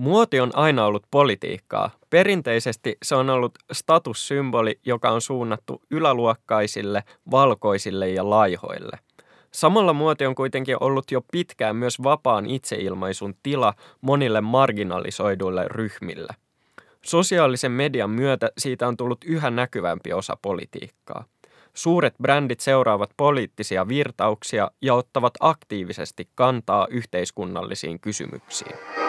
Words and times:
Muoti 0.00 0.40
on 0.40 0.50
aina 0.54 0.84
ollut 0.84 1.02
politiikkaa. 1.10 1.90
Perinteisesti 2.10 2.96
se 3.02 3.14
on 3.14 3.30
ollut 3.30 3.58
statussymboli, 3.72 4.78
joka 4.86 5.10
on 5.10 5.20
suunnattu 5.20 5.82
yläluokkaisille, 5.90 7.02
valkoisille 7.30 8.08
ja 8.08 8.30
laihoille. 8.30 8.98
Samalla 9.52 9.92
muoti 9.92 10.26
on 10.26 10.34
kuitenkin 10.34 10.76
ollut 10.80 11.10
jo 11.10 11.20
pitkään 11.32 11.76
myös 11.76 12.02
vapaan 12.02 12.46
itseilmaisun 12.46 13.34
tila 13.42 13.74
monille 14.00 14.40
marginalisoiduille 14.40 15.64
ryhmille. 15.68 16.34
Sosiaalisen 17.02 17.72
median 17.72 18.10
myötä 18.10 18.50
siitä 18.58 18.88
on 18.88 18.96
tullut 18.96 19.24
yhä 19.24 19.50
näkyvämpi 19.50 20.12
osa 20.12 20.36
politiikkaa. 20.42 21.24
Suuret 21.74 22.14
brändit 22.22 22.60
seuraavat 22.60 23.10
poliittisia 23.16 23.88
virtauksia 23.88 24.70
ja 24.82 24.94
ottavat 24.94 25.34
aktiivisesti 25.40 26.28
kantaa 26.34 26.86
yhteiskunnallisiin 26.90 28.00
kysymyksiin. 28.00 28.99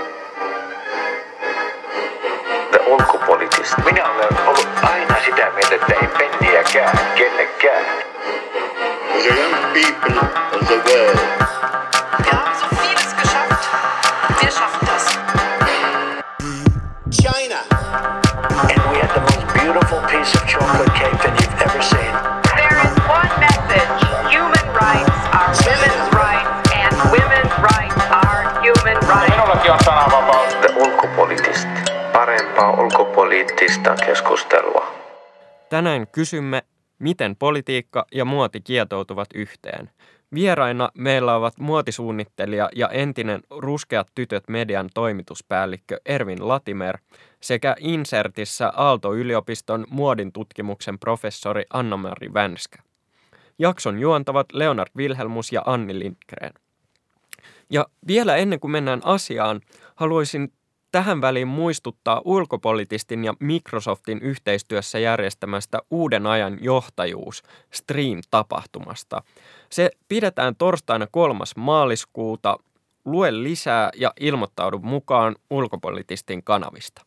Ulkopoliittista. 2.80 3.82
Minä 3.86 4.12
olen 4.12 4.48
ollut 4.48 4.68
aina 4.84 5.16
sitä 5.26 5.52
mieltä, 5.56 5.76
että 5.76 5.94
ei 6.02 6.08
penniäkään 6.18 7.00
kenellekään. 7.16 7.86
The 9.22 9.30
young 9.30 9.74
people 9.74 10.30
of 10.54 10.68
the 10.68 10.76
world. 10.76 11.81
Parempaa 32.62 32.84
ulkopoliittista 32.84 33.96
keskustelua. 34.06 34.88
Tänään 35.70 36.08
kysymme, 36.08 36.64
miten 37.00 37.36
politiikka 37.36 38.06
ja 38.12 38.26
muoti 38.26 38.62
kietoutuvat 38.62 39.28
yhteen. 39.36 39.90
Vieraina 40.34 40.90
meillä 40.98 41.36
ovat 41.36 41.60
muotisuunnittelija 41.60 42.70
ja 42.76 42.90
entinen 42.90 43.42
Ruskeat 43.50 44.08
tytöt 44.16 44.44
median 44.50 44.90
toimituspäällikkö 44.94 45.98
Ervin 46.06 46.48
Latimer 46.48 46.98
sekä 47.40 47.76
Insertissä 47.80 48.74
Aalto-yliopiston 48.76 49.86
muodin 49.90 50.32
tutkimuksen 50.32 51.00
professori 51.00 51.64
Anna-Mari 51.74 52.34
Vänskä. 52.34 52.84
Jakson 53.60 54.00
juontavat 54.00 54.48
Leonard 54.54 54.92
Wilhelmus 54.98 55.52
ja 55.52 55.62
Anni 55.66 56.00
Lindgren. 56.00 56.54
Ja 57.70 57.86
vielä 58.08 58.36
ennen 58.36 58.60
kuin 58.60 58.72
mennään 58.72 59.02
asiaan, 59.04 59.62
haluaisin 59.96 60.54
tähän 60.92 61.22
väliin 61.22 61.48
muistuttaa 61.48 62.22
ulkopolitistin 62.26 63.24
ja 63.24 63.34
Microsoftin 63.40 64.22
yhteistyössä 64.22 65.00
järjestämästä 65.00 65.80
uuden 65.92 66.28
ajan 66.28 66.58
johtajuus 66.62 67.44
Stream-tapahtumasta. 67.72 69.22
Se 69.70 69.92
pidetään 70.08 70.56
torstaina 70.56 71.08
3. 71.12 71.44
maaliskuuta. 71.58 72.58
Lue 73.06 73.44
lisää 73.44 73.90
ja 73.96 74.14
ilmoittaudu 74.20 74.80
mukaan 74.80 75.36
ulkopolitistin 75.50 76.44
kanavista. 76.44 77.02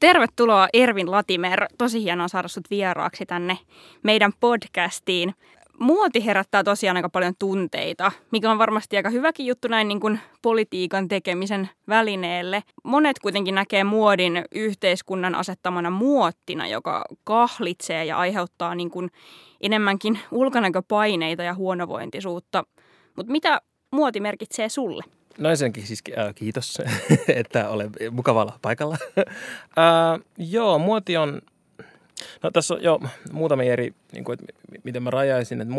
Tervetuloa 0.00 0.68
Ervin 0.72 1.10
Latimer. 1.10 1.66
Tosi 1.78 2.02
hienoa 2.02 2.28
saada 2.28 2.48
sut 2.48 2.70
vieraaksi 2.70 3.26
tänne 3.26 3.58
meidän 4.02 4.32
podcastiin. 4.40 5.34
Muoti 5.78 6.24
herättää 6.24 6.64
tosiaan 6.64 6.96
aika 6.96 7.08
paljon 7.08 7.34
tunteita, 7.38 8.12
mikä 8.30 8.50
on 8.50 8.58
varmasti 8.58 8.96
aika 8.96 9.10
hyväkin 9.10 9.46
juttu 9.46 9.68
näin 9.68 9.88
niin 9.88 10.00
kuin 10.00 10.20
politiikan 10.42 11.08
tekemisen 11.08 11.70
välineelle. 11.88 12.62
Monet 12.84 13.18
kuitenkin 13.18 13.54
näkee 13.54 13.84
muodin 13.84 14.44
yhteiskunnan 14.54 15.34
asettamana 15.34 15.90
muottina, 15.90 16.68
joka 16.68 17.04
kahlitsee 17.24 18.04
ja 18.04 18.18
aiheuttaa 18.18 18.74
niin 18.74 18.90
kuin 18.90 19.10
enemmänkin 19.60 20.18
ulkonäköpaineita 20.30 21.42
ja 21.42 21.54
huonovointisuutta. 21.54 22.64
Mutta 23.16 23.32
mitä 23.32 23.60
muoti 23.90 24.20
merkitsee 24.20 24.68
sulle? 24.68 25.02
No 25.38 25.50
ensinnäkin 25.50 25.86
siis 25.86 26.02
äh, 26.18 26.34
kiitos, 26.34 26.78
että 27.28 27.68
olen 27.68 27.90
mukavalla 28.10 28.58
paikalla. 28.62 28.96
äh, 29.18 29.24
joo, 30.38 30.78
muoti 30.78 31.16
on, 31.16 31.40
no 32.42 32.50
tässä 32.50 32.74
on 32.74 32.82
jo 32.82 33.00
muutamia 33.32 33.72
eri, 33.72 33.94
niin 34.12 34.24
kuin, 34.24 34.38
että 34.40 34.52
miten 34.84 35.02
mä 35.02 35.10
rajaisin, 35.10 35.60
että 35.60 35.74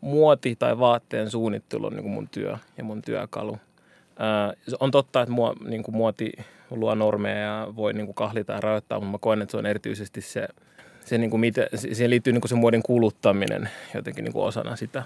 muoti, 0.00 0.56
tai 0.56 0.78
vaatteen 0.78 1.30
suunnittelu 1.30 1.86
on 1.86 1.92
niin 1.92 2.02
kuin 2.02 2.12
mun 2.12 2.28
työ 2.28 2.56
ja 2.78 2.84
mun 2.84 3.02
työkalu. 3.02 3.52
Äh, 3.52 4.76
on 4.80 4.90
totta, 4.90 5.22
että 5.22 5.32
mua, 5.32 5.54
niin 5.68 5.82
kuin 5.82 5.96
muoti 5.96 6.32
luo 6.70 6.94
normeja 6.94 7.38
ja 7.38 7.68
voi 7.76 7.92
niin 7.92 8.06
kuin 8.06 8.14
kahlita 8.14 8.52
ja 8.52 8.60
rajoittaa, 8.60 9.00
mutta 9.00 9.12
mä 9.12 9.18
koen, 9.18 9.42
että 9.42 9.50
se 9.50 9.56
on 9.56 9.66
erityisesti 9.66 10.20
se– 10.20 10.48
se, 11.10 11.18
niin 11.18 11.30
kuin 11.30 11.40
miten, 11.40 11.66
siihen 11.74 12.10
liittyy 12.10 12.32
niin 12.32 12.40
kuin 12.40 12.48
se 12.48 12.54
muodin 12.54 12.82
kuluttaminen 12.82 13.70
jotenkin 13.94 14.24
niin 14.24 14.32
kuin 14.32 14.44
osana 14.44 14.76
sitä 14.76 15.02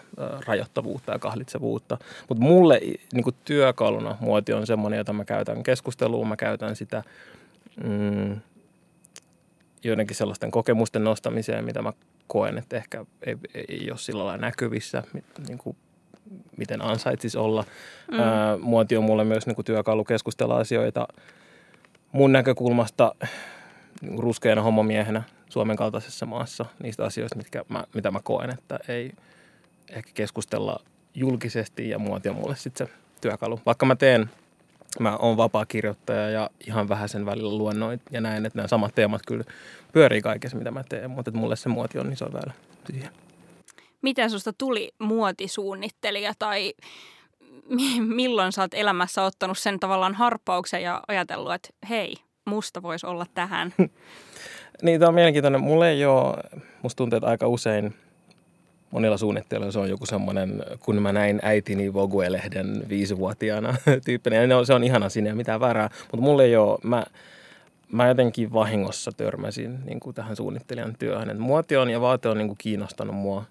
rajoittavuutta 0.47 1.12
ja 1.12 1.19
kahlitsevuutta. 1.19 1.99
Mutta 2.28 2.44
mulle 2.44 2.81
niin 3.12 3.25
kuin 3.25 3.37
työkaluna 3.44 4.16
muoti 4.21 4.53
on 4.53 4.66
semmoinen, 4.66 4.99
jota 4.99 5.12
mä 5.12 5.25
käytän 5.25 5.62
keskusteluun, 5.62 6.28
mä 6.28 6.37
käytän 6.37 6.76
sitä 6.76 7.03
mm, 7.84 8.41
joidenkin 9.84 10.16
sellaisten 10.16 10.50
kokemusten 10.50 11.04
nostamiseen, 11.04 11.64
mitä 11.64 11.82
mä 11.82 11.92
koen, 12.26 12.58
että 12.58 12.76
ehkä 12.76 13.04
ei, 13.26 13.36
ei 13.68 13.90
ole 13.90 13.98
sillä 13.98 14.24
lailla 14.24 14.46
näkyvissä, 14.46 15.02
niin 15.48 15.58
kuin 15.58 15.76
miten 16.56 16.82
ansaitsisi 16.82 17.38
olla. 17.38 17.64
Mm. 18.10 18.20
Ää, 18.20 18.56
muoti 18.56 18.96
on 18.96 19.04
mulle 19.04 19.24
myös 19.24 19.46
niin 19.46 19.54
kuin 19.54 19.64
työkalu 19.64 20.04
keskustella 20.04 20.56
asioita 20.56 21.08
mun 22.12 22.32
näkökulmasta 22.32 23.14
niin 24.00 24.18
ruskeana 24.18 24.62
homomiehenä 24.62 25.22
Suomen 25.48 25.76
kaltaisessa 25.76 26.26
maassa 26.26 26.64
niistä 26.82 27.04
asioista, 27.04 27.36
mitkä 27.36 27.64
mä, 27.68 27.84
mitä 27.94 28.10
mä 28.10 28.20
koen, 28.24 28.50
että 28.50 28.78
ei 28.88 29.12
ehkä 29.90 30.10
keskustella 30.14 30.80
julkisesti 31.14 31.88
ja 31.88 31.98
muoti 31.98 32.28
on 32.28 32.36
mulle 32.36 32.56
sitten 32.56 32.86
se 32.86 32.92
työkalu. 33.20 33.60
Vaikka 33.66 33.86
mä 33.86 33.96
teen, 33.96 34.30
mä 35.00 35.16
oon 35.16 35.36
vapaa 35.36 35.66
kirjoittaja 35.66 36.30
ja 36.30 36.50
ihan 36.66 36.88
vähän 36.88 37.08
sen 37.08 37.26
välillä 37.26 37.58
luennoin 37.58 38.00
ja 38.10 38.20
näen, 38.20 38.46
että 38.46 38.58
nämä 38.58 38.68
samat 38.68 38.94
teemat 38.94 39.22
kyllä 39.26 39.44
pyörii 39.92 40.22
kaikessa, 40.22 40.56
mitä 40.56 40.70
mä 40.70 40.84
teen, 40.88 41.10
mutta 41.10 41.30
että 41.30 41.40
mulle 41.40 41.56
se 41.56 41.68
muoti 41.68 41.98
on 41.98 42.12
iso 42.12 42.32
väylä 42.32 42.52
siihen. 42.92 43.10
Miten 44.02 44.30
susta 44.30 44.52
tuli 44.52 44.92
muotisuunnittelija 44.98 46.32
tai 46.38 46.74
milloin 48.00 48.52
sä 48.52 48.62
oot 48.62 48.74
elämässä 48.74 49.22
ottanut 49.22 49.58
sen 49.58 49.80
tavallaan 49.80 50.14
harppauksen 50.14 50.82
ja 50.82 51.02
ajatellut, 51.08 51.52
että 51.52 51.68
hei, 51.88 52.14
musta 52.44 52.82
voisi 52.82 53.06
olla 53.06 53.26
tähän? 53.34 53.74
niin, 54.82 55.00
tämä 55.00 55.08
on 55.08 55.14
mielenkiintoinen. 55.14 55.60
Mulle 55.60 55.90
ei 55.90 56.06
ole, 56.06 56.36
musta 56.82 56.96
tuntuu, 56.96 57.16
että 57.16 57.26
aika 57.26 57.48
usein 57.48 57.94
monilla 58.94 59.16
suunnittelijoilla 59.16 59.72
se 59.72 59.78
on 59.78 59.88
joku 59.88 60.06
semmoinen, 60.06 60.62
kun 60.81 61.03
mä 61.03 61.12
näin 61.12 61.41
äitini 61.43 61.93
Vogue-lehden 61.93 62.88
viisivuotiaana 62.88 63.75
tyyppinen. 64.06 64.50
Ja 64.50 64.65
se 64.65 64.75
on 64.75 64.84
ihana 64.84 65.09
sinne 65.09 65.31
ja 65.31 65.37
mitään 65.37 65.60
väärää. 65.60 65.91
Mutta 66.00 66.25
mulle 66.25 66.44
ei 66.44 66.56
ole, 66.56 66.78
mä, 66.82 67.05
mä 67.93 68.09
jotenkin 68.09 68.53
vahingossa 68.53 69.12
törmäsin 69.12 69.78
niin 69.84 70.00
kuin 70.00 70.15
tähän 70.15 70.37
suunnittelijan 70.37 70.97
työhön. 70.99 71.31
Et 71.31 71.38
muoti 71.38 71.77
on 71.77 71.91
ja 71.91 72.00
vaate 72.00 72.28
on 72.28 72.38
niin 72.38 72.49
kuin 72.49 72.59
kiinnostanut 72.59 73.16
mua 73.16 73.44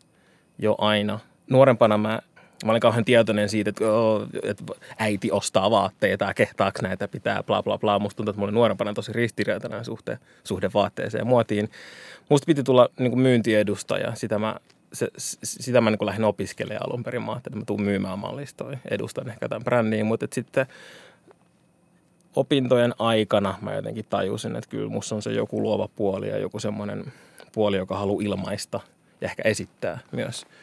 jo 0.60 0.76
aina. 0.78 1.20
Nuorempana 1.50 1.98
mä 1.98 2.20
Mä 2.66 2.72
olin 2.72 2.82
kauhean 2.82 3.06
tietoinen 3.06 3.50
siitä, 3.50 3.70
että, 3.70 3.92
oh, 3.92 4.28
että 4.44 4.64
äiti 4.98 5.32
ostaa 5.32 5.72
vaatteita 5.72 6.26
ja 6.26 6.34
kehtaako 6.34 6.80
näitä 6.82 7.08
pitää, 7.08 7.44
bla 7.44 7.64
bla 7.64 7.78
bla. 7.78 8.00
Musta 8.00 8.18
tuntuu, 8.18 8.32
että 8.32 8.40
mä 8.40 8.44
olin 8.44 8.54
nuorempana 8.54 8.94
tosi 8.94 9.14
ristiriitainen 9.14 9.86
suhde, 9.86 10.20
suhde 10.44 10.70
vaatteeseen 10.74 11.20
ja 11.20 11.26
muotiin. 11.26 11.70
Musta 12.30 12.46
piti 12.46 12.64
tulla 12.64 12.90
niin 13.00 13.12
kuin 13.12 13.22
myyntiedustaja. 13.22 14.16
Sitä 14.16 14.40
mä, 14.40 14.56
se, 14.94 15.08
sitä 15.44 15.82
mä 15.82 15.92
niin 15.92 16.06
lähdin 16.06 16.24
opiskelemaan 16.24 16.90
alun 16.90 17.04
perin. 17.04 17.24
Mä 17.24 17.38
että 17.38 17.56
mä 17.56 17.66
tuun 17.66 17.82
myymään 17.82 18.20
mallistoja, 18.20 18.78
edustan 18.92 19.30
ehkä 19.30 19.50
tämän 19.50 19.64
brändiin. 19.64 20.06
Mutta 20.06 20.28
sitten 20.32 20.66
opintojen 22.36 22.94
aikana 23.00 23.56
mä 23.62 23.74
jotenkin 23.74 24.06
tajusin, 24.10 24.56
että 24.56 24.70
kyllä 24.70 24.90
musta 24.90 25.16
on 25.16 25.22
se 25.22 25.32
joku 25.32 25.62
luova 25.62 25.90
puoli 25.96 26.30
ja 26.30 26.38
joku 26.38 26.60
semmoinen 26.60 27.14
puoli, 27.52 27.78
joka 27.78 27.98
haluaa 27.98 28.24
ilmaista 28.24 28.80
ja 29.22 29.26
ehkä 29.26 29.42
esittää 29.46 30.00
myös– 30.12 30.46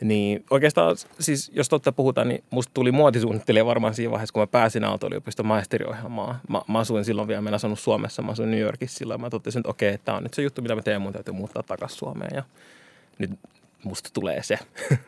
niin 0.00 0.44
oikeastaan, 0.50 0.96
siis 1.20 1.50
jos 1.54 1.68
totta 1.68 1.92
puhutaan, 1.92 2.28
niin 2.28 2.44
musta 2.50 2.70
tuli 2.74 2.92
muotisuunnittelija 2.92 3.66
varmaan 3.66 3.94
siinä 3.94 4.10
vaiheessa, 4.10 4.32
kun 4.32 4.42
mä 4.42 4.46
pääsin 4.46 4.84
Aalto-yliopiston 4.84 5.46
maisteriohjelmaan. 5.46 6.36
Mä, 6.48 6.60
mä 6.68 6.78
asuin 6.78 7.04
silloin 7.04 7.28
vielä, 7.28 7.40
mä 7.40 7.48
en 7.50 7.54
asunut 7.54 7.78
Suomessa, 7.78 8.22
mä 8.22 8.32
asuin 8.32 8.50
New 8.50 8.60
Yorkissa 8.60 8.98
silloin. 8.98 9.20
Mä 9.20 9.30
totesin, 9.30 9.60
että 9.60 9.70
okei, 9.70 9.94
okay, 9.94 10.02
tämä 10.04 10.16
on 10.16 10.22
nyt 10.22 10.34
se 10.34 10.42
juttu, 10.42 10.62
mitä 10.62 10.74
mä 10.74 10.82
teen, 10.82 11.02
mun 11.02 11.12
täytyy 11.12 11.34
muuttaa 11.34 11.62
takaisin 11.62 11.98
Suomeen 11.98 12.30
ja 12.34 12.42
nyt 13.18 13.30
musta 13.84 14.10
tulee 14.12 14.42
se. 14.42 14.58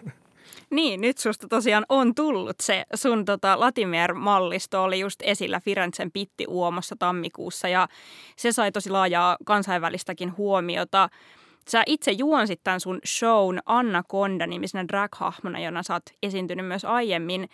Niin, 0.70 1.00
nyt 1.00 1.18
susta 1.18 1.48
tosiaan 1.48 1.86
on 1.88 2.14
tullut 2.14 2.56
se. 2.62 2.84
Sun 2.94 3.24
tota, 3.24 3.60
Latimer-mallisto 3.60 4.82
oli 4.82 5.00
just 5.00 5.20
esillä 5.22 5.60
Firenzen 5.60 6.10
Pitti 6.12 6.46
Uomossa 6.48 6.96
tammikuussa 6.98 7.68
ja 7.68 7.88
se 8.36 8.52
sai 8.52 8.72
tosi 8.72 8.90
laajaa 8.90 9.36
kansainvälistäkin 9.44 10.36
huomiota. 10.36 11.08
Sä 11.68 11.82
itse 11.86 12.10
juonsit 12.10 12.60
tämän 12.64 12.80
sun 12.80 12.98
shown 13.06 13.58
Anna 13.66 14.02
Konda 14.08 14.46
nimisenä 14.46 14.84
drag-hahmona, 14.84 15.58
jona 15.58 15.82
sä 15.82 15.92
oot 15.94 16.02
esiintynyt 16.22 16.66
myös 16.66 16.84
aiemmin. 16.84 17.48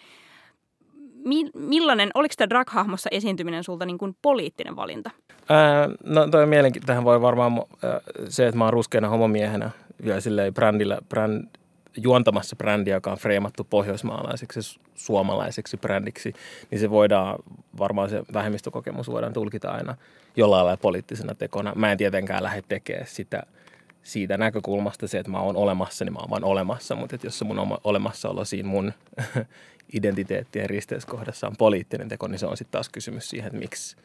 mi- 1.24 1.50
millainen, 1.54 2.10
oliko 2.14 2.34
tämä 2.36 2.48
drag-hahmossa 2.48 3.08
esiintyminen 3.10 3.64
sulta 3.64 3.86
niin 3.86 3.98
kuin 3.98 4.16
poliittinen 4.22 4.76
valinta? 4.76 5.10
Ää, 5.48 5.88
no 6.04 6.28
toi 6.28 6.42
on 6.42 6.48
mielenkiintoista. 6.48 6.86
Tähän 6.86 7.04
voi 7.04 7.20
varmaan 7.20 7.52
ää, 7.52 8.00
se, 8.28 8.46
että 8.46 8.58
mä 8.58 8.64
oon 8.64 8.72
ruskeana 8.72 9.08
homomiehenä 9.08 9.70
vielä 10.04 10.20
silleen 10.20 10.54
brändillä, 10.54 10.98
bränd, 11.08 11.46
juontamassa 11.96 12.56
brändiä, 12.56 12.96
joka 12.96 13.12
on 13.12 13.18
freimattu 13.18 13.64
pohjoismaalaiseksi, 13.64 14.60
su- 14.60 14.80
suomalaiseksi 14.94 15.76
brändiksi, 15.76 16.34
niin 16.70 16.78
se 16.78 16.90
voidaan, 16.90 17.38
varmaan 17.78 18.10
se 18.10 18.22
vähemmistökokemus 18.32 19.08
voidaan 19.08 19.32
tulkita 19.32 19.70
aina 19.70 19.96
jollain 20.36 20.64
lailla 20.64 20.80
poliittisena 20.82 21.34
tekona. 21.34 21.72
Mä 21.74 21.92
en 21.92 21.98
tietenkään 21.98 22.42
lähde 22.42 22.62
tekemään 22.68 23.06
sitä 23.06 23.42
siitä 24.02 24.36
näkökulmasta 24.36 25.08
se, 25.08 25.18
että 25.18 25.30
mä 25.30 25.40
oon 25.40 25.56
olemassa, 25.56 26.04
niin 26.04 26.12
mä 26.12 26.18
oon 26.18 26.30
vaan 26.30 26.44
olemassa, 26.44 26.94
mutta 26.94 27.14
että 27.14 27.26
jos 27.26 27.38
se 27.38 27.44
mun 27.44 27.58
oma 27.58 27.78
olemassaolo 27.84 28.44
siinä 28.44 28.68
mun 28.68 28.92
identiteettien 29.96 30.70
risteyskohdassa 30.70 31.46
on 31.46 31.56
poliittinen 31.58 32.08
teko, 32.08 32.28
niin 32.28 32.38
se 32.38 32.46
on 32.46 32.56
sitten 32.56 32.72
taas 32.72 32.88
kysymys 32.88 33.28
siihen, 33.28 33.46
että 33.46 33.58
miksi, 33.58 33.96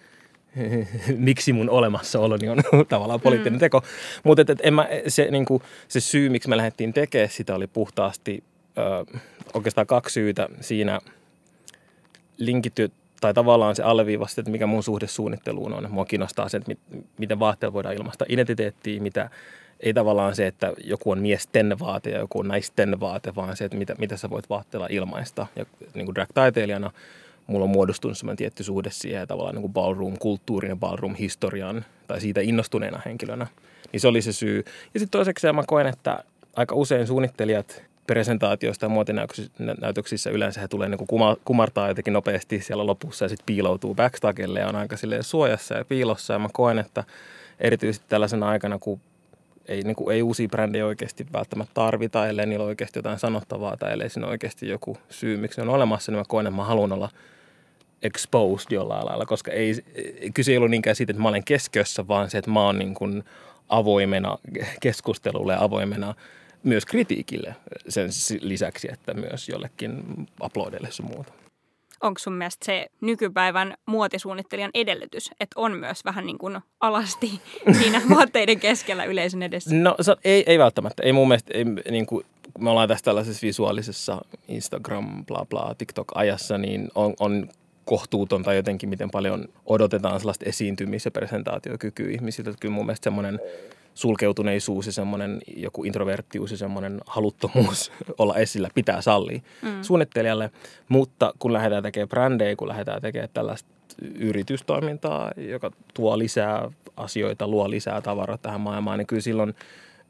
miksi 1.17 1.53
mun 1.53 1.69
olemassaoloni 1.69 2.49
on 2.49 2.57
tavallaan 2.89 3.21
poliittinen 3.21 3.57
mm. 3.57 3.59
teko. 3.59 3.83
Mutta 4.23 4.41
et, 4.41 4.49
et 4.49 4.59
en 4.63 4.73
mä, 4.73 4.87
se, 5.07 5.27
niinku, 5.31 5.61
se 5.87 5.99
syy, 5.99 6.29
miksi 6.29 6.49
me 6.49 6.57
lähdettiin 6.57 6.93
tekemään 6.93 7.29
sitä, 7.29 7.55
oli 7.55 7.67
puhtaasti 7.67 8.43
ö, 8.77 8.81
oikeastaan 9.53 9.87
kaksi 9.87 10.13
syytä 10.13 10.49
siinä 10.61 10.99
linkitty 12.37 12.91
tai 13.21 13.33
tavallaan 13.33 13.75
se 13.75 13.83
alleviivasti, 13.83 14.41
että 14.41 14.51
mikä 14.51 14.67
mun 14.67 14.83
suhde 14.83 15.07
suunnitteluun 15.07 15.73
on. 15.73 15.91
Mua 15.91 16.05
kiinnostaa 16.05 16.49
se, 16.49 16.57
että 16.57 16.67
mit, 16.67 16.79
miten 17.17 17.39
vaatteella 17.39 17.73
voidaan 17.73 17.95
ilmaista 17.95 18.25
identiteettiä, 18.29 19.01
mitä 19.01 19.29
ei 19.79 19.93
tavallaan 19.93 20.35
se, 20.35 20.47
että 20.47 20.73
joku 20.83 21.11
on 21.11 21.19
miesten 21.19 21.79
vaate 21.79 22.09
ja 22.09 22.19
joku 22.19 22.39
on 22.39 22.47
naisten 22.47 22.99
vaate, 22.99 23.35
vaan 23.35 23.57
se, 23.57 23.65
että 23.65 23.77
mitä, 23.77 23.95
mitä 23.97 24.17
sä 24.17 24.29
voit 24.29 24.49
vaatteella 24.49 24.87
ilmaista. 24.89 25.47
Ja 25.55 25.65
niin 25.93 26.05
kuin 26.05 26.15
drag-taiteilijana 26.15 26.91
mulla 27.47 27.63
on 27.63 27.69
muodostunut 27.69 28.17
semmoinen 28.17 28.37
tietty 28.37 28.63
suhde 28.63 28.89
siihen 28.91 29.27
tavallaan 29.27 29.55
niin 29.55 29.73
ballroom-kulttuurin 29.73 30.69
ja 30.69 30.75
ballroom-historian 30.75 31.85
tai 32.07 32.21
siitä 32.21 32.41
innostuneena 32.41 33.01
henkilönä. 33.05 33.47
Niin 33.91 34.01
se 34.01 34.07
oli 34.07 34.21
se 34.21 34.33
syy. 34.33 34.63
Ja 34.93 34.99
sitten 34.99 35.17
toiseksi 35.17 35.51
mä 35.51 35.63
koen, 35.67 35.87
että 35.87 36.23
aika 36.55 36.75
usein 36.75 37.07
suunnittelijat 37.07 37.83
presentaatioista 38.07 38.85
ja 38.85 38.89
muotinäytöksissä 38.89 40.29
yleensä 40.29 40.61
he 40.61 40.67
tulee 40.67 40.89
niin 40.89 41.35
kumartaa 41.45 41.87
jotenkin 41.87 42.13
nopeasti 42.13 42.61
siellä 42.61 42.85
lopussa 42.85 43.25
ja 43.25 43.29
sitten 43.29 43.45
piiloutuu 43.45 43.95
backstagelle 43.95 44.59
ja 44.59 44.67
on 44.67 44.75
aika 44.75 44.95
suojassa 45.21 45.75
ja 45.75 45.85
piilossa. 45.85 46.33
Ja 46.33 46.39
mä 46.39 46.49
koen, 46.53 46.79
että 46.79 47.03
erityisesti 47.59 48.05
tällaisena 48.09 48.49
aikana, 48.49 48.79
kun 48.79 48.99
ei, 49.67 49.81
niin 49.81 49.95
kuin, 49.95 50.15
ei 50.15 50.21
uusia 50.21 50.47
brändejä 50.47 50.85
oikeasti 50.85 51.25
välttämättä 51.33 51.73
tarvita, 51.73 52.27
ellei 52.27 52.45
niillä 52.45 52.65
oikeasti 52.65 52.99
jotain 52.99 53.19
sanottavaa 53.19 53.77
tai 53.77 53.93
ellei 53.93 54.09
siinä 54.09 54.27
oikeasti 54.27 54.67
joku 54.67 54.97
syy, 55.09 55.37
miksi 55.37 55.61
ne 55.61 55.67
on 55.67 55.75
olemassa, 55.75 56.11
niin 56.11 56.19
mä 56.19 56.25
koen, 56.27 56.47
että 56.47 56.55
mä 56.55 56.63
haluan 56.63 56.91
olla 56.91 57.09
exposed 58.01 58.71
jollain 58.71 59.05
lailla, 59.05 59.25
koska 59.25 59.51
ei, 59.51 59.75
kyse 60.33 60.51
ei 60.51 60.57
ollut 60.57 60.71
niinkään 60.71 60.95
siitä, 60.95 61.11
että 61.11 61.23
mä 61.23 61.29
olen 61.29 61.43
keskiössä, 61.43 62.07
vaan 62.07 62.29
se, 62.29 62.37
että 62.37 62.51
mä 62.51 62.65
oon 62.65 62.79
niin 62.79 62.93
kuin 62.93 63.23
avoimena 63.69 64.37
keskustelulle 64.81 65.53
ja 65.53 65.63
avoimena 65.63 66.15
myös 66.63 66.85
kritiikille 66.85 67.55
sen 67.89 68.09
lisäksi, 68.41 68.87
että 68.91 69.13
myös 69.13 69.49
jollekin 69.49 70.03
uploadille 70.43 70.91
sun 70.91 71.05
muuta 71.05 71.42
onko 72.03 72.19
sun 72.19 72.33
mielestä 72.33 72.65
se 72.65 72.87
nykypäivän 73.01 73.73
muotisuunnittelijan 73.85 74.71
edellytys, 74.73 75.31
että 75.39 75.59
on 75.59 75.71
myös 75.71 76.05
vähän 76.05 76.25
niin 76.25 76.37
kuin 76.37 76.59
alasti 76.79 77.41
siinä 77.81 78.01
vaatteiden 78.09 78.59
keskellä 78.59 79.03
yleisön 79.03 79.43
edessä? 79.43 79.75
No 79.75 79.95
se, 80.01 80.15
ei, 80.23 80.43
ei 80.47 80.59
välttämättä. 80.59 81.03
Ei 81.03 81.13
mun 81.13 81.27
mielestä, 81.27 81.53
ei, 81.53 81.65
niin 81.91 82.05
kuin, 82.05 82.25
me 82.59 82.69
ollaan 82.69 82.87
tässä 82.87 83.05
tällaisessa 83.05 83.47
visuaalisessa 83.47 84.21
Instagram, 84.47 85.25
bla 85.25 85.45
bla, 85.49 85.75
TikTok-ajassa, 85.77 86.57
niin 86.57 86.87
on, 86.95 87.13
on 87.19 87.49
kohtuutonta 87.85 88.53
jotenkin, 88.53 88.89
miten 88.89 89.11
paljon 89.11 89.47
odotetaan 89.65 90.19
sellaista 90.19 90.45
esiintymis- 90.49 91.05
ja 91.05 91.11
presentaatiokykyä 91.11 92.11
ihmisiltä. 92.11 92.49
Että 92.49 92.61
kyllä 92.61 92.73
mun 92.75 92.85
mielestä 92.85 93.03
semmoinen 93.03 93.39
sulkeutuneisuus 93.93 94.85
ja 94.85 94.91
semmoinen 94.91 95.41
joku 95.57 95.83
introverttius 95.83 96.51
ja 96.51 96.57
semmoinen 96.57 97.01
haluttomuus 97.05 97.91
olla 98.17 98.35
esillä 98.35 98.69
pitää 98.75 99.01
sallia 99.01 99.39
mm. 99.61 99.81
suunnittelijalle. 99.81 100.51
Mutta 100.89 101.33
kun 101.39 101.53
lähdetään 101.53 101.83
tekemään 101.83 102.09
brändejä, 102.09 102.55
kun 102.55 102.67
lähdetään 102.67 103.01
tekemään 103.01 103.29
tällaista 103.33 103.69
yritystoimintaa, 104.15 105.31
joka 105.37 105.71
tuo 105.93 106.17
lisää 106.17 106.71
asioita, 106.97 107.47
luo 107.47 107.69
lisää 107.69 108.01
tavaraa 108.01 108.37
tähän 108.37 108.61
maailmaan, 108.61 108.97
niin 108.97 109.07
kyllä 109.07 109.21
silloin 109.21 109.55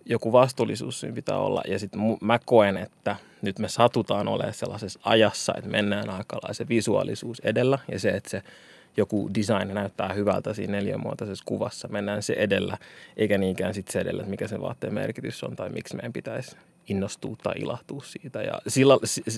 joku 0.06 0.31
vastuullisuus 0.31 1.00
siinä 1.00 1.15
pitää 1.15 1.38
olla. 1.38 1.62
Ja 1.68 1.79
sitten 1.79 2.01
mä 2.21 2.39
koen, 2.45 2.77
että 2.77 3.15
nyt 3.41 3.59
me 3.59 3.68
satutaan 3.68 4.27
olemaan 4.27 4.53
sellaisessa 4.53 5.00
ajassa, 5.03 5.53
että 5.57 5.69
mennään 5.69 6.09
aikalaisen 6.09 6.69
visuaalisuus 6.69 7.39
edellä 7.39 7.79
ja 7.91 8.00
se, 8.00 8.09
että 8.09 8.29
se 8.29 8.41
joku 8.98 9.30
design 9.36 9.74
näyttää 9.74 10.13
hyvältä 10.13 10.54
siinä 10.54 10.72
neljänmuotoisessa 10.72 11.44
kuvassa. 11.48 11.88
Mennään 11.88 12.24
se 12.24 12.34
edellä, 12.34 12.78
eikä 13.18 13.38
niinkään 13.38 13.74
sit 13.74 13.88
se 13.88 14.00
edellä, 14.00 14.22
että 14.22 14.30
mikä 14.30 14.48
sen 14.48 14.62
vaatteen 14.62 14.94
merkitys 14.94 15.44
on 15.44 15.56
tai 15.56 15.69
miksi 15.69 15.95
meidän 15.95 16.13
pitäisi 16.13 16.56
innostua 16.90 17.36
tai 17.44 17.54
ilahtua 17.60 18.01
siitä. 18.06 18.42
Ja 18.42 18.62
sillä, 18.68 18.94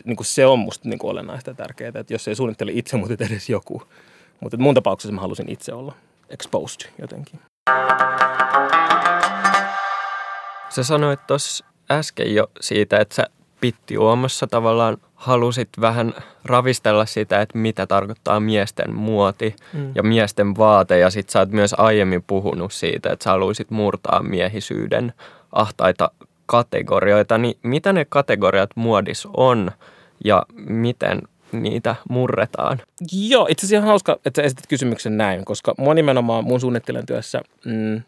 niin 0.05 0.15
kuin 0.15 0.25
se 0.25 0.45
on 0.45 0.59
musta 0.59 0.89
niin 0.89 0.99
kuin 0.99 1.11
olennaista 1.11 1.53
tärkeää, 1.53 1.91
että 1.95 2.13
jos 2.13 2.27
ei 2.27 2.35
suunnittele 2.35 2.71
itse, 2.73 2.97
mutta 2.97 3.25
edes 3.25 3.49
joku. 3.49 3.83
Mutta 4.39 4.57
mun 4.57 4.75
tapauksessa 4.75 5.13
mä 5.13 5.21
halusin 5.21 5.49
itse 5.49 5.73
olla 5.73 5.95
exposed 6.29 6.89
jotenkin. 7.01 7.39
Sä 10.69 10.83
sanoit 10.83 11.27
tuossa 11.27 11.65
äsken 11.91 12.35
jo 12.35 12.51
siitä, 12.61 12.99
että 12.99 13.15
sä 13.15 13.27
pittiuomassa 13.65 14.47
tavallaan 14.47 14.97
halusit 15.15 15.69
vähän 15.81 16.13
ravistella 16.43 17.05
sitä, 17.05 17.41
että 17.41 17.57
mitä 17.57 17.87
tarkoittaa 17.87 18.39
miesten 18.39 18.95
muoti 18.95 19.55
mm. 19.73 19.91
ja 19.95 20.03
miesten 20.03 20.57
vaate. 20.57 20.99
Ja 20.99 21.09
sit 21.09 21.29
sä 21.29 21.39
oot 21.39 21.49
myös 21.49 21.75
aiemmin 21.77 22.23
puhunut 22.27 22.73
siitä, 22.73 23.09
että 23.11 23.23
sä 23.23 23.29
haluaisit 23.29 23.71
murtaa 23.71 24.23
miehisyyden 24.23 25.13
ahtaita 25.51 26.11
kategorioita. 26.45 27.37
Niin 27.37 27.57
mitä 27.63 27.93
ne 27.93 28.05
kategoriat 28.09 28.69
muodis 28.75 29.27
on 29.37 29.71
ja 30.25 30.45
miten 30.55 31.21
niitä 31.51 31.95
murretaan? 32.09 32.81
Joo, 33.11 33.47
itse 33.49 33.65
asiassa 33.65 33.87
hauska, 33.87 34.19
että 34.25 34.41
sä 34.41 34.45
esitit 34.45 34.67
kysymyksen 34.67 35.17
näin, 35.17 35.45
koska 35.45 35.73
mua 35.77 35.93
nimenomaan 35.93 36.43
mun 36.43 36.59
suunnittelen 36.59 37.05
työssä 37.05 37.41
mm, 37.65 38.01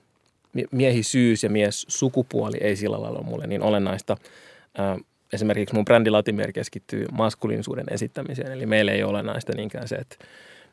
miehisyys 0.71 1.43
ja 1.43 1.49
mies 1.49 1.85
sukupuoli 1.89 2.57
ei 2.61 2.75
sillä 2.75 3.01
lailla 3.01 3.19
ole 3.19 3.27
mulle 3.27 3.47
niin 3.47 3.61
olennaista 3.61 4.17
esimerkiksi 5.33 5.75
mun 5.75 5.85
brändi 5.85 6.09
Latimer 6.09 6.51
keskittyy 6.51 7.05
maskuliinisuuden 7.11 7.85
esittämiseen. 7.91 8.51
Eli 8.51 8.65
meillä 8.65 8.91
ei 8.91 9.03
ole 9.03 9.11
olennaista 9.11 9.53
niinkään 9.55 9.87
se, 9.87 9.95
että 9.95 10.15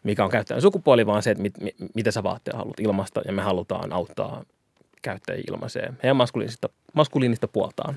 mikä 0.02 0.24
on 0.24 0.30
käyttäjän 0.30 0.62
sukupuoli, 0.62 1.06
vaan 1.06 1.22
se, 1.22 1.30
että 1.30 1.42
mit, 1.42 1.60
mit, 1.60 1.74
mitä 1.94 2.10
sä 2.10 2.22
vaatteja 2.22 2.58
haluat 2.58 2.80
ilmasta. 2.80 3.22
Ja 3.24 3.32
me 3.32 3.42
halutaan 3.42 3.92
auttaa 3.92 4.44
käyttäjiä 5.02 5.44
ilmaiseen 5.48 5.98
heidän 6.02 6.16
maskuliinista, 6.16 6.68
maskuliinista 6.92 7.48
puoltaan, 7.48 7.96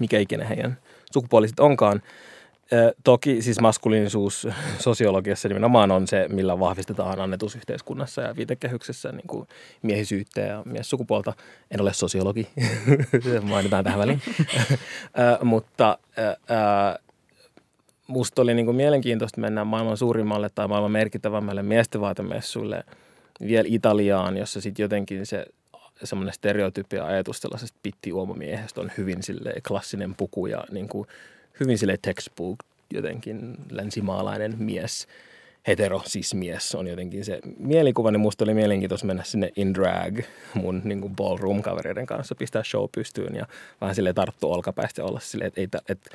mikä 0.00 0.18
ikinä 0.18 0.44
heidän 0.44 0.78
sukupuoliset 1.12 1.60
onkaan. 1.60 2.02
Toki 3.04 3.42
siis 3.42 3.60
maskuliinisuus 3.60 4.48
sosiologiassa 4.78 5.48
nimenomaan 5.48 5.90
on 5.90 6.06
se, 6.06 6.26
millä 6.28 6.58
vahvistetaan 6.58 7.20
annetusyhteiskunnassa 7.20 8.22
ja 8.22 8.36
viitekehyksessä 8.36 9.12
niin 9.12 9.26
kuin 9.26 9.48
miehisyyttä 9.82 10.40
ja 10.40 10.62
miessukupuolta. 10.64 11.32
En 11.70 11.80
ole 11.80 11.92
sosiologi, 11.92 12.48
mainitaan 13.42 13.84
tähän 13.84 13.98
väliin. 13.98 14.22
mutta 15.42 15.98
musta 18.06 18.42
oli 18.42 18.54
niin 18.54 18.66
kuin 18.66 18.76
mielenkiintoista 18.76 19.40
mennä 19.40 19.64
maailman 19.64 19.96
suurimmalle 19.96 20.48
tai 20.54 20.68
maailman 20.68 20.92
merkittävämmälle 20.92 21.62
miesten 21.62 22.00
vaatemessuille 22.00 22.84
vielä 23.46 23.68
Italiaan, 23.70 24.36
jossa 24.36 24.60
sitten 24.60 24.84
jotenkin 24.84 25.26
se 25.26 25.46
semmoinen 26.04 26.34
stereotypia 26.34 27.06
ajatus 27.06 27.40
tällaisesta 27.40 27.78
pitti-uomamiehestä 27.82 28.80
on 28.80 28.90
hyvin 28.98 29.18
klassinen 29.68 30.14
puku 30.14 30.46
ja 30.46 30.64
niin 30.70 30.88
kuin– 30.88 31.08
hyvin 31.60 31.78
sille 31.78 31.98
textbook 32.02 32.58
jotenkin 32.90 33.54
länsimaalainen 33.70 34.54
mies, 34.58 35.06
hetero 35.66 36.02
siis 36.04 36.34
mies 36.34 36.74
on 36.74 36.86
jotenkin 36.86 37.24
se 37.24 37.40
mielikuva, 37.58 38.10
niin 38.10 38.20
musta 38.20 38.44
oli 38.44 38.54
mielenkiintoista 38.54 39.06
mennä 39.06 39.22
sinne 39.22 39.52
in 39.56 39.74
drag 39.74 40.20
mun 40.54 40.82
niin 40.84 41.00
kuin 41.00 41.16
ballroom-kavereiden 41.16 42.06
kanssa, 42.06 42.34
pistää 42.34 42.62
show 42.64 42.84
pystyyn 42.94 43.34
ja 43.34 43.46
vähän 43.80 43.94
sille 43.94 44.12
tarttua 44.12 44.54
olkapäistä 44.54 45.04
olla 45.04 45.20
silleen, 45.20 45.48
että, 45.48 45.60
että, 45.60 45.78
että 45.88 46.10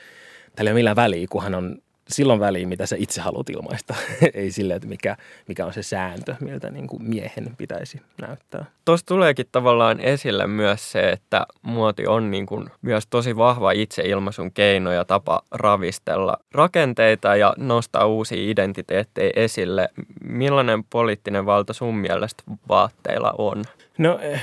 tällä 0.56 0.70
ei 0.70 0.74
ole 0.74 0.80
millään 0.80 0.96
väliä, 0.96 1.28
kun 1.30 1.44
hän 1.44 1.56
on 1.56 1.78
silloin 2.12 2.40
väliin, 2.40 2.70
mitä 2.70 2.86
sä 2.86 2.96
itse 3.00 3.22
haluat 3.22 3.50
ilmaista. 3.50 3.96
Ei 4.34 4.52
sille, 4.52 4.74
että 4.74 4.88
mikä, 4.88 5.18
mikä 5.48 5.66
on 5.66 5.74
se 5.74 5.84
sääntö, 5.84 6.36
miltä 6.40 6.70
niin 6.70 6.88
kuin 6.88 7.04
miehen 7.04 7.56
pitäisi 7.58 8.02
näyttää. 8.22 8.66
Tuossa 8.86 9.06
tuleekin 9.06 9.46
tavallaan 9.52 10.00
esille 10.00 10.48
myös 10.48 10.92
se, 10.92 11.10
että 11.10 11.46
muoti 11.62 12.08
on 12.08 12.32
niin 12.32 12.46
kuin 12.46 12.68
myös 12.82 13.08
tosi 13.10 13.38
vahva 13.38 13.72
itseilmaisun 13.72 14.52
keino 14.52 14.92
ja 14.92 15.06
tapa 15.06 15.42
ravistella 15.52 16.38
rakenteita 16.52 17.36
ja 17.36 17.54
nostaa 17.58 18.06
uusia 18.06 18.52
identiteettejä 18.52 19.32
esille. 19.36 19.90
Millainen 20.24 20.84
poliittinen 20.84 21.46
valta 21.46 21.74
sun 21.74 21.98
mielestä 21.98 22.44
vaatteilla 22.70 23.34
on? 23.38 23.64
No 23.98 24.20
eh, 24.22 24.42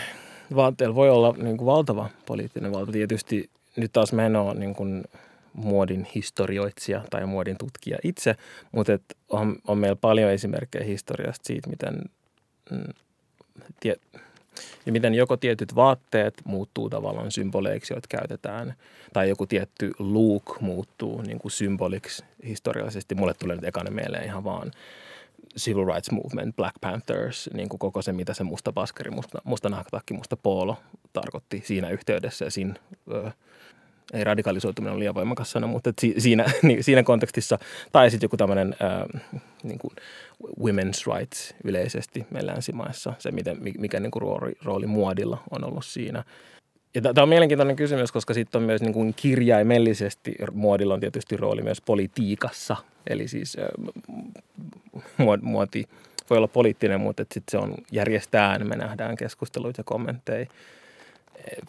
vaatteilla 0.57 0.95
voi 0.95 1.11
olla 1.11 1.35
niin 1.39 1.57
kuin 1.57 1.67
valtava 1.67 2.09
poliittinen 2.27 2.73
valta. 2.73 2.93
Tietysti 2.93 3.51
nyt 3.77 3.93
taas 3.93 4.13
menoa 4.13 4.55
niin 4.55 4.75
kuin 4.75 5.05
muodin 5.65 6.07
historioitsija 6.15 7.05
tai 7.11 7.27
muodin 7.27 7.59
tutkija 7.59 7.99
itse, 8.05 8.35
mutta 8.73 8.93
et 8.93 9.03
on, 9.29 9.57
on 9.67 9.79
meillä 9.79 9.97
paljon 9.97 10.31
esimerkkejä 10.31 10.85
historiasta 10.85 11.47
siitä, 11.47 11.71
miten, 11.71 12.03
mm, 12.71 12.93
tie, 13.81 13.97
ja 14.87 14.93
miten 14.93 15.15
joko 15.15 15.37
tietyt 15.37 15.75
vaatteet 15.75 16.35
muuttuu 16.45 16.91
tavallaan 16.91 17.33
symboleiksi, 17.33 17.95
joita 17.95 18.09
käytetään, 18.09 18.75
tai 19.13 19.29
joku 19.29 19.47
tietty 19.47 19.93
look 19.99 20.61
muuttuu 20.61 21.23
niin 21.23 21.39
kuin 21.39 21.53
symboliksi 21.53 22.25
historiallisesti. 22.45 23.15
Mulle 23.15 23.35
tulee 23.35 23.57
nyt 23.57 23.65
ekana 23.65 23.91
mieleen 23.91 24.25
ihan 24.25 24.45
vaan 24.45 24.71
Civil 25.59 25.87
Rights 25.87 26.11
Movement, 26.11 26.57
Black 26.57 26.75
Panthers, 26.81 27.51
niin 27.53 27.69
kuin 27.69 27.79
koko 27.79 28.03
se, 28.03 28.13
mitä 28.13 28.35
se 28.35 28.45
musta 28.45 28.73
paskari, 28.73 29.11
musta, 29.11 29.39
musta 29.45 29.69
nahkatakki, 29.69 30.15
musta 30.15 30.37
poolo 30.37 30.77
tarkoitti 31.13 31.63
siinä 31.65 31.91
yhteydessä 31.91 32.45
ja 32.45 32.51
siinä, 32.51 32.75
ö, 33.13 33.31
ei 34.13 34.25
radikalisoituminen 34.25 34.93
ole 34.93 34.99
liian 34.99 35.15
voimakas 35.15 35.51
sana, 35.51 35.67
mutta 35.67 35.93
si, 36.01 36.15
siinä, 36.19 36.45
niin, 36.63 36.85
siinä 36.85 37.03
kontekstissa, 37.03 37.59
tai 37.93 38.11
sitten 38.11 38.25
joku 38.25 38.37
tämmöinen 38.37 38.77
niin 39.63 39.79
kuin 39.79 39.93
women's 40.61 41.17
rights 41.17 41.55
yleisesti 41.65 42.27
meillä 42.31 42.53
länsimaissa, 42.53 43.13
se 43.19 43.31
miten, 43.31 43.57
mikä 43.79 44.01
niin 44.01 44.11
kuin 44.11 44.23
rooli, 44.23 44.53
rooli 44.65 44.87
muodilla 44.87 45.43
on 45.51 45.65
ollut 45.65 45.85
siinä. 45.85 46.25
Ja 46.95 47.03
tämä 47.03 47.23
on 47.23 47.29
mielenkiintoinen 47.29 47.77
kysymys, 47.77 48.13
koska 48.13 48.35
sitten 48.35 48.59
on 48.59 48.67
myös 48.67 48.81
niin 48.83 48.93
kuin 48.93 49.15
kirjaimellisesti 49.15 50.35
muodilla 50.53 50.95
on 50.95 51.01
tietysti 51.01 51.37
rooli 51.37 51.63
myös 51.63 51.81
politiikassa. 51.81 52.77
Eli 53.07 53.29
siis 53.29 53.57
muoti 55.43 55.85
voi 56.31 56.39
olla 56.39 56.49
poliittinen, 56.49 57.01
mutta 57.01 57.23
sitten 57.23 57.51
se 57.51 57.59
on 57.59 57.75
järjestään, 57.93 58.69
me 58.69 58.77
nähdään 58.77 59.17
keskusteluita 59.17 59.81
ja 59.81 59.85
kommentteja. 59.85 60.47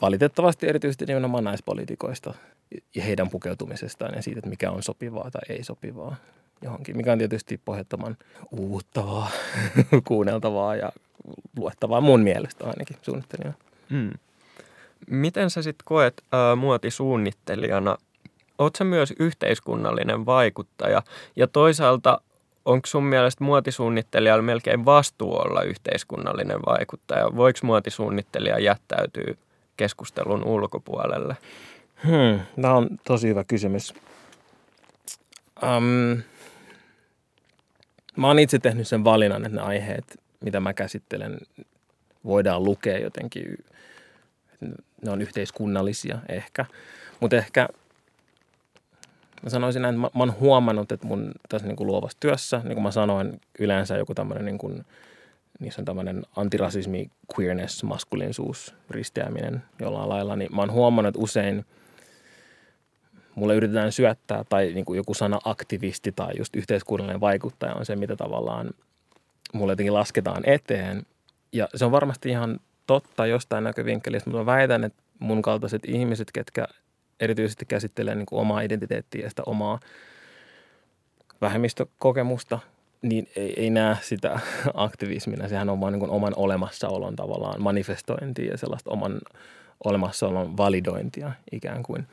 Valitettavasti 0.02 0.68
erityisesti 0.68 1.06
nimenomaan 1.06 1.44
naispoliitikoista 1.44 2.34
ja 2.96 3.04
heidän 3.04 3.30
pukeutumisestaan 3.30 4.16
ja 4.16 4.22
siitä, 4.22 4.40
että 4.40 4.50
mikä 4.50 4.72
on 4.72 4.84
sopivaa 4.84 5.32
tai 5.32 5.42
ei 5.50 5.64
sopivaa 5.64 6.16
johonkin, 6.62 6.98
mikä 6.98 7.12
on 7.12 7.18
tietysti 7.18 7.62
pohjattoman 7.66 8.18
uuttavaa, 8.52 9.32
kuunneltavaa 10.08 10.76
ja 10.76 10.92
luettavaa 11.58 12.02
mun 12.02 12.22
mielestä 12.22 12.66
ainakin 12.66 12.98
suunnittelijana. 13.02 13.58
Mm. 13.90 14.12
Miten 15.08 15.50
sä 15.50 15.62
sitten 15.62 15.86
koet 15.86 16.24
ää, 16.32 16.56
muotisuunnittelijana? 16.56 17.98
Oot 18.58 18.76
sä 18.76 18.84
myös 18.84 19.14
yhteiskunnallinen 19.20 20.26
vaikuttaja 20.26 21.02
ja 21.36 21.48
toisaalta 21.48 22.22
onko 22.66 22.88
sun 22.88 23.04
mielestä 23.04 23.44
muotisuunnittelijalla 23.44 24.42
melkein 24.42 24.86
vastuu 24.86 25.36
olla 25.36 25.62
yhteiskunnallinen 25.62 26.60
vaikuttaja? 26.66 27.36
Voiko 27.36 27.60
muotisuunnittelija 27.64 28.60
jättäytyä 28.60 29.34
keskustelun 29.79 30.43
ulkopuolelle? 30.43 31.38
Hmm, 32.03 32.39
tämä 32.62 32.74
on 32.74 32.89
tosi 33.03 33.27
hyvä 33.27 33.43
kysymys. 33.43 33.93
Um, 35.63 36.21
mä 38.15 38.27
oon 38.27 38.39
itse 38.39 38.59
tehnyt 38.59 38.88
sen 38.88 39.03
valinnan, 39.03 39.45
että 39.45 39.55
ne 39.55 39.62
aiheet, 39.62 40.19
mitä 40.43 40.59
mä 40.59 40.74
käsittelen, 40.74 41.38
voidaan 42.25 42.63
lukea 42.63 42.98
jotenkin. 42.98 43.57
Ne 45.01 45.12
on 45.12 45.21
yhteiskunnallisia 45.21 46.19
ehkä. 46.29 46.65
Mutta 47.19 47.36
ehkä 47.36 47.67
mä 49.43 49.50
sanoisin 49.50 49.81
näin, 49.81 49.95
että 49.95 50.01
mä, 50.01 50.09
mä 50.15 50.24
oon 50.24 50.39
huomannut, 50.39 50.91
että 50.91 51.07
mun 51.07 51.31
tässä 51.50 51.67
niin 51.67 51.75
kuin 51.75 51.88
luovassa 51.88 52.17
työssä, 52.19 52.62
niin 52.63 52.74
kuin 52.74 52.83
mä 52.83 52.91
sanoin, 52.91 53.41
yleensä 53.59 53.98
joku 53.98 54.15
tämmöinen 54.15 54.45
niin 54.45 54.86
niissä 55.60 55.82
on 55.82 55.86
tämmöinen 55.86 56.24
antirasismi, 56.36 57.10
queerness, 57.38 57.84
maskuliinisuus, 57.84 58.75
risteäminen 58.89 59.63
jollain 59.80 60.10
lailla, 60.10 60.36
niin 60.36 60.56
mä 60.56 60.62
oon 60.62 60.72
huomannut, 60.72 61.10
että 61.10 61.24
usein 61.24 61.66
mulle 63.36 63.56
yritetään 63.56 63.92
syöttää, 63.92 64.44
tai 64.50 64.72
niin 64.74 64.86
kuin 64.86 64.98
joku 64.98 65.13
sana 65.13 65.39
aktivisti 65.46 66.12
tai 66.12 66.34
just 66.38 66.56
yhteiskunnallinen 66.56 67.22
vaikuttaja 67.22 67.75
on 67.75 67.86
se, 67.86 67.96
mitä 67.96 68.16
tavallaan 68.16 68.72
mulle 69.54 69.72
jotenkin 69.72 69.94
lasketaan 69.94 70.44
eteen. 70.46 71.06
Ja 71.54 71.70
se 71.75 71.86
on 71.86 71.92
varmasti 71.92 72.30
ihan 72.30 72.60
totta 72.88 73.25
jostain 73.25 73.63
näkövinkkelistä, 73.63 74.30
mutta 74.30 74.44
mä 74.44 74.46
väitän, 74.46 74.84
että 74.84 75.04
mun 75.20 75.42
kaltaiset 75.42 75.82
ihmiset, 75.86 76.32
ketkä 76.32 76.68
erityisesti 77.20 77.66
käsittelee 77.66 78.16
niin 78.16 78.25
kuin 78.25 78.39
omaa 78.39 78.62
identiteettiä 78.62 79.24
ja 79.24 79.30
sitä 79.30 79.44
omaa 79.46 79.80
vähemmistökokemusta, 81.42 82.60
niin 83.01 83.27
ei, 83.36 83.53
ei 83.58 83.70
näe 83.70 83.98
sitä 84.01 84.39
aktivismina. 84.74 85.48
Sehän 85.48 85.70
on 85.70 85.82
vaan 85.82 85.94
niin 85.94 86.10
oman 86.10 86.34
olemassaolon 86.36 87.15
tavallaan 87.15 87.62
manifestointia 87.62 88.51
ja 88.51 88.58
sellaista 88.58 88.91
oman 88.91 89.20
olemassaolon 89.84 90.58
validointia 90.58 91.32
ikään 91.51 91.84
kuin. 91.84 92.08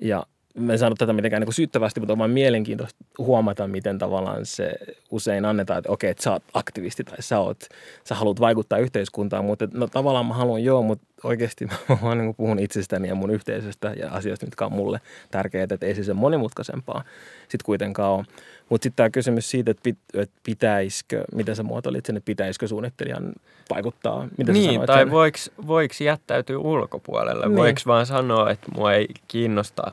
Ja 0.00 0.26
mä 0.56 0.72
en 0.72 0.78
saanut 0.78 0.98
tätä 0.98 1.12
mitenkään 1.12 1.42
niin 1.42 1.52
syyttävästi, 1.52 2.00
mutta 2.00 2.12
on 2.12 2.18
vaan 2.18 2.30
mielenkiintoista 2.30 3.04
huomata, 3.18 3.68
miten 3.68 3.98
tavallaan 3.98 4.46
se 4.46 4.72
usein 5.10 5.44
annetaan, 5.44 5.78
että 5.78 5.92
okei, 5.92 6.10
että 6.10 6.22
sä 6.22 6.32
oot 6.32 6.42
aktivisti 6.54 7.04
tai 7.04 7.22
sä, 7.22 7.40
oot, 7.40 7.64
sä 8.04 8.14
haluat 8.14 8.40
vaikuttaa 8.40 8.78
yhteiskuntaan, 8.78 9.44
mutta 9.44 9.68
no 9.72 9.86
tavallaan 9.86 10.26
mä 10.26 10.34
haluan 10.34 10.64
joo, 10.64 10.82
mutta 10.82 11.06
oikeasti 11.24 11.66
mä 11.88 11.98
vaan 12.02 12.18
niin 12.18 12.34
puhun 12.34 12.58
itsestäni 12.58 13.08
ja 13.08 13.14
mun 13.14 13.30
yhteisöstä 13.30 13.94
ja 13.96 14.10
asioista, 14.10 14.46
mitkä 14.46 14.66
on 14.66 14.72
mulle 14.72 15.00
tärkeitä, 15.30 15.74
että 15.74 15.86
ei 15.86 15.94
se 15.94 16.04
sen 16.04 16.16
monimutkaisempaa 16.16 17.04
sitten 17.42 17.64
kuitenkaan 17.64 18.12
ole. 18.12 18.24
Mutta 18.68 18.82
sitten 18.82 18.96
tämä 18.96 19.10
kysymys 19.10 19.50
siitä, 19.50 19.70
että, 19.70 19.82
pit, 19.82 19.98
että 20.14 20.40
pitäisikö, 20.42 21.24
miten 21.34 21.56
sä 21.56 21.62
muotoilit 21.62 22.06
sen, 22.06 22.16
että 22.16 22.26
pitäisikö 22.26 22.68
suunnittelijan 22.68 23.32
vaikuttaa? 23.70 24.28
Mitä 24.38 24.52
niin, 24.52 24.80
tai 24.86 25.10
voiko, 25.10 25.38
voiko 25.66 25.94
jättäytyä 26.00 26.58
ulkopuolelle? 26.58 27.46
Niin. 27.46 27.56
Voiko 27.56 27.80
vaan 27.86 28.06
sanoa, 28.06 28.50
että 28.50 28.66
mua 28.74 28.92
ei 28.92 29.08
kiinnosta 29.28 29.92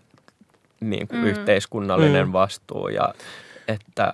niin 0.79 1.07
kuin 1.07 1.21
mm. 1.21 1.27
yhteiskunnallinen 1.27 2.27
mm. 2.27 2.33
vastuu 2.33 2.87
ja 2.87 3.13
että 3.67 4.13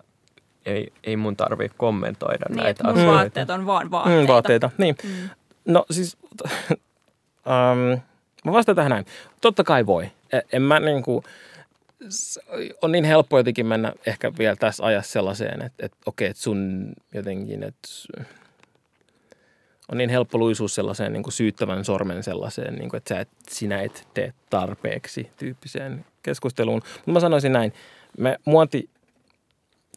ei, 0.65 0.93
ei 1.03 1.17
mun 1.17 1.37
tarvitse 1.37 1.77
kommentoida 1.77 2.45
niin, 2.49 2.57
näitä 2.57 2.83
mun 2.83 2.93
asioita. 2.93 3.13
vaatteet 3.13 3.49
on 3.49 3.65
vaan 3.65 3.91
vaatteita. 3.91 4.21
Mm, 4.21 4.27
vaatteita, 4.27 4.69
niin. 4.77 4.95
Mm. 5.03 5.29
No 5.65 5.85
siis, 5.91 6.17
um, 6.41 8.01
mä 8.45 8.51
vastaan 8.51 8.75
tähän 8.75 8.89
näin. 8.89 9.05
Totta 9.41 9.63
kai 9.63 9.85
voi. 9.85 10.11
E, 10.33 10.39
en 10.51 10.61
mä 10.61 10.79
niin 10.79 11.03
kuin, 11.03 11.23
on 12.81 12.91
niin 12.91 13.03
helppo 13.03 13.37
jotenkin 13.37 13.65
mennä 13.65 13.93
ehkä 14.05 14.31
vielä 14.39 14.55
tässä 14.55 14.85
ajassa 14.85 15.11
sellaiseen, 15.11 15.61
että, 15.61 15.85
että 15.85 15.97
okei, 16.05 16.27
että 16.27 16.43
sun 16.43 16.93
jotenkin, 17.13 17.63
että 17.63 17.89
on 19.91 19.97
niin 19.97 20.09
helppo 20.09 20.37
luisua 20.37 20.67
sellaiseen 20.67 21.13
niin 21.13 21.23
kuin 21.23 21.33
syyttävän 21.33 21.85
sormen 21.85 22.23
sellaiseen, 22.23 22.75
niin 22.75 22.89
kuin, 22.89 22.97
että 22.97 23.15
sä 23.15 23.19
et, 23.19 23.29
sinä 23.49 23.81
et 23.81 24.07
tee 24.13 24.33
tarpeeksi 24.49 25.31
tyyppiseen 25.37 26.05
keskusteluun. 26.23 26.81
Mutta 26.95 27.11
mä 27.11 27.19
sanoisin 27.19 27.53
näin, 27.53 27.73
me 28.17 28.37
muoti 28.45 28.89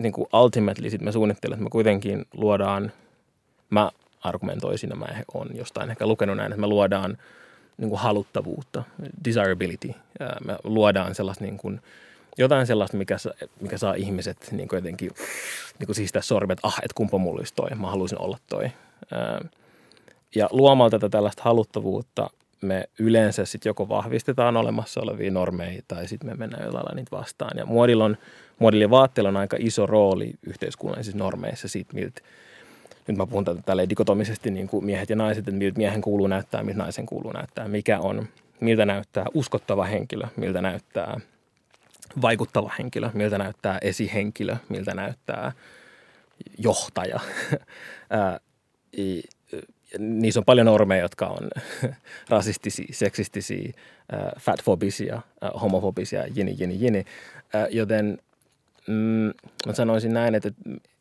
niin 0.01 0.13
kuin 0.13 0.29
ultimately 0.33 0.91
sit 0.91 1.01
me 1.01 1.13
suunnittelen, 1.13 1.55
että 1.55 1.65
me 1.65 1.71
kuitenkin 1.71 2.25
luodaan, 2.33 2.93
mä 3.71 3.91
argumentoisin 4.21 4.99
mä 4.99 5.07
on 5.35 5.49
jostain 5.55 5.91
ehkä 5.91 6.07
lukenut 6.07 6.37
näin, 6.37 6.53
että 6.53 6.61
me 6.61 6.67
luodaan 6.67 7.19
niin 7.79 7.89
kuin 7.89 8.01
haluttavuutta, 8.01 8.83
desirability. 9.25 9.95
Me 10.45 10.57
luodaan 10.65 11.15
sellaista 11.15 11.45
niin 11.45 11.59
kuin, 11.59 11.81
jotain 12.39 12.67
sellaista, 12.67 12.97
mikä, 12.97 13.17
mikä 13.61 13.79
saa 13.79 13.95
ihmiset 13.95 14.49
niin 14.53 14.69
kuin 14.69 14.79
jotenkin 14.79 15.11
niin 15.79 15.87
kuin 15.87 15.97
siistää 15.97 16.23
sormet, 16.23 16.59
ah, 16.63 16.79
että 16.79 16.95
kumpa 16.95 17.19
mulla 17.19 17.39
olisi 17.39 17.55
toi, 17.55 17.71
mä 17.71 17.91
haluaisin 17.91 18.21
olla 18.21 18.39
toi. 18.49 18.71
Ja 20.35 20.49
luomalla 20.51 20.91
tätä 20.91 21.09
tällaista 21.09 21.43
haluttavuutta 21.43 22.31
me 22.63 22.89
yleensä 22.99 23.45
sitten 23.45 23.71
joko 23.71 23.89
vahvistetaan 23.89 24.57
olemassa 24.57 25.01
olevia 25.01 25.31
normeja 25.31 25.83
tai 25.89 26.09
sitten 26.09 26.31
me 26.31 26.35
mennään 26.35 26.65
jollain 26.65 26.85
lailla 26.85 26.97
niitä 26.97 27.17
vastaan. 27.17 27.59
Ja 27.59 27.67
muodilla, 27.67 28.05
on, 28.05 28.17
muodilla 28.59 28.85
ja 28.85 28.91
vaatteilla 28.91 29.29
on 29.29 29.37
aika 29.37 29.57
iso 29.61 29.87
rooli 29.87 30.35
yhteiskunnallisissa 30.47 31.19
normeissa 31.19 31.69
siitä, 31.69 31.95
miltä 31.95 32.21
nyt 33.07 33.17
mä 33.17 33.27
puhun 33.27 33.45
tälle 33.67 33.89
dikotomisesti 33.89 34.51
niin 34.51 34.69
kuin 34.69 34.85
miehet 34.85 35.11
ja 35.11 35.17
naiset, 35.17 35.49
että 35.49 35.59
miltä 35.59 35.79
miehen 35.79 36.01
kuuluu 36.01 36.27
näyttää, 36.27 36.63
miltä 36.63 36.79
naisen 36.79 37.07
kuuluu 37.07 37.33
näyttää, 37.33 37.69
mikä 37.69 38.01
on, 38.01 38.29
miltä 38.61 38.87
näyttää 38.87 39.27
uskottava 39.35 39.85
henkilö, 39.85 40.27
miltä 40.37 40.63
näyttää 40.63 41.21
vaikuttava 42.23 42.73
henkilö, 42.79 43.11
miltä 43.15 43.39
näyttää 43.39 43.79
esihenkilö, 43.83 44.57
miltä 44.69 44.95
näyttää 44.95 45.53
johtaja. 46.59 47.21
niissä 49.99 50.41
on 50.41 50.45
paljon 50.45 50.67
normeja, 50.67 51.03
jotka 51.03 51.27
on 51.27 51.51
rasistisia, 52.29 52.87
seksistisiä, 52.91 53.73
fatfobisia, 54.39 55.23
homofobisia, 55.61 56.27
jini, 56.27 56.57
jini, 56.59 56.77
jini. 56.81 57.05
Joten 57.71 58.19
mm, 58.87 59.33
mä 59.67 59.73
sanoisin 59.73 60.15
näin, 60.15 60.35
että 60.35 60.51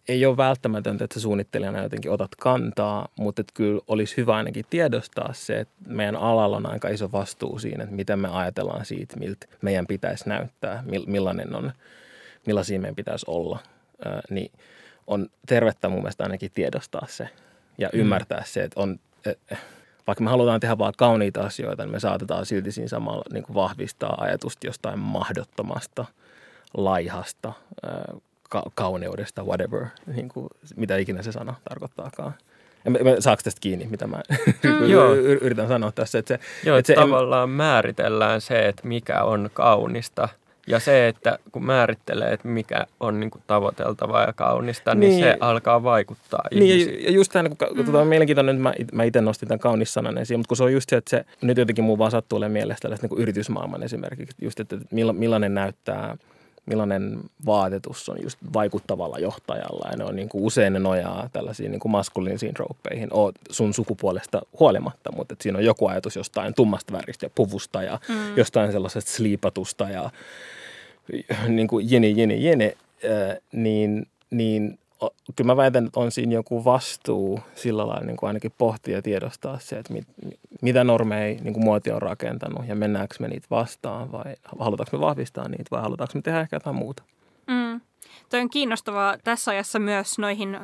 ei 0.08 0.25
ole 0.25 0.38
välttämätöntä, 0.38 1.03
että 1.03 1.20
suunnittelijana 1.20 1.84
jotenkin 1.84 2.12
otat 2.12 2.36
kantaa, 2.36 3.08
mutta 3.20 3.41
että 3.41 3.53
kyllä 3.53 3.81
olisi 3.88 4.17
hyvä 4.17 4.36
ainakin 4.36 4.65
tiedostaa 4.70 5.34
se, 5.34 5.60
että 5.60 5.75
meidän 5.88 6.15
alalla 6.15 6.58
on 6.58 6.72
aika 6.72 6.89
iso 6.89 7.12
vastuu 7.12 7.60
siinä, 7.60 7.84
että 7.84 7.96
miten 7.96 8.20
me 8.20 8.27
ajatellaan 8.27 8.86
siitä, 8.86 9.17
miltä 9.17 9.48
meidän 9.62 9.88
pitäisi 9.88 10.29
näyttää, 10.29 10.84
millainen 11.08 11.55
on, 11.55 11.72
millaisia 12.46 12.79
meidän 12.79 12.96
pitäisi 12.96 13.25
olla. 13.29 13.60
Niin 14.29 14.51
on 15.08 15.29
tervettä 15.48 15.89
mun 15.89 16.00
mielestä 16.00 16.24
ainakin 16.24 16.51
tiedostaa 16.51 17.08
se 17.10 17.29
ja 17.77 17.89
mm. 17.93 18.00
ymmärtää 18.00 18.43
se, 18.46 18.63
että 18.63 18.79
on, 18.79 19.00
vaikka 20.08 20.24
me 20.24 20.29
halutaan 20.29 20.60
tehdä 20.60 20.77
vaan 20.77 20.93
kauniita 20.98 21.41
asioita, 21.41 21.84
niin 21.84 21.91
me 21.91 22.00
saatetaan 22.00 22.46
silti 22.46 22.72
siinä 22.72 22.88
samalla 22.88 23.24
niin 23.34 23.43
kuin 23.43 23.55
vahvistaa 23.55 24.15
ajatusta 24.22 24.67
jostain 24.67 25.00
mahdottomasta, 25.00 26.05
laihasta, 26.74 27.53
ää, 27.84 28.13
ka- 28.51 28.72
kauneudesta, 28.75 29.43
whatever, 29.43 29.86
niin 30.15 30.29
kuin, 30.29 30.48
mitä 30.75 30.98
ikinä 30.98 31.22
se 31.24 31.31
sana 31.31 31.53
tarkoittaakaan. 31.70 32.34
Saako 33.20 33.41
tästä 33.43 33.62
kiinni, 33.62 33.88
mitä 33.88 34.08
mä 34.08 34.22
Joo. 34.88 35.13
yritän 35.15 35.67
sanoa 35.67 35.91
tässä? 35.91 36.20
Että 36.20 36.38
se, 36.38 36.39
Joo, 36.67 36.77
että 36.77 36.88
se, 36.88 36.96
tavallaan 36.96 37.50
määritellään 37.50 38.41
se, 38.41 38.67
että 38.67 38.88
mikä 38.88 39.24
on 39.24 39.50
kaunista. 39.53 40.29
Ja 40.67 40.79
se, 40.79 41.08
että 41.08 41.39
kun 41.51 41.65
määrittelee, 41.65 42.34
että 42.34 42.48
mikä 42.48 42.86
on 43.00 43.20
niin 43.20 43.31
kuin 43.31 43.43
tavoiteltavaa 43.48 44.24
ja 44.24 44.34
kaunista, 44.34 44.96
niin, 44.96 45.10
Niin. 45.10 45.24
se 45.24 45.38
alkaa 45.39 45.84
vaikuttaa 45.84 46.43
Niin, 46.51 46.63
ihmisiin. 46.63 46.96
ja, 47.03 47.05
ja 47.10 47.12
just 47.12 47.31
tämä, 47.31 47.50
kun 47.50 47.58
mm. 47.77 47.86
tota, 47.86 48.05
mielenkiintoinen, 48.05 48.55
että 48.55 48.63
mä, 48.63 48.74
mä 48.93 49.03
itse 49.03 49.22
nostin 49.22 49.48
tämän 49.48 49.60
kaunis 49.60 49.93
sanan 49.93 50.17
esiin, 50.17 50.39
mutta 50.39 50.48
kun 50.48 50.58
se 50.58 50.63
on 50.63 50.74
just 50.74 50.89
se, 50.89 50.96
että 50.98 51.10
se, 51.10 51.25
nyt 51.41 51.58
jotenkin 51.58 51.84
muu 51.84 51.98
vaan 51.98 52.12
sattuu 52.12 52.38
olemaan 52.38 52.53
mielessä 52.53 52.81
tällaista 52.81 53.08
niin 53.08 53.20
yritysmaailman 53.22 53.84
esimerkiksi, 53.84 54.36
just, 54.41 54.60
että 54.60 54.75
milla- 54.91 55.13
millainen 55.13 55.53
näyttää, 55.53 56.17
millainen 56.71 57.19
vaatetus 57.45 58.09
on 58.09 58.17
just 58.23 58.37
vaikuttavalla 58.53 59.19
johtajalla, 59.19 59.89
ja 59.91 59.97
ne 59.97 60.03
on 60.05 60.15
niin 60.15 60.29
kuin 60.29 60.43
usein 60.43 60.73
ne 60.73 60.79
nojaa 60.79 61.29
tällaisiin 61.33 61.71
niin 61.71 61.79
kuin 61.79 61.91
maskuliinisiin 61.91 62.53
tropeihin, 62.53 63.09
oot 63.11 63.35
sun 63.49 63.73
sukupuolesta 63.73 64.41
huolimatta, 64.59 65.11
mutta 65.11 65.35
siinä 65.41 65.57
on 65.57 65.65
joku 65.65 65.87
ajatus 65.87 66.15
jostain 66.15 66.53
tummasta 66.53 66.93
väristä 66.93 67.25
ja 67.25 67.29
puvusta 67.35 67.83
ja 67.83 67.99
mm. 68.09 68.37
jostain 68.37 68.71
sellaisesta 68.71 69.11
sliipatusta 69.11 69.89
ja 69.89 70.09
niin 71.47 71.67
kuin 71.67 71.91
jene, 71.91 72.09
jene, 72.09 72.35
jene, 72.35 72.77
ää, 73.09 73.37
niin, 73.51 74.07
niin 74.29 74.79
kyllä 75.36 75.48
mä 75.48 75.58
väitän, 75.58 75.86
että 75.86 76.00
on 76.00 76.12
siinä 76.12 76.34
joku 76.34 76.65
vastuu 76.65 77.39
sillä 77.55 77.88
lailla 77.88 78.05
niin 78.05 78.17
kuin 78.17 78.27
ainakin 78.27 78.53
pohtia 78.58 78.96
ja 78.96 79.01
tiedostaa 79.01 79.60
se, 79.60 79.79
että 79.79 79.93
mit, 79.93 80.08
mitä 80.62 80.84
normeja 80.84 81.41
niin 81.41 81.53
kuin 81.53 81.63
muoti 81.63 81.91
on 81.91 82.01
rakentanut 82.01 82.67
ja 82.67 82.75
mennäänkö 82.75 83.15
me 83.20 83.27
niitä 83.27 83.48
vastaan 83.51 84.12
vai 84.12 84.36
halutaanko 84.60 84.98
me 84.98 85.01
vahvistaa 85.01 85.48
niitä 85.50 85.67
vai 85.72 85.81
halutaanko 85.81 86.12
me 86.15 86.22
tehdä 86.22 86.41
ehkä 86.41 86.55
jotain 86.55 86.75
muuta. 86.75 87.03
Mm. 87.48 87.81
Toi 88.29 88.39
on 88.39 88.50
kiinnostavaa 88.50 89.17
tässä 89.24 89.51
ajassa 89.51 89.79
myös 89.79 90.20
noihin 90.20 90.60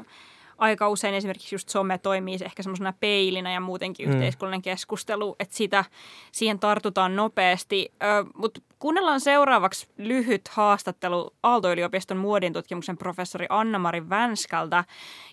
aika 0.58 0.90
usein 0.90 1.16
esimerkiksi 1.16 1.56
just 1.56 1.70
some 1.70 1.98
toimii 1.98 2.38
ehkä 2.46 2.64
semmoisena 2.64 2.94
peilinä 3.00 3.54
ja 3.54 3.60
muutenkin 3.60 4.08
Mm. 4.10 4.14
yhteiskunnallinen 4.14 4.62
keskustelu, 4.62 5.36
että 5.40 5.56
sitä, 5.56 5.86
siihen 6.32 6.60
tartutaan 6.60 7.16
nopeasti. 7.16 7.92
Mutta 8.36 8.62
kuunnellaan 8.80 9.20
seuraavaksi 9.20 9.88
lyhyt 9.98 10.48
haastattelu 10.48 11.34
Aalto-yliopiston 11.44 12.18
muodin 12.18 12.54
tutkimuksen 12.54 12.98
professori 12.98 13.46
Anna-Mari 13.50 14.10
Vänskältä, 14.10 14.84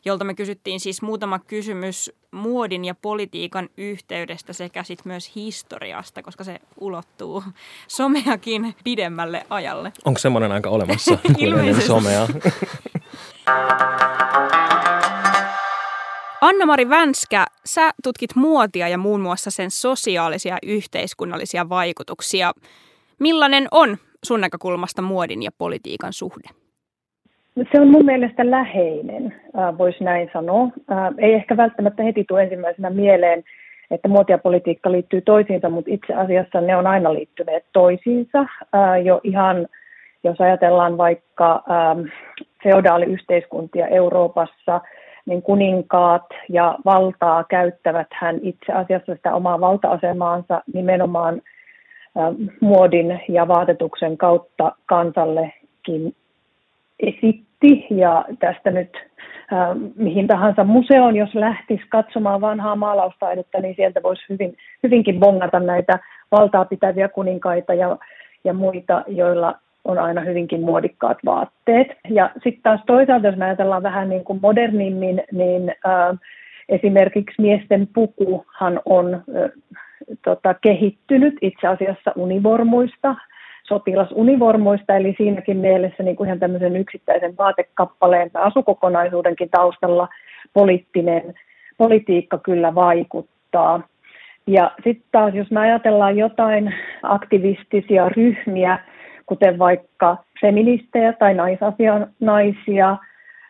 jolta 0.05 0.25
me 0.25 0.35
kysyttiin 0.35 0.81
siis 0.81 1.03
muutama 1.03 1.39
kysymys 1.39 2.13
muodin 2.31 2.85
ja 2.85 2.95
politiikan 2.95 3.69
yhteydestä 3.77 4.53
sekä 4.53 4.83
sit 4.83 5.05
myös 5.05 5.35
historiasta, 5.35 6.23
koska 6.23 6.45
se 6.45 6.59
ulottuu 6.81 7.45
someakin 7.89 8.75
pidemmälle 8.85 9.47
ajalle. 9.51 9.93
Onko 10.05 10.19
semmoinen 10.19 10.53
aika 10.53 10.71
olemassa 10.71 11.17
kuin 11.17 11.37
ennen 11.45 11.49
Ilmeisesti. 11.49 11.87
somea? 11.87 12.29
Anna-Mari 16.41 16.89
Vänskä, 16.89 17.47
sä 17.67 17.91
tutkit 18.03 18.37
muotia 18.37 18.89
ja 18.89 18.99
muun 18.99 19.21
muassa 19.21 19.51
sen 19.51 19.71
sosiaalisia 19.71 20.55
ja 20.55 20.59
yhteiskunnallisia 20.63 21.69
vaikutuksia. 21.69 22.53
Millainen 23.21 23.69
on 23.71 23.97
sun 24.25 24.41
näkökulmasta 24.41 25.03
muodin 25.03 25.43
ja 25.43 25.51
politiikan 25.59 26.13
suhde? 26.13 26.49
Se 27.73 27.81
on 27.81 27.89
mun 27.89 28.05
mielestä 28.05 28.51
läheinen, 28.51 29.35
voisi 29.79 30.05
näin 30.05 30.31
sanoa. 30.33 30.69
Ää, 30.89 31.13
Ei 31.19 31.35
ehkä 31.35 31.57
välttämättä 31.57 32.03
heti 32.03 32.25
tule 32.29 32.43
ensimmäisenä 32.43 32.91
mieleen, 32.91 33.45
että 33.91 34.09
muoti 34.09 34.33
ja 34.33 34.39
politiikka 34.39 34.93
liittyy 34.93 35.21
toisiinsa, 35.21 35.69
mutta 35.69 35.91
itse 35.95 36.15
asiassa 36.15 36.61
ne 36.61 36.77
on 36.77 36.87
aina 36.87 37.15
liittyneet 37.15 37.65
toisiinsa. 37.73 38.47
Ää, 38.73 38.99
Jo 38.99 39.21
ihan, 39.25 39.69
jos 40.25 40.41
ajatellaan 40.41 40.99
vaikka 40.99 41.53
äm, 41.55 42.09
feodaaliyhteiskuntia 42.65 43.87
Euroopassa, 43.89 44.81
niin 45.27 45.43
kuninkaat 45.43 46.27
ja 46.49 46.79
valtaa 46.85 47.45
käyttävät 47.45 48.07
hän 48.13 48.39
itse 48.43 48.73
asiassa 48.73 49.15
sitä 49.15 49.35
omaa 49.35 49.61
valta-asemaansa 49.61 50.63
nimenomaan 50.75 51.41
muodin 52.61 53.21
ja 53.29 53.49
vaatetuksen 53.49 54.19
kautta 54.19 54.73
kansallekin 54.87 56.15
esitti 57.01 57.87
ja 57.91 58.25
tästä 58.39 58.71
nyt 58.71 58.91
mihin 59.97 60.27
tahansa 60.27 60.65
museoon, 60.65 61.17
jos 61.17 61.35
lähtisi 61.35 61.83
katsomaan 61.89 62.41
vanhaa 62.41 62.77
maalaustaidetta, 62.77 63.61
niin 63.61 63.77
sieltä 63.77 64.03
voisi 64.03 64.23
hyvin, 64.29 64.57
hyvinkin 64.83 65.21
bongata 65.21 65.61
näitä 65.61 65.99
valtaa 66.31 66.65
pitäviä 66.65 67.09
kuninkaita 67.09 67.75
ja, 67.75 67.97
ja 68.45 68.55
muita, 68.55 69.05
joilla 69.07 69.55
on 69.85 69.99
aina 69.99 70.21
hyvinkin 70.21 70.61
muodikkaat 70.61 71.19
vaatteet. 71.25 71.89
Ja 72.11 72.31
sitten 72.35 72.63
taas 72.63 72.81
toisaalta, 72.87 73.27
jos 73.27 73.41
ajatellaan 73.41 73.83
vähän 73.83 74.09
niin 74.09 74.25
kuin 74.25 74.39
modernimmin, 74.43 75.23
niin 75.33 75.69
äh, 75.71 76.19
esimerkiksi 76.69 77.43
miesten 77.43 77.89
pukuhan 77.95 78.81
on 78.85 79.15
äh, 79.15 79.51
tota, 80.25 80.55
kehittynyt 80.55 81.35
itse 81.43 81.67
asiassa 81.67 82.13
univormuista, 82.17 83.15
sotilasunivormuista, 83.69 84.97
eli 84.97 85.15
siinäkin 85.17 85.57
mielessä 85.57 86.03
niin 86.03 86.17
kuin 86.17 86.27
ihan 86.27 86.41
tämmöisen 86.41 86.77
yksittäisen 86.77 87.37
vaatekappaleen 87.37 88.31
tai 88.31 88.43
asukokonaisuudenkin 88.43 89.51
taustalla 89.51 90.09
poliittinen 90.53 91.35
politiikka 91.79 92.39
kyllä 92.39 92.75
vaikuttaa. 92.75 93.81
Ja 94.47 94.71
sitten 94.85 95.09
taas, 95.13 95.35
jos 95.35 95.51
me 95.51 95.61
ajatellaan 95.61 96.17
jotain 96.17 96.75
aktivistisia 97.03 98.09
ryhmiä, 98.09 98.79
kuten 99.27 99.59
vaikka 99.59 100.17
feministejä 100.41 101.13
tai 101.13 101.35
naisasianaisia, 101.35 102.97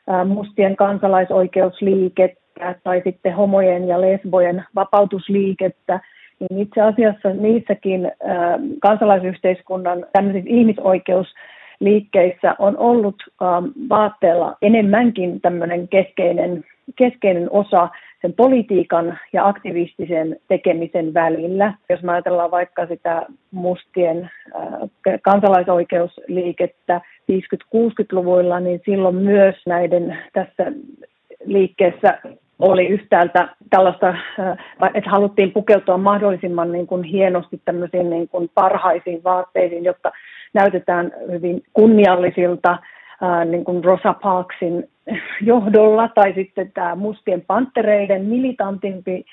ää, 0.08 0.24
mustien 0.24 0.76
kansalaisoikeusliikettä 0.76 2.74
tai 2.84 3.02
sitten 3.04 3.34
homojen 3.34 3.88
ja 3.88 4.00
lesbojen 4.00 4.64
vapautusliikettä, 4.74 6.00
niin 6.50 6.60
itse 6.60 6.80
asiassa 6.80 7.28
niissäkin 7.28 8.06
ää, 8.06 8.58
kansalaisyhteiskunnan 8.80 10.06
tämmöisissä 10.12 10.50
ihmisoikeusliikkeissä 10.50 12.54
on 12.58 12.78
ollut 12.78 13.16
ähm, 13.42 13.64
vaatteella 13.88 14.56
enemmänkin 14.62 15.40
tämmöinen 15.40 15.88
keskeinen, 15.88 16.64
keskeinen 16.96 17.50
osa 17.50 17.88
sen 18.22 18.32
politiikan 18.32 19.18
ja 19.32 19.48
aktivistisen 19.48 20.36
tekemisen 20.48 21.14
välillä. 21.14 21.74
Jos 21.90 22.02
me 22.02 22.12
ajatellaan 22.12 22.50
vaikka 22.50 22.86
sitä 22.86 23.26
mustien 23.50 24.30
äh, 24.56 24.62
kansalaisoikeusliikettä 25.22 27.00
50-60-luvuilla, 27.32 28.60
niin 28.60 28.80
silloin 28.84 29.16
myös 29.16 29.56
näiden 29.66 30.18
tässä 30.32 30.72
liikkeessä 31.44 32.18
oli 32.58 32.86
yhtäältä 32.86 33.48
tällaista, 33.70 34.14
että 34.94 35.10
haluttiin 35.10 35.52
pukeutua 35.52 35.98
mahdollisimman 35.98 36.72
niin 36.72 36.86
kuin 36.86 37.04
hienosti 37.04 37.60
tämmöisiin 37.64 38.10
niin 38.10 38.28
kuin 38.28 38.50
parhaisiin 38.54 39.24
vaatteisiin, 39.24 39.84
jotta 39.84 40.12
näytetään 40.54 41.12
hyvin 41.30 41.62
kunniallisilta 41.72 42.78
niin 43.44 43.64
kuin 43.64 43.84
Rosa 43.84 44.14
Parksin 44.22 44.88
johdolla, 45.40 46.08
tai 46.08 46.32
sitten 46.34 46.72
tämä 46.72 46.94
mustien 46.94 47.42
panttereiden 47.46 48.24
militantimpi 48.24 49.24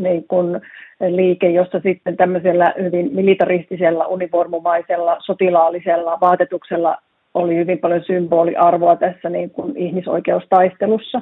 niin 0.00 0.24
kuin 0.28 0.60
liike, 1.08 1.50
jossa 1.50 1.80
sitten 1.80 2.16
tämmöisellä 2.16 2.74
hyvin 2.82 3.10
militaristisella, 3.12 4.06
univormumaisella, 4.06 5.16
sotilaallisella 5.20 6.18
vaatetuksella 6.20 6.96
oli 7.34 7.56
hyvin 7.56 7.78
paljon 7.78 8.04
symboliarvoa 8.04 8.96
tässä 8.96 9.28
niin 9.28 9.50
kuin 9.50 9.76
ihmisoikeustaistelussa. 9.76 11.20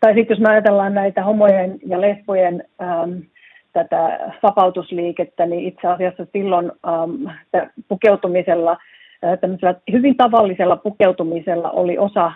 Tai 0.00 0.14
sitten 0.14 0.34
jos 0.34 0.40
me 0.40 0.50
ajatellaan 0.50 0.94
näitä 0.94 1.24
homojen 1.24 1.78
ja 1.86 2.00
lesbojen 2.00 2.64
ähm, 2.82 3.12
tätä 3.72 4.18
vapautusliikettä, 4.42 5.46
niin 5.46 5.68
itse 5.68 5.88
asiassa 5.88 6.26
silloin 6.32 6.72
tä- 7.50 7.70
pukeutumisella, 7.88 8.76
äh, 9.24 9.38
tämmöisellä 9.40 9.74
hyvin 9.92 10.16
tavallisella 10.16 10.76
pukeutumisella 10.76 11.70
oli 11.70 11.98
osa 11.98 12.26
äh, 12.26 12.34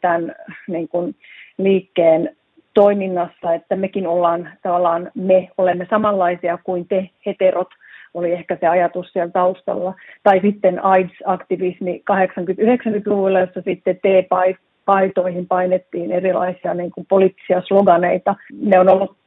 tämän 0.00 0.34
niin 0.68 0.88
kuin, 0.88 1.14
liikkeen 1.58 2.36
toiminnassa, 2.74 3.54
että 3.54 3.76
mekin 3.76 4.06
ollaan 4.06 4.50
tavallaan, 4.62 5.10
me 5.14 5.48
olemme 5.58 5.86
samanlaisia 5.90 6.58
kuin 6.64 6.88
te 6.88 7.10
heterot, 7.26 7.68
oli 8.14 8.32
ehkä 8.32 8.56
se 8.60 8.66
ajatus 8.66 9.12
siellä 9.12 9.30
taustalla. 9.32 9.94
Tai 10.22 10.40
sitten 10.40 10.84
AIDS-aktivismi 10.84 12.02
80-90-luvulla, 12.10 13.40
jossa 13.40 13.60
sitten 13.64 13.96
T-paitoihin 13.96 15.46
painettiin 15.46 16.12
erilaisia 16.12 16.74
niin 16.74 16.90
kuin 16.90 17.06
poliittisia 17.08 17.62
sloganeita. 17.66 18.34
Ne 18.60 18.80
on 18.80 18.88
ollut 18.88 19.18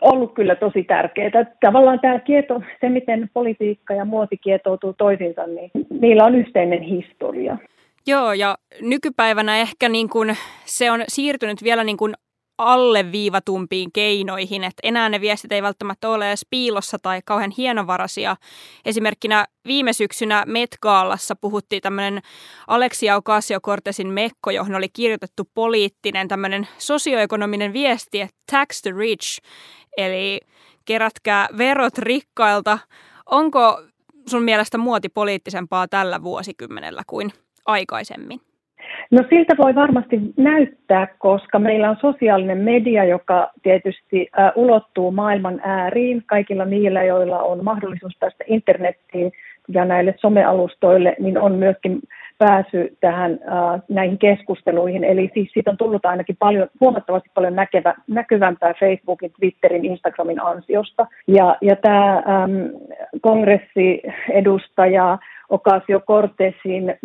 ollut 0.00 0.34
kyllä 0.34 0.54
tosi 0.54 0.84
tärkeää. 0.84 1.30
Tavallaan 1.60 2.00
tämä 2.00 2.18
kieto, 2.18 2.62
se 2.80 2.88
miten 2.88 3.30
politiikka 3.32 3.94
ja 3.94 4.04
muoti 4.04 4.36
kietoutuu 4.36 4.92
toisiinsa, 4.92 5.46
niin 5.46 5.70
niillä 6.00 6.24
on 6.24 6.34
yhteinen 6.34 6.82
historia. 6.82 7.56
Joo, 8.06 8.32
ja 8.32 8.56
nykypäivänä 8.80 9.56
ehkä 9.56 9.88
niin 9.88 10.08
kuin 10.08 10.36
se 10.64 10.90
on 10.90 11.00
siirtynyt 11.08 11.64
vielä 11.64 11.84
niin 11.84 11.96
kuin 11.96 12.14
alleviivatumpiin 12.58 13.92
keinoihin, 13.92 14.64
että 14.64 14.80
enää 14.82 15.08
ne 15.08 15.20
viestit 15.20 15.52
ei 15.52 15.62
välttämättä 15.62 16.08
ole 16.08 16.28
edes 16.28 16.46
piilossa 16.50 16.98
tai 17.02 17.20
kauhean 17.24 17.50
hienovaraisia. 17.50 18.36
Esimerkkinä 18.84 19.46
viime 19.66 19.92
syksynä 19.92 20.44
Met-gaalassa 20.46 21.36
puhuttiin 21.40 21.82
tämmöinen 21.82 22.22
Alexia 22.66 23.16
Ocasio-Cortezin 23.16 24.06
mekko, 24.06 24.50
johon 24.50 24.74
oli 24.74 24.88
kirjoitettu 24.88 25.50
poliittinen 25.54 26.28
tämmöinen 26.28 26.68
sosioekonominen 26.78 27.72
viesti, 27.72 28.20
että 28.20 28.36
tax 28.50 28.82
the 28.82 28.90
rich, 28.98 29.40
eli 29.96 30.40
kerätkää 30.84 31.48
verot 31.58 31.98
rikkailta. 31.98 32.78
Onko 33.26 33.82
sun 34.26 34.42
mielestä 34.42 34.78
muoti 34.78 35.08
poliittisempaa 35.08 35.88
tällä 35.88 36.22
vuosikymmenellä 36.22 37.02
kuin 37.06 37.32
aikaisemmin? 37.66 38.53
No 39.10 39.24
siltä 39.30 39.54
voi 39.58 39.74
varmasti 39.74 40.20
näyttää, 40.36 41.06
koska 41.18 41.58
meillä 41.58 41.90
on 41.90 41.96
sosiaalinen 42.00 42.58
media, 42.58 43.04
joka 43.04 43.50
tietysti 43.62 44.28
ulottuu 44.54 45.10
maailman 45.10 45.60
ääriin 45.64 46.22
kaikilla 46.26 46.64
niillä, 46.64 47.02
joilla 47.02 47.42
on 47.42 47.64
mahdollisuus 47.64 48.16
päästä 48.20 48.44
internettiin 48.46 49.32
ja 49.68 49.84
näille 49.84 50.14
somealustoille, 50.18 51.16
niin 51.18 51.38
on 51.38 51.54
myöskin 51.54 52.00
pääsy 52.38 52.96
tähän 53.00 53.32
äh, 53.32 53.38
näihin 53.88 54.18
keskusteluihin. 54.18 55.04
Eli 55.04 55.30
siis 55.34 55.50
siitä 55.52 55.70
on 55.70 55.76
tullut 55.76 56.04
ainakin 56.04 56.36
paljon, 56.38 56.68
huomattavasti 56.80 57.30
paljon 57.34 57.56
näkevä, 57.56 57.94
näkyvämpää 58.06 58.74
Facebookin, 58.80 59.32
Twitterin, 59.40 59.84
Instagramin 59.84 60.42
ansiosta. 60.42 61.06
Ja, 61.26 61.56
ja 61.60 61.76
tämä 61.76 62.12
ähm, 62.12 62.22
kongressiedustaja 63.20 65.18
Ocasio 65.48 66.00
Cortezin 66.00 66.96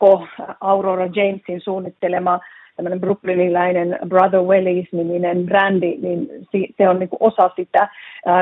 Mekko 0.00 0.26
Aurora 0.60 1.08
Jamesin 1.14 1.60
suunnittelema 1.60 2.40
tämmöinen 2.76 3.00
brooklyniläinen 3.00 3.98
Brother 4.08 4.40
Wellies-niminen 4.40 5.46
brändi, 5.46 5.96
niin 6.02 6.28
se 6.76 6.88
on 6.88 6.98
niin 6.98 7.08
kuin 7.08 7.22
osa 7.22 7.50
sitä. 7.56 7.88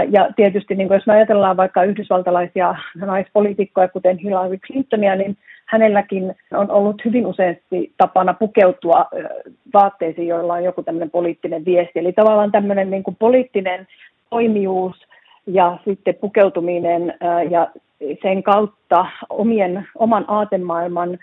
Ja 0.09 0.29
tietysti 0.37 0.75
niin 0.75 0.89
kuin 0.89 0.97
jos 0.97 1.07
me 1.07 1.13
ajatellaan 1.13 1.57
vaikka 1.57 1.85
yhdysvaltalaisia 1.85 2.75
naispoliitikkoja, 2.95 3.89
kuten 3.89 4.19
Hillary 4.19 4.59
Clintonia, 4.59 5.17
niin 5.17 5.37
hänelläkin 5.67 6.35
on 6.53 6.71
ollut 6.71 7.05
hyvin 7.05 7.27
useasti 7.27 7.93
tapana 7.97 8.35
pukeutua 8.35 9.07
vaatteisiin, 9.75 10.29
joilla 10.29 10.55
on 10.55 10.65
joku 10.65 10.83
tämmöinen 10.83 11.11
poliittinen 11.11 11.65
viesti. 11.65 11.99
Eli 11.99 12.13
tavallaan 12.13 12.53
tämmöinen 12.53 12.91
niin 12.91 13.03
kuin 13.03 13.17
poliittinen 13.19 13.87
toimijuus 14.31 14.97
ja 15.47 15.79
sitten 15.85 16.15
pukeutuminen 16.15 17.15
ja 17.51 17.69
sen 18.23 18.43
kautta 18.43 19.07
omien, 19.31 19.89
oman 19.95 20.25
aatemaailman 20.29 21.19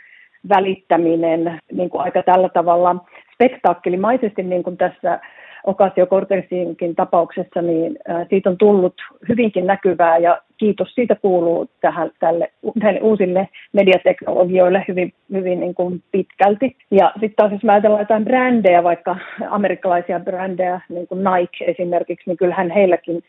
välittäminen 0.49 1.60
niin 1.71 1.89
kuin 1.89 2.01
aika 2.01 2.23
tällä 2.23 2.49
tavalla 2.49 2.95
spektaakkelimaisesti, 3.34 4.43
niin 4.43 4.63
kuin 4.63 4.77
tässä 4.77 5.19
Ocasio 5.65 6.06
Cortezinkin 6.06 6.95
tapauksessa, 6.95 7.62
niin 7.62 7.97
siitä 8.29 8.49
on 8.49 8.58
tullut 8.58 8.93
hyvinkin 9.29 9.67
näkyvää 9.67 10.17
ja 10.17 10.41
kiitos 10.58 10.95
siitä 10.95 11.15
kuuluu 11.15 11.69
tähän, 11.82 12.12
tälle, 12.19 12.51
tälle 12.79 12.99
uusille 13.01 13.49
mediateknologioille 13.73 14.86
hyvin, 14.88 15.13
hyvin 15.32 15.60
niin 15.60 15.75
kuin 15.75 16.03
pitkälti. 16.12 16.75
Ja 16.91 17.12
sitten 17.13 17.34
taas 17.36 17.51
jos 17.51 17.63
mä 17.63 17.71
ajatellaan 17.71 18.01
jotain 18.01 18.25
brändejä, 18.25 18.84
vaikka 18.84 19.15
amerikkalaisia 19.49 20.19
brändejä, 20.19 20.82
niin 20.89 21.08
kuin 21.08 21.23
Nike 21.23 21.65
esimerkiksi, 21.65 22.29
niin 22.29 22.38
kyllähän 22.38 22.71
heilläkin 22.71 23.23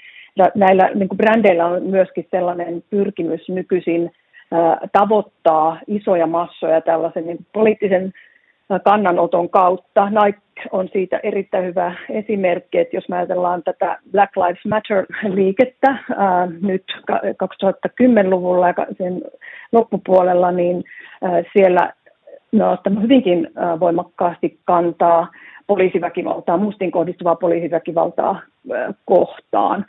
näillä 0.55 0.91
niin 0.95 1.09
kuin 1.09 1.19
brändeillä 1.19 1.67
on 1.67 1.83
myöskin 1.83 2.27
sellainen 2.31 2.83
pyrkimys 2.91 3.49
nykyisin 3.49 4.13
tavoittaa 4.93 5.79
isoja 5.87 6.27
massoja 6.27 6.81
tällaisen 6.81 7.27
niin 7.27 7.47
poliittisen 7.53 8.13
kannanoton 8.85 9.49
kautta. 9.51 10.11
Nike 10.11 10.41
on 10.73 10.89
siitä 10.93 11.21
erittäin 11.23 11.65
hyvä 11.65 11.95
esimerkki, 12.11 12.79
että 12.79 12.97
jos 12.97 13.05
ajatellaan 13.11 13.63
tätä 13.63 13.99
Black 14.13 14.37
Lives 14.37 14.65
Matter-liikettä 14.69 15.97
ää, 16.17 16.49
nyt 16.63 16.85
2010-luvulla 17.11 18.69
ja 18.69 18.75
sen 18.99 19.23
loppupuolella, 19.73 20.53
niin 20.53 20.85
ää, 21.23 21.43
siellä 21.53 21.93
ne 22.53 22.65
on 22.65 23.03
hyvinkin 23.03 23.51
ää, 23.57 23.81
voimakkaasti 23.81 24.59
kantaa 24.65 25.29
poliisiväkivaltaa, 25.67 26.57
mustin 26.57 26.91
kohdistuvaa 26.91 27.37
poliisiväkivaltaa 27.37 28.41
kohtaan. 29.05 29.85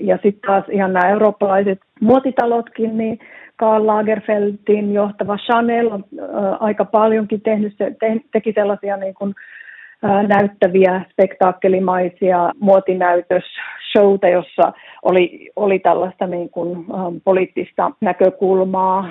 Ja 0.00 0.18
sitten 0.22 0.40
taas 0.46 0.64
ihan 0.70 0.92
nämä 0.92 1.10
eurooppalaiset 1.10 1.78
muotitalotkin, 2.00 2.98
niin 2.98 3.18
Karl 3.56 3.86
Lagerfeldin 3.86 4.94
johtava 4.94 5.36
Chanel 5.36 5.90
on 5.92 6.04
aika 6.60 6.84
paljonkin 6.84 7.40
tehnyt, 7.40 7.76
te, 7.78 8.20
teki 8.32 8.52
sellaisia 8.52 8.96
niin 8.96 9.14
kuin, 9.14 9.34
näyttäviä, 10.28 11.04
spektaakkelimaisia 11.12 12.50
muotinäytösshowta, 12.60 14.28
jossa 14.28 14.72
oli, 15.02 15.50
oli 15.56 15.78
tällaista 15.78 16.26
niin 16.26 16.50
kuin, 16.50 16.84
poliittista 17.24 17.90
näkökulmaa. 18.00 19.08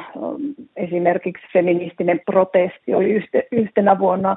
Esimerkiksi 0.76 1.44
feministinen 1.54 2.22
protesti 2.26 2.94
oli 2.94 3.12
yhte, 3.12 3.44
yhtenä 3.52 4.00
vuonna 4.00 4.36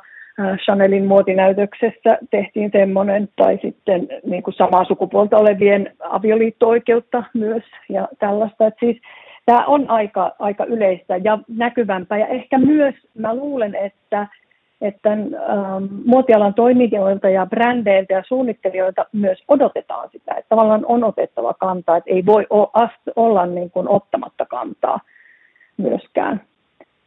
Chanelin 0.64 1.06
muotinäytöksessä 1.06 2.18
tehtiin 2.30 2.70
semmoinen, 2.72 3.28
tai 3.36 3.58
sitten 3.62 4.08
niin 4.26 4.42
kuin 4.42 4.54
samaa 4.54 4.84
sukupuolta 4.84 5.38
olevien 5.38 5.92
avioliitto-oikeutta 6.00 7.24
myös 7.34 7.62
ja 7.88 8.08
tällaista. 8.18 8.66
Että 8.66 8.80
siis 8.80 9.00
tämä 9.46 9.64
on 9.64 9.90
aika, 9.90 10.32
aika 10.38 10.64
yleistä 10.64 11.16
ja 11.16 11.38
näkyvämpää. 11.48 12.18
Ja 12.18 12.26
ehkä 12.26 12.58
myös 12.58 12.94
mä 13.18 13.34
luulen, 13.34 13.74
että, 13.74 14.26
että 14.80 15.12
ähm, 15.12 15.84
muotialan 16.04 16.54
toimijoilta 16.54 17.28
ja 17.28 17.46
brändeiltä 17.46 18.12
ja 18.14 18.22
suunnittelijoilta 18.26 19.06
myös 19.12 19.42
odotetaan 19.48 20.08
sitä, 20.12 20.34
että 20.34 20.48
tavallaan 20.48 20.86
on 20.86 21.04
otettava 21.04 21.54
kantaa, 21.54 21.96
että 21.96 22.10
ei 22.10 22.26
voi 22.26 22.46
olla 23.16 23.46
niin 23.46 23.70
kuin 23.70 23.88
ottamatta 23.88 24.46
kantaa 24.46 25.00
myöskään. 25.76 26.40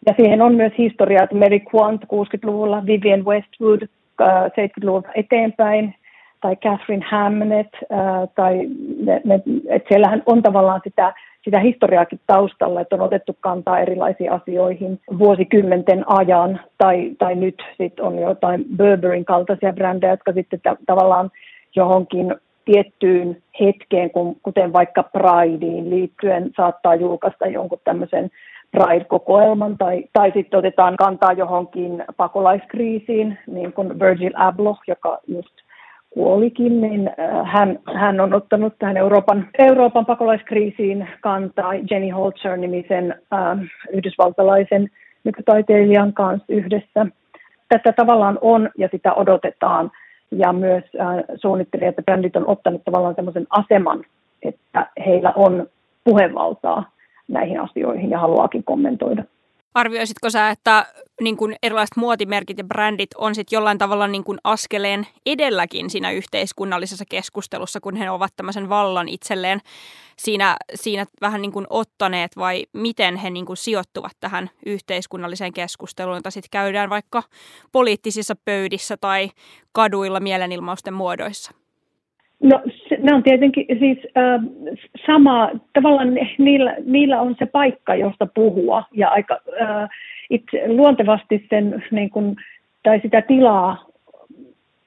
Ja 0.06 0.14
siihen 0.18 0.42
on 0.42 0.56
myös 0.56 0.74
historiaa, 0.78 1.24
että 1.24 1.36
Mary 1.36 1.60
Quant 1.76 2.04
60-luvulla, 2.04 2.86
Vivian 2.86 3.26
Westwood 3.26 3.82
äh, 3.82 4.28
70-luvulta 4.46 5.10
eteenpäin, 5.16 5.96
tai 6.42 6.56
Catherine 6.56 7.06
Hamnet, 7.10 7.68
äh, 7.92 8.30
tai 8.36 8.60
ne, 9.06 9.22
ne, 9.26 9.42
että 9.70 9.88
siellähän 9.90 10.24
on 10.26 10.44
tavallaan 10.44 10.82
sitä 10.84 11.14
sitä 11.46 11.60
historiaakin 11.60 12.20
taustalla, 12.28 12.82
että 12.82 12.96
on 12.96 13.02
otettu 13.02 13.38
kantaa 13.40 13.80
erilaisiin 13.80 14.32
asioihin 14.32 15.00
vuosikymmenten 15.20 16.04
ajan, 16.08 16.60
tai, 16.78 17.12
tai 17.18 17.36
nyt 17.36 17.64
sitten 17.78 18.06
on 18.06 18.20
jotain 18.20 18.66
Burberryn 18.78 19.26
kaltaisia 19.26 19.74
brändejä, 19.74 20.14
jotka 20.14 20.34
sitten 20.34 20.60
tavallaan 20.86 21.32
johonkin 21.76 22.36
tiettyyn 22.66 23.38
hetkeen, 23.60 24.12
kuten 24.44 24.74
vaikka 24.74 25.04
Prideen 25.04 25.90
liittyen, 25.90 26.52
saattaa 26.58 26.96
julkaista 26.96 27.48
jonkun 27.48 27.80
tämmöisen 27.84 28.30
Pride-kokoelman, 28.72 29.78
tai, 29.78 30.04
tai 30.14 30.32
sitten 30.32 30.58
otetaan 30.58 30.96
kantaa 30.98 31.34
johonkin 31.34 32.04
pakolaiskriisiin, 32.18 33.38
niin 33.48 33.74
kuin 33.74 34.00
Virgil 34.00 34.34
Abloh, 34.36 34.80
joka 34.88 35.20
just 35.28 35.56
kuolikin, 36.10 36.82
niin 36.82 37.08
äh, 37.08 37.52
hän, 37.52 37.80
hän 37.96 38.20
on 38.20 38.34
ottanut 38.34 38.74
tähän 38.80 38.98
Euroopan, 38.98 39.48
Euroopan 39.60 40.06
pakolaiskriisiin 40.06 41.08
kantaa 41.22 41.74
Jenny 41.92 42.10
Holzer-nimisen 42.10 43.16
äh, 43.34 43.60
yhdysvaltalaisen 43.92 44.90
nykytaiteilijan 45.24 46.14
kanssa 46.14 46.46
yhdessä. 46.50 47.06
Tätä 47.70 47.94
tavallaan 47.94 48.38
on 48.42 48.70
ja 48.78 48.90
sitä 48.92 49.14
odotetaan 49.14 49.92
ja 50.32 50.54
myös 50.54 50.84
äh, 51.00 51.08
suunnittelijat 51.36 51.98
ja 51.98 52.04
brändit 52.04 52.36
on 52.36 52.48
ottanut 52.48 52.84
tavallaan 52.86 53.16
sellaisen 53.16 53.48
aseman, 53.50 54.04
että 54.44 54.88
heillä 55.06 55.34
on 55.36 55.68
puhevaltaa 56.04 56.99
näihin 57.30 57.62
asioihin 57.62 58.10
ja 58.10 58.20
haluaakin 58.20 58.64
kommentoida. 58.64 59.24
Arvioisitko 59.74 60.30
sä, 60.30 60.50
että 60.50 60.86
niin 61.22 61.38
kuin 61.38 61.56
erilaiset 61.64 61.98
muotimerkit 61.98 62.58
ja 62.58 62.64
brändit 62.64 63.10
on 63.18 63.36
sitten 63.36 63.58
jollain 63.58 63.78
tavalla 63.78 64.08
niin 64.08 64.24
kuin 64.24 64.38
askeleen 64.44 65.08
edelläkin 65.26 65.90
siinä 65.90 66.12
yhteiskunnallisessa 66.12 67.06
keskustelussa, 67.10 67.80
kun 67.80 67.96
he 67.96 68.10
ovat 68.10 68.34
tämmöisen 68.36 68.70
vallan 68.70 69.10
itselleen 69.10 69.60
siinä, 70.18 70.58
siinä 70.76 71.06
vähän 71.22 71.42
niin 71.42 71.52
kuin 71.52 71.68
ottaneet 71.70 72.38
vai 72.38 72.66
miten 72.74 73.16
he 73.16 73.30
niin 73.30 73.46
kuin 73.46 73.58
sijoittuvat 73.58 74.12
tähän 74.20 74.50
yhteiskunnalliseen 74.66 75.54
keskusteluun, 75.54 76.16
jota 76.16 76.32
sitten 76.32 76.52
käydään 76.52 76.90
vaikka 76.90 77.24
poliittisissa 77.72 78.36
pöydissä 78.46 78.98
tai 78.98 79.30
kaduilla 79.72 80.20
mielenilmausten 80.20 80.94
muodoissa? 80.94 81.52
No 82.44 82.62
ne 83.00 83.14
on 83.14 83.24
tietenkin 83.24 83.66
siis 83.80 83.98
äh, 84.18 84.42
sama, 85.06 85.50
tavallaan 85.74 86.18
niillä, 86.38 86.76
niillä 86.86 87.22
on 87.22 87.36
se 87.40 87.46
paikka, 87.46 87.96
josta 87.96 88.26
puhua 88.26 88.84
ja 88.94 89.10
aika 89.10 89.40
äh, 89.62 89.90
itse, 90.30 90.64
luontevasti 90.68 91.46
sen 91.50 91.84
niin 91.92 92.10
kun, 92.10 92.36
tai 92.84 93.00
sitä 93.00 93.22
tilaa, 93.22 93.86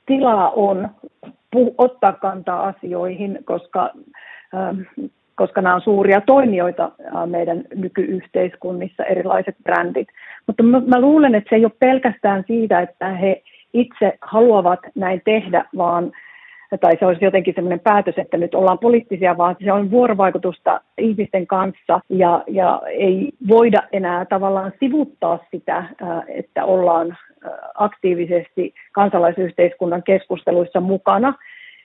tilaa 0.07 0.51
on 0.51 0.89
puh, 1.51 1.75
ottaa 1.79 2.13
kantaa 2.13 2.67
asioihin, 2.67 3.39
koska, 3.45 3.91
äh, 4.55 4.77
koska 5.35 5.61
nämä 5.61 5.75
on 5.75 5.81
suuria 5.81 6.21
toimijoita 6.21 6.85
äh, 6.85 7.27
meidän 7.27 7.65
nykyyhteiskunnissa, 7.75 9.05
erilaiset 9.05 9.57
brändit. 9.63 10.09
Mutta 10.47 10.63
mä, 10.63 10.81
mä 10.87 11.01
luulen, 11.01 11.35
että 11.35 11.51
se 11.51 11.57
ei 11.57 11.65
ole 11.65 11.73
pelkästään 11.79 12.45
siitä, 12.47 12.81
että 12.81 13.09
he 13.09 13.43
itse 13.73 14.19
haluavat 14.21 14.81
näin 14.95 15.23
tehdä, 15.25 15.65
vaan 15.77 16.13
tai 16.79 16.97
se 16.99 17.07
olisi 17.07 17.25
jotenkin 17.25 17.55
sellainen 17.55 17.81
päätös, 17.81 18.15
että 18.19 18.37
nyt 18.37 18.55
ollaan 18.55 18.79
poliittisia, 18.79 19.39
vaan 19.39 19.57
se 19.65 19.73
on 19.73 19.91
vuorovaikutusta 19.91 20.81
ihmisten 20.99 21.47
kanssa 21.47 22.01
ja, 22.09 22.45
ja 22.47 22.83
ei 22.87 23.33
voida 23.49 23.83
enää 23.93 24.25
tavallaan 24.25 24.73
sivuttaa 24.81 25.39
sitä, 25.51 25.85
että 26.29 26.65
ollaan 26.65 27.17
aktiivisesti 27.75 28.75
kansalaisyhteiskunnan 28.93 30.03
keskusteluissa 30.03 30.81
mukana. 30.81 31.35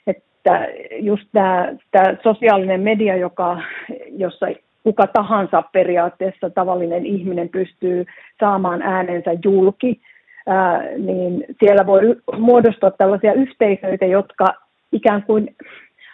Että 0.07 0.67
just 0.99 1.23
tämä, 1.33 1.73
tämä 1.91 2.15
sosiaalinen 2.23 2.81
media, 2.81 3.15
joka, 3.15 3.61
jossa 4.09 4.47
kuka 4.83 5.07
tahansa 5.07 5.63
periaatteessa 5.71 6.49
tavallinen 6.49 7.05
ihminen 7.05 7.49
pystyy 7.49 8.05
saamaan 8.39 8.81
äänensä 8.81 9.31
julki, 9.43 10.01
ää, 10.47 10.81
niin 10.97 11.45
siellä 11.59 11.85
voi 11.85 12.01
muodostua 12.37 12.91
tällaisia 12.91 13.33
yhteisöitä, 13.33 14.05
jotka 14.05 14.66
ikään 14.97 15.23
kuin 15.23 15.55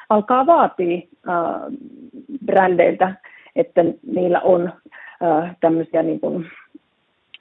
alkaa 0.09 0.45
vaatia 0.45 1.01
ää, 1.27 1.59
brändeiltä, 2.45 3.13
että 3.55 3.85
niillä 4.13 4.41
on 4.41 4.73
ää, 5.21 5.55
tämmöisiä 5.59 6.03
niin 6.03 6.19
kuin 6.19 6.45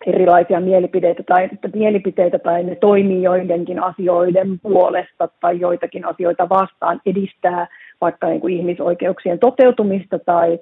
erilaisia 0.07 0.61
mielipiteitä 0.61 1.23
tai, 1.23 1.49
mielipiteitä 1.75 2.39
tai 2.39 2.65
ne 2.65 2.75
toimii 2.75 3.23
joidenkin 3.23 3.83
asioiden 3.83 4.61
puolesta 4.63 5.29
tai 5.41 5.61
joitakin 5.61 6.05
asioita 6.05 6.49
vastaan, 6.49 7.01
edistää 7.07 7.67
vaikka 8.01 8.27
niin 8.27 8.41
kuin 8.41 8.55
ihmisoikeuksien 8.55 9.39
toteutumista 9.39 10.19
tai, 10.19 10.59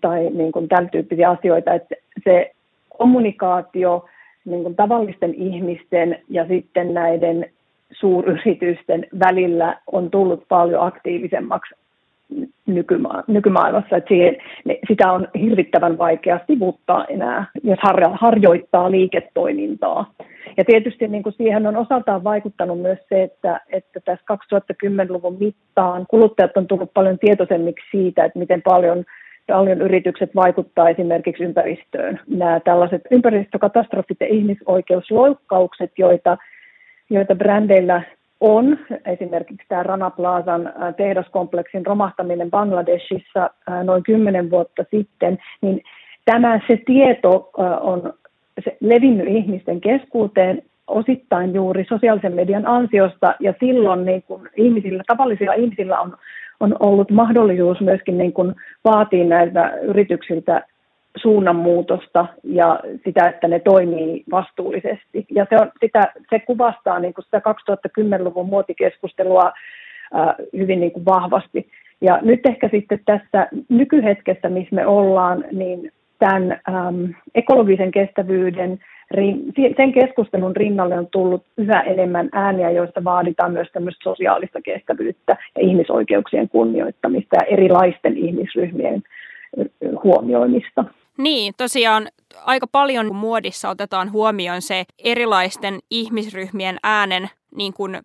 tai 0.00 0.30
niin 0.30 0.52
kuin 0.52 0.68
tämän 0.68 0.90
tyyppisiä 0.90 1.30
asioita, 1.30 1.74
että 1.74 1.94
se 2.24 2.52
kommunikaatio 2.98 4.08
niin 4.44 4.62
kuin 4.62 4.76
tavallisten 4.76 5.34
ihmisten 5.34 6.18
ja 6.28 6.46
sitten 6.48 6.94
näiden 6.94 7.50
suuryritysten 7.92 9.06
välillä 9.18 9.78
on 9.92 10.10
tullut 10.10 10.44
paljon 10.48 10.86
aktiivisemmaksi 10.86 11.74
nykyma- 12.66 13.24
nykymaailmassa, 13.26 13.96
että 13.96 14.08
siihen, 14.08 14.36
sitä 14.88 15.12
on 15.12 15.28
hirvittävän 15.40 15.98
vaikea 15.98 16.40
sivuttaa 16.46 17.04
enää, 17.04 17.46
jos 17.62 17.78
har- 17.82 18.10
harjoittaa 18.12 18.90
liiketoimintaa. 18.90 20.12
Ja 20.56 20.64
tietysti 20.64 21.08
niin 21.08 21.22
kuin 21.22 21.32
siihen 21.32 21.66
on 21.66 21.76
osaltaan 21.76 22.24
vaikuttanut 22.24 22.80
myös 22.80 22.98
se, 23.08 23.22
että, 23.22 23.60
että 23.72 24.00
tässä 24.04 24.24
2010-luvun 24.32 25.36
mittaan 25.40 26.06
kuluttajat 26.10 26.56
on 26.56 26.66
tullut 26.66 26.94
paljon 26.94 27.18
tietoisemmiksi 27.18 27.84
siitä, 27.90 28.24
että 28.24 28.38
miten 28.38 28.62
paljon 28.62 29.04
paljon 29.52 29.82
yritykset 29.82 30.34
vaikuttaa 30.34 30.88
esimerkiksi 30.88 31.44
ympäristöön. 31.44 32.20
Nämä 32.26 32.60
tällaiset 32.60 33.02
ympäristökatastrofit 33.10 34.16
ja 34.20 34.26
ihmisoikeusloukkaukset, 34.26 35.92
joita, 35.98 36.36
joita 37.10 37.34
brändeillä 37.34 38.02
on. 38.40 38.78
Esimerkiksi 39.04 39.66
tämä 39.68 39.82
Rana 39.82 40.10
Plazan 40.10 40.72
tehdaskompleksin 40.96 41.86
romahtaminen 41.86 42.50
Bangladeshissa 42.50 43.50
noin 43.84 44.02
kymmenen 44.02 44.50
vuotta 44.50 44.84
sitten, 44.90 45.38
niin 45.60 45.82
tämä 46.24 46.60
se 46.66 46.78
tieto 46.86 47.50
on 47.80 48.12
se 48.64 48.76
levinnyt 48.80 49.28
ihmisten 49.28 49.80
keskuuteen 49.80 50.62
osittain 50.86 51.54
juuri 51.54 51.84
sosiaalisen 51.88 52.34
median 52.34 52.66
ansiosta. 52.66 53.34
Ja 53.40 53.54
silloin 53.60 54.04
niin 54.04 54.22
kuin 54.22 54.48
ihmisillä, 54.56 55.02
tavallisilla 55.06 55.52
ihmisillä 55.52 56.00
on, 56.00 56.16
on 56.60 56.76
ollut 56.80 57.10
mahdollisuus 57.10 57.80
myöskin 57.80 58.18
niin 58.18 58.32
kuin 58.32 58.54
vaatia 58.84 59.24
näiltä 59.24 59.74
yrityksiltä 59.82 60.64
suunnanmuutosta 61.18 62.26
ja 62.44 62.80
sitä, 63.04 63.28
että 63.28 63.48
ne 63.48 63.58
toimii 63.58 64.24
vastuullisesti. 64.30 65.26
Ja 65.30 65.46
se, 65.50 65.56
on, 65.56 65.70
sitä, 65.80 66.12
se 66.30 66.38
kuvastaa 66.38 66.98
niin 66.98 67.14
kuin 67.14 67.24
sitä 67.24 67.42
2010-luvun 67.88 68.46
muotikeskustelua 68.46 69.52
ää, 70.14 70.34
hyvin 70.56 70.80
niin 70.80 70.92
kuin 70.92 71.04
vahvasti. 71.04 71.68
Ja 72.00 72.18
nyt 72.22 72.40
ehkä 72.46 72.68
sitten 72.68 73.00
tässä 73.06 73.48
nykyhetkessä, 73.68 74.48
missä 74.48 74.74
me 74.74 74.86
ollaan, 74.86 75.44
niin 75.52 75.92
tämän 76.18 76.52
äm, 76.52 77.14
ekologisen 77.34 77.90
kestävyyden, 77.90 78.78
sen 79.76 79.92
keskustelun 79.92 80.56
rinnalle 80.56 80.98
on 80.98 81.08
tullut 81.12 81.42
yhä 81.56 81.80
enemmän 81.80 82.28
ääniä, 82.32 82.70
joista 82.70 83.04
vaaditaan 83.04 83.52
myös 83.52 83.68
tämmöistä 83.72 84.02
sosiaalista 84.02 84.60
kestävyyttä 84.60 85.36
ja 85.56 85.66
ihmisoikeuksien 85.66 86.48
kunnioittamista 86.48 87.36
ja 87.36 87.46
erilaisten 87.46 88.16
ihmisryhmien 88.16 89.02
huomioimista. 90.04 90.84
Niin, 91.18 91.54
tosiaan 91.56 92.08
aika 92.44 92.66
paljon 92.72 93.14
muodissa 93.14 93.68
otetaan 93.68 94.12
huomioon 94.12 94.62
se 94.62 94.84
erilaisten 95.04 95.78
ihmisryhmien 95.90 96.76
äänen 96.82 97.28
niin 97.56 97.72
kuin, 97.72 97.94
ö, 97.94 98.00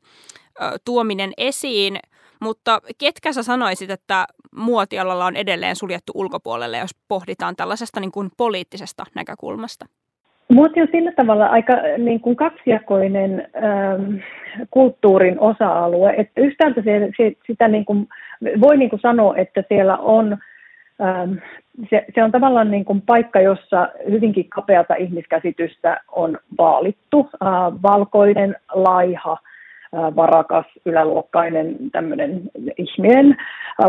tuominen 0.86 1.32
esiin, 1.38 1.96
mutta 2.40 2.80
ketkä 2.98 3.34
sä 3.34 3.44
sanoisit, 3.44 3.90
että 3.90 4.26
muotialalla 4.56 5.26
on 5.26 5.36
edelleen 5.36 5.76
suljettu 5.76 6.12
ulkopuolelle, 6.16 6.78
jos 6.78 6.96
pohditaan 7.08 7.56
tällaisesta 7.56 8.00
niin 8.00 8.12
kuin 8.12 8.30
poliittisesta 8.38 9.04
näkökulmasta? 9.16 9.86
Muoti 10.54 10.82
on 10.82 10.88
sillä 10.92 11.12
tavalla 11.12 11.46
aika 11.46 11.74
niin 11.98 12.20
kuin 12.20 12.36
kaksijakoinen 12.36 13.48
ähm, 13.56 14.16
kulttuurin 14.72 15.40
osa-alue, 15.40 16.14
että 16.18 16.42
yhtäältä 16.42 16.82
se, 16.82 17.10
se, 17.18 17.34
sitä 17.48 17.68
niin 17.68 17.86
kuin, 17.86 18.08
voi 18.62 18.78
niin 18.78 18.90
kuin 18.90 19.00
sanoa, 19.00 19.38
että 19.38 19.64
siellä 19.70 19.98
on 19.98 20.38
se, 21.90 22.06
se 22.16 22.24
on 22.24 22.32
tavallaan 22.32 22.72
niin 22.72 22.86
kuin 22.86 23.02
paikka, 23.02 23.42
jossa 23.42 23.90
hyvinkin 24.12 24.50
kapeata 24.50 24.96
ihmiskäsitystä 24.96 26.02
on 26.12 26.38
vaalittu. 26.58 27.30
Valkoinen, 27.84 28.56
laiha, 28.74 29.38
varakas, 30.16 30.66
yläluokkainen 30.86 31.76
tämmöinen 31.92 32.42
ihminen, 32.78 33.38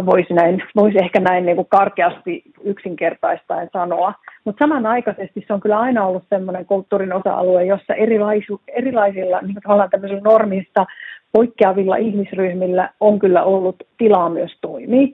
voisi, 0.07 0.35
näin, 0.35 0.63
voisi 0.77 0.99
ehkä 0.99 1.21
näin 1.21 1.47
niin 1.47 1.57
kuin 1.57 1.69
karkeasti 1.71 2.43
yksinkertaistaen 2.65 3.69
sanoa. 3.73 4.13
Mutta 4.45 4.65
samanaikaisesti 4.65 5.45
se 5.47 5.53
on 5.53 5.61
kyllä 5.61 5.79
aina 5.79 6.07
ollut 6.07 6.25
semmoinen 6.29 6.67
kulttuurin 6.67 7.13
osa-alue, 7.13 7.65
jossa 7.65 7.95
erilaisu, 7.95 8.61
erilaisilla 8.69 9.41
niin 9.41 9.91
tämmöisillä 9.91 10.23
normista 10.25 10.87
poikkeavilla 11.33 11.97
ihmisryhmillä 11.97 12.91
on 13.01 13.19
kyllä 13.19 13.43
ollut 13.43 13.77
tilaa 13.99 14.29
myös 14.29 14.59
toimia. 14.61 15.09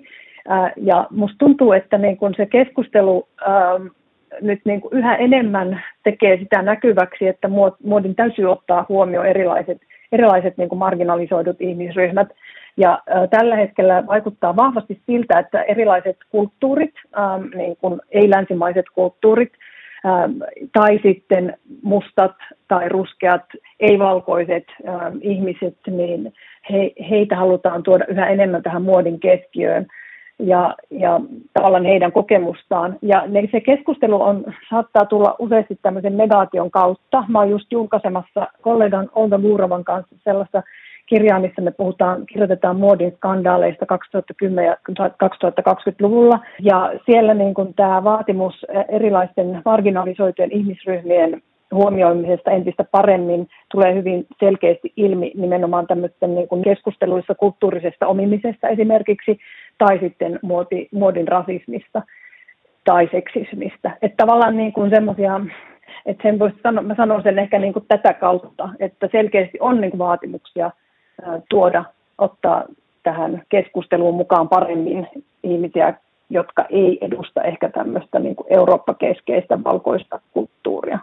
Ja 0.76 1.07
musta 1.11 1.38
tuntuu, 1.38 1.72
että 1.72 1.98
niin 1.98 2.16
kun 2.16 2.35
se 2.37 2.46
keskustelu 2.46 3.29
ää, 3.46 3.81
nyt 4.40 4.61
niin 4.64 4.81
kuin 4.81 4.94
yhä 4.98 5.16
enemmän 5.16 5.83
tekee 6.03 6.38
sitä 6.38 6.62
näkyväksi, 6.62 7.29
että 7.29 7.48
muodin 7.85 8.14
täytyy 8.14 8.46
ottaa 8.46 8.87
huomioon 8.88 9.26
erilaiset, 9.26 9.79
erilaiset 10.12 10.57
niin 10.57 10.68
kuin 10.68 10.79
marginalisoidut 10.79 11.61
ihmisryhmät. 11.61 12.29
Ja 12.76 13.03
ää, 13.07 13.26
tällä 13.26 13.57
hetkellä 13.57 14.07
vaikuttaa 14.07 14.57
vahvasti 14.57 15.00
siltä, 15.07 15.38
että 15.38 15.62
erilaiset 15.62 16.16
kulttuurit, 16.31 16.94
ää, 17.12 17.38
niin 17.55 17.76
kuin 17.76 18.00
ei-länsimaiset 18.11 18.87
kulttuurit, 18.94 19.53
ää, 20.05 20.29
tai 20.72 21.00
sitten 21.03 21.57
mustat 21.83 22.37
tai 22.68 22.88
ruskeat, 22.88 23.44
ei-valkoiset 23.81 24.64
ihmiset, 25.20 25.76
niin 25.87 26.33
he, 26.72 26.92
heitä 27.11 27.37
halutaan 27.37 27.83
tuoda 27.83 28.05
yhä 28.09 28.29
enemmän 28.29 28.62
tähän 28.62 28.83
muodin 28.83 29.20
keskiöön 29.20 29.87
ja, 30.42 30.74
ja 30.90 31.20
tavallaan 31.53 31.85
heidän 31.85 32.12
kokemustaan. 32.12 32.96
Ja 33.03 33.26
ne, 33.26 33.48
se 33.53 33.61
keskustelu 33.61 34.22
on, 34.22 34.44
saattaa 34.70 35.05
tulla 35.05 35.37
useasti 35.38 35.79
tämmöisen 35.83 36.16
negaation 36.16 36.70
kautta. 36.70 37.24
Mä 37.29 37.38
oon 37.38 37.50
just 37.50 37.72
julkaisemassa 37.72 38.48
kollegan 38.61 39.11
Olga 39.14 39.38
Muurovan 39.38 39.85
kanssa 39.85 40.16
sellaista 40.24 40.62
kirjaa, 41.07 41.40
missä 41.40 41.62
me 41.62 41.70
puhutaan, 41.70 42.26
kirjoitetaan 42.26 42.76
muodin 42.76 43.12
skandaaleista 43.16 43.87
2010- 43.87 44.62
ja 44.62 44.76
2020-luvulla. 45.24 46.38
Ja 46.62 46.92
siellä 47.07 47.35
niin 47.35 47.55
tämä 47.76 48.05
vaatimus 48.05 48.66
erilaisten 48.88 49.62
marginalisoitujen 49.64 50.53
ihmisryhmien 50.53 51.42
huomioimisesta 51.74 52.50
entistä 52.50 52.85
paremmin 52.85 53.48
tulee 53.72 53.94
hyvin 53.94 54.26
selkeästi 54.40 54.92
ilmi 54.96 55.33
nimenomaan 55.35 55.87
tämmöisten 55.87 56.35
niin 56.35 56.48
kuin 56.48 56.62
keskusteluissa 56.62 57.35
kulttuurisesta 57.35 58.06
omimisesta 58.06 58.68
esimerkiksi, 58.68 59.38
tai 59.78 59.98
sitten 59.98 60.38
muoti, 60.42 60.88
muodin 60.92 61.28
rasismista 61.28 62.02
tai 62.85 63.09
seksismistä. 63.12 63.90
Että 64.02 64.16
tavallaan 64.16 64.56
niin 64.56 64.72
kuin 64.72 64.90
semmoisia, 64.90 65.40
että 66.06 66.22
sen 66.22 66.38
voisi 66.38 66.56
sanoa, 66.62 66.83
mä 66.83 66.94
sanon 66.94 67.22
sen 67.22 67.38
ehkä 67.38 67.59
niin 67.59 67.72
kuin 67.72 67.85
tätä 67.88 68.14
kautta, 68.14 68.68
että 68.80 69.09
selkeästi 69.12 69.59
on 69.61 69.80
niin 69.80 69.90
kuin 69.90 69.98
vaatimuksia 69.98 70.70
tuoda, 71.48 71.85
ottaa 72.18 72.64
tähän 73.02 73.42
keskusteluun 73.48 74.14
mukaan 74.14 74.48
paremmin 74.48 75.09
ihmisiä, 75.42 75.94
jotka 76.30 76.66
ei 76.70 76.98
edusta 77.00 77.42
ehkä 77.42 77.68
tämmöistä 77.68 78.18
niin 78.18 78.37
kuin 78.37 78.46
Eurooppa-keskeistä 78.50 79.64
valkoista 79.64 80.20
kulttuuria. 80.33 80.98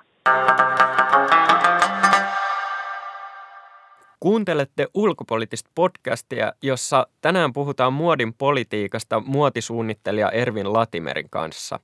Kuuntelette 4.20 4.88
ulkopoliittista 4.94 5.70
podcastia, 5.76 6.54
jossa 6.62 7.08
tänään 7.22 7.54
puhutaan 7.54 7.94
muodin 7.94 8.34
politiikasta 8.34 9.20
muotisuunnittelija 9.20 10.32
Ervin 10.32 10.74
Latimerin 10.74 11.30
kanssa. 11.30 11.80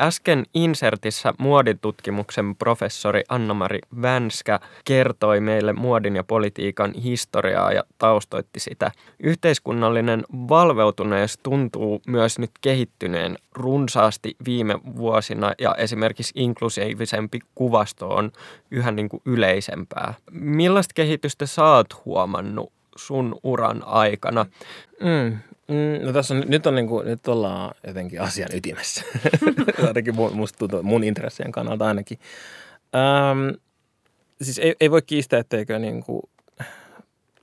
Äsken 0.00 0.44
Insertissä 0.54 1.34
muoditutkimuksen 1.38 2.56
professori 2.56 3.22
Anna-Mari 3.28 3.78
Vänskä 4.02 4.60
kertoi 4.84 5.40
meille 5.40 5.72
muodin 5.72 6.16
ja 6.16 6.24
politiikan 6.24 6.94
historiaa 6.94 7.72
ja 7.72 7.84
taustoitti 7.98 8.60
sitä. 8.60 8.90
Yhteiskunnallinen 9.20 10.24
valveutuneus 10.32 11.38
tuntuu 11.42 12.02
myös 12.06 12.38
nyt 12.38 12.50
kehittyneen 12.60 13.38
runsaasti 13.52 14.36
viime 14.46 14.74
vuosina 14.96 15.52
ja 15.60 15.74
esimerkiksi 15.74 16.32
inklusiivisempi 16.36 17.38
kuvasto 17.54 18.08
on 18.08 18.32
yhä 18.70 18.90
niin 18.90 19.08
kuin 19.08 19.22
yleisempää. 19.24 20.14
Millaista 20.30 20.92
kehitystä 20.94 21.46
sä 21.46 21.64
oot 21.64 22.04
huomannut 22.04 22.72
sun 22.96 23.38
uran 23.42 23.82
aikana? 23.86 24.46
Mm. 25.00 25.38
Mm, 25.68 26.06
no 26.06 26.12
tässä 26.12 26.34
on, 26.34 26.44
nyt, 26.46 26.66
on 26.66 26.74
niin 26.74 26.88
kuin, 26.88 27.06
nyt 27.06 27.28
ollaan 27.28 27.74
jotenkin 27.86 28.20
asian 28.20 28.48
ytimessä. 28.54 29.04
Jotenkin 29.86 30.14
musta 30.16 30.58
tuntuu, 30.58 30.82
mun 30.82 31.04
intressien 31.04 31.52
kannalta 31.52 31.86
ainakin. 31.86 32.18
Ähm, 32.94 33.56
siis 34.42 34.58
ei, 34.58 34.74
ei 34.80 34.90
voi 34.90 35.02
kiistää, 35.02 35.38
etteikö 35.40 35.78
niin 35.78 36.02
kuin 36.02 36.22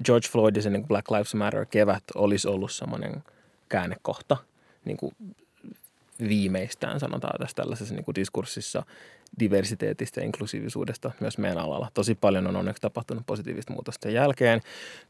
George 0.06 0.28
Floyd 0.32 0.56
ja 0.56 0.62
se 0.62 0.70
niin 0.70 0.88
Black 0.88 1.12
Lives 1.12 1.36
Matter 1.36 1.66
kevät 1.66 2.04
olisi 2.16 2.48
ollut 2.48 2.72
semmoinen 2.72 3.24
käännekohta 3.70 4.38
niin 4.86 4.98
kuin 4.98 5.16
viimeistään 6.20 7.00
sanotaan 7.00 7.40
tässä 7.40 7.56
tällaisessa 7.56 7.96
niin 7.96 8.06
kuin 8.06 8.16
diskurssissa 8.16 8.84
diversiteetistä 9.39 10.22
ja 10.22 10.26
inklusiivisuudesta 10.26 11.12
myös 11.19 11.38
meidän 11.38 11.58
alalla. 11.58 11.88
Tosi 11.93 12.15
paljon 12.15 12.48
on 12.48 12.56
onneksi 12.56 12.82
tapahtunut 12.82 13.24
positiivista 13.26 13.74
muutosta 13.74 14.10
jälkeen. 14.10 14.62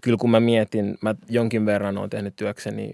Kyllä 0.01 0.17
kun 0.17 0.29
mä 0.29 0.39
mietin, 0.39 0.97
mä 1.01 1.15
jonkin 1.29 1.65
verran 1.65 1.97
olen 1.97 2.09
tehnyt 2.09 2.35
työkseni 2.35 2.93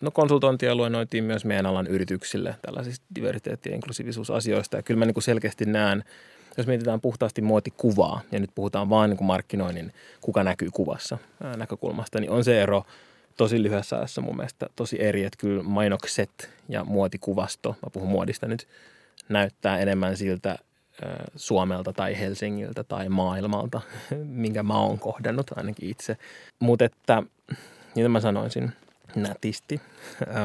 no 0.00 0.10
konsultointia 0.10 0.74
luennoitiin 0.74 1.24
myös 1.24 1.44
meidän 1.44 1.66
alan 1.66 1.86
yrityksille 1.86 2.54
tällaisista 2.62 3.06
diversiteetti- 3.14 3.68
ja 3.68 3.74
inklusiivisuusasioista. 3.74 4.76
Ja 4.76 4.82
kyllä 4.82 4.98
mä 4.98 5.04
niin 5.04 5.14
kuin 5.14 5.24
selkeästi 5.24 5.64
näen, 5.64 6.04
jos 6.56 6.66
mietitään 6.66 7.00
puhtaasti 7.00 7.42
muotikuvaa, 7.42 8.20
ja 8.32 8.40
nyt 8.40 8.50
puhutaan 8.54 8.90
vain 8.90 9.10
niin 9.10 9.24
markkinoinnin, 9.24 9.92
kuka 10.20 10.44
näkyy 10.44 10.68
kuvassa 10.72 11.18
näkökulmasta, 11.56 12.20
niin 12.20 12.30
on 12.30 12.44
se 12.44 12.62
ero 12.62 12.84
tosi 13.36 13.62
lyhyessä 13.62 13.96
ajassa 13.96 14.20
mun 14.20 14.36
mielestä 14.36 14.66
tosi 14.76 15.02
eri, 15.02 15.24
että 15.24 15.38
kyllä 15.40 15.62
mainokset 15.62 16.50
ja 16.68 16.84
muotikuvasto, 16.84 17.76
mä 17.82 17.90
puhun 17.92 18.08
muodista 18.08 18.46
nyt, 18.46 18.68
näyttää 19.28 19.78
enemmän 19.78 20.16
siltä 20.16 20.58
Suomelta 21.36 21.92
tai 21.92 22.18
Helsingiltä 22.18 22.84
tai 22.84 23.08
maailmalta, 23.08 23.80
minkä 24.24 24.62
mä 24.62 24.78
oon 24.78 24.98
kohdannut 24.98 25.50
ainakin 25.56 25.90
itse. 25.90 26.16
Mutta 26.58 26.84
että, 26.84 27.22
mitä 27.94 28.08
mä 28.08 28.20
sanoisin– 28.20 28.72
nätisti. 29.16 29.80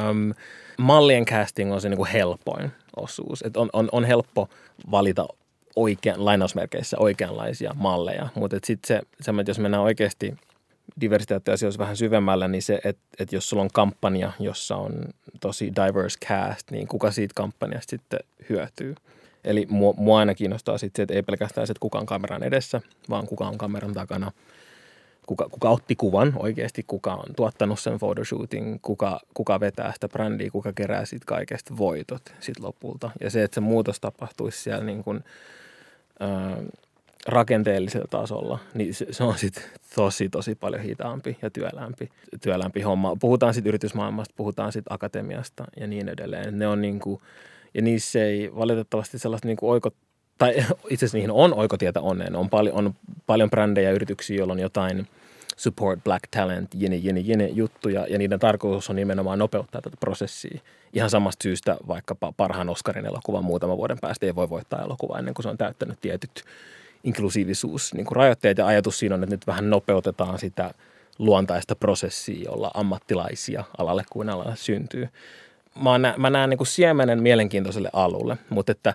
Um, 0.09 0.33
mallien 0.77 1.25
casting 1.25 1.73
on 1.73 1.81
se 1.81 1.89
niin 1.89 1.97
kuin 1.97 2.09
helpoin 2.09 2.71
osuus. 2.95 3.41
Et 3.41 3.57
on, 3.57 3.69
on, 3.73 3.89
on 3.91 4.05
helppo 4.05 4.49
valita 4.91 5.27
oikean, 5.75 6.25
lainausmerkeissä 6.25 6.97
oikeanlaisia 6.99 7.71
malleja, 7.75 8.27
mutta 8.35 8.57
sitten 8.63 8.87
se, 8.87 9.01
se, 9.21 9.31
että 9.39 9.49
jos 9.49 9.59
mennään 9.59 9.83
oikeasti 9.83 10.37
diversiteettiasioissa 11.01 11.79
vähän 11.79 11.97
syvemmällä, 11.97 12.47
niin 12.47 12.61
se, 12.61 12.81
että, 12.83 13.01
että 13.19 13.35
jos 13.35 13.49
sulla 13.49 13.63
on 13.63 13.69
kampanja, 13.73 14.31
jossa 14.39 14.75
on 14.75 14.93
tosi 15.39 15.71
diverse 15.75 16.19
cast, 16.19 16.71
niin 16.71 16.87
kuka 16.87 17.11
siitä 17.11 17.33
kampanjasta 17.35 17.89
sitten 17.89 18.19
hyötyy? 18.49 18.95
Eli 19.43 19.65
mua, 19.69 19.93
mua 19.97 20.19
aina 20.19 20.35
kiinnostaa 20.35 20.77
sitten 20.77 20.99
se, 20.99 21.03
että 21.03 21.13
ei 21.13 21.23
pelkästään 21.23 21.67
se, 21.67 21.71
että 21.71 21.81
kuka 21.81 21.99
on 21.99 22.05
kameran 22.05 22.43
edessä, 22.43 22.81
vaan 23.09 23.27
kuka 23.27 23.47
on 23.47 23.57
kameran 23.57 23.93
takana– 23.93 24.31
kuka, 25.29 25.49
kuka 25.49 25.69
otti 25.69 25.95
kuvan 25.95 26.33
oikeasti, 26.35 26.83
kuka 26.87 27.13
on 27.13 27.35
tuottanut 27.35 27.79
sen 27.79 27.99
photoshooting, 27.99 28.79
kuka, 28.81 29.19
kuka 29.33 29.59
vetää 29.59 29.93
sitä 29.93 30.07
brändiä, 30.07 30.51
kuka 30.51 30.73
kerää 30.73 31.05
siitä 31.05 31.25
kaikesta 31.25 31.77
voitot 31.77 32.21
sit 32.39 32.59
lopulta. 32.59 33.11
Ja 33.21 33.29
se, 33.29 33.43
että 33.43 33.55
se 33.55 33.61
muutos 33.61 33.99
tapahtuisi 33.99 34.61
siellä 34.61 34.83
niin 34.83 35.03
kuin, 35.03 35.23
ää, 36.19 36.57
rakenteellisella 37.27 38.07
tasolla, 38.09 38.59
niin 38.73 38.93
se, 38.93 39.05
se 39.11 39.23
on 39.23 39.37
sitten 39.37 39.63
tosi, 39.95 40.29
tosi 40.29 40.55
paljon 40.55 40.81
hitaampi 40.81 41.37
ja 41.41 41.49
työlämpi, 41.49 42.09
työlämpi 42.41 42.81
homma. 42.81 43.15
Puhutaan 43.19 43.53
sitten 43.53 43.69
yritysmaailmasta, 43.69 44.33
puhutaan 44.37 44.71
sitten 44.71 44.93
akatemiasta 44.93 45.65
ja 45.79 45.87
niin 45.87 46.09
edelleen. 46.09 46.59
Ne 46.59 46.67
on 46.67 46.81
niin 46.81 46.99
kuin, 46.99 47.21
ja 47.73 47.81
niissä 47.81 48.23
ei 48.23 48.55
valitettavasti 48.55 49.19
sellaista 49.19 49.47
niin 49.47 49.57
kuin 49.57 49.69
oikot, 49.69 49.95
tai 50.37 50.55
itse 50.89 51.05
asiassa 51.05 51.17
niihin 51.17 51.31
on 51.31 51.53
oikotietä 51.53 52.01
onneen. 52.01 52.35
On 52.35 52.49
paljon, 52.49 52.75
on 52.75 52.93
paljon 53.25 53.49
brändejä 53.49 53.91
yrityksiä, 53.91 54.37
joilla 54.37 54.53
on 54.53 54.59
jotain– 54.59 55.07
support 55.59 56.03
black 56.03 56.23
talent, 56.31 56.71
jene, 56.75 56.95
jene, 56.95 57.19
jene 57.19 57.47
juttuja, 57.47 58.07
ja 58.09 58.17
niiden 58.17 58.39
tarkoitus 58.39 58.89
on 58.89 58.95
nimenomaan 58.95 59.39
nopeuttaa 59.39 59.81
tätä 59.81 59.97
prosessia. 59.99 60.61
Ihan 60.93 61.09
samasta 61.09 61.43
syystä 61.43 61.77
vaikkapa 61.87 62.33
parhaan 62.37 62.69
Oscarin 62.69 63.05
elokuvan 63.05 63.45
muutaman 63.45 63.77
vuoden 63.77 63.97
päästä 64.01 64.25
ei 64.25 64.35
voi 64.35 64.49
voittaa 64.49 64.83
elokuvaa 64.83 65.19
ennen 65.19 65.33
kuin 65.33 65.43
se 65.43 65.49
on 65.49 65.57
täyttänyt 65.57 66.01
tietyt 66.01 66.43
inklusiivisuus 67.03 67.93
niin 67.93 68.05
kuin 68.05 68.15
rajoitteet, 68.15 68.57
ja 68.57 68.67
ajatus 68.67 68.99
siinä 68.99 69.15
on, 69.15 69.23
että 69.23 69.35
nyt 69.35 69.47
vähän 69.47 69.69
nopeutetaan 69.69 70.39
sitä 70.39 70.73
luontaista 71.19 71.75
prosessia, 71.75 72.43
jolla 72.51 72.71
ammattilaisia 72.73 73.63
alalle 73.77 74.03
kuin 74.09 74.29
alalle 74.29 74.55
syntyy. 74.55 75.09
Mä, 75.83 75.97
nä, 75.97 76.13
mä 76.17 76.29
näen 76.29 76.49
niin 76.49 76.57
kuin 76.57 76.67
siemenen 76.67 77.23
mielenkiintoiselle 77.23 77.89
alulle, 77.93 78.37
mutta 78.49 78.71
että 78.71 78.93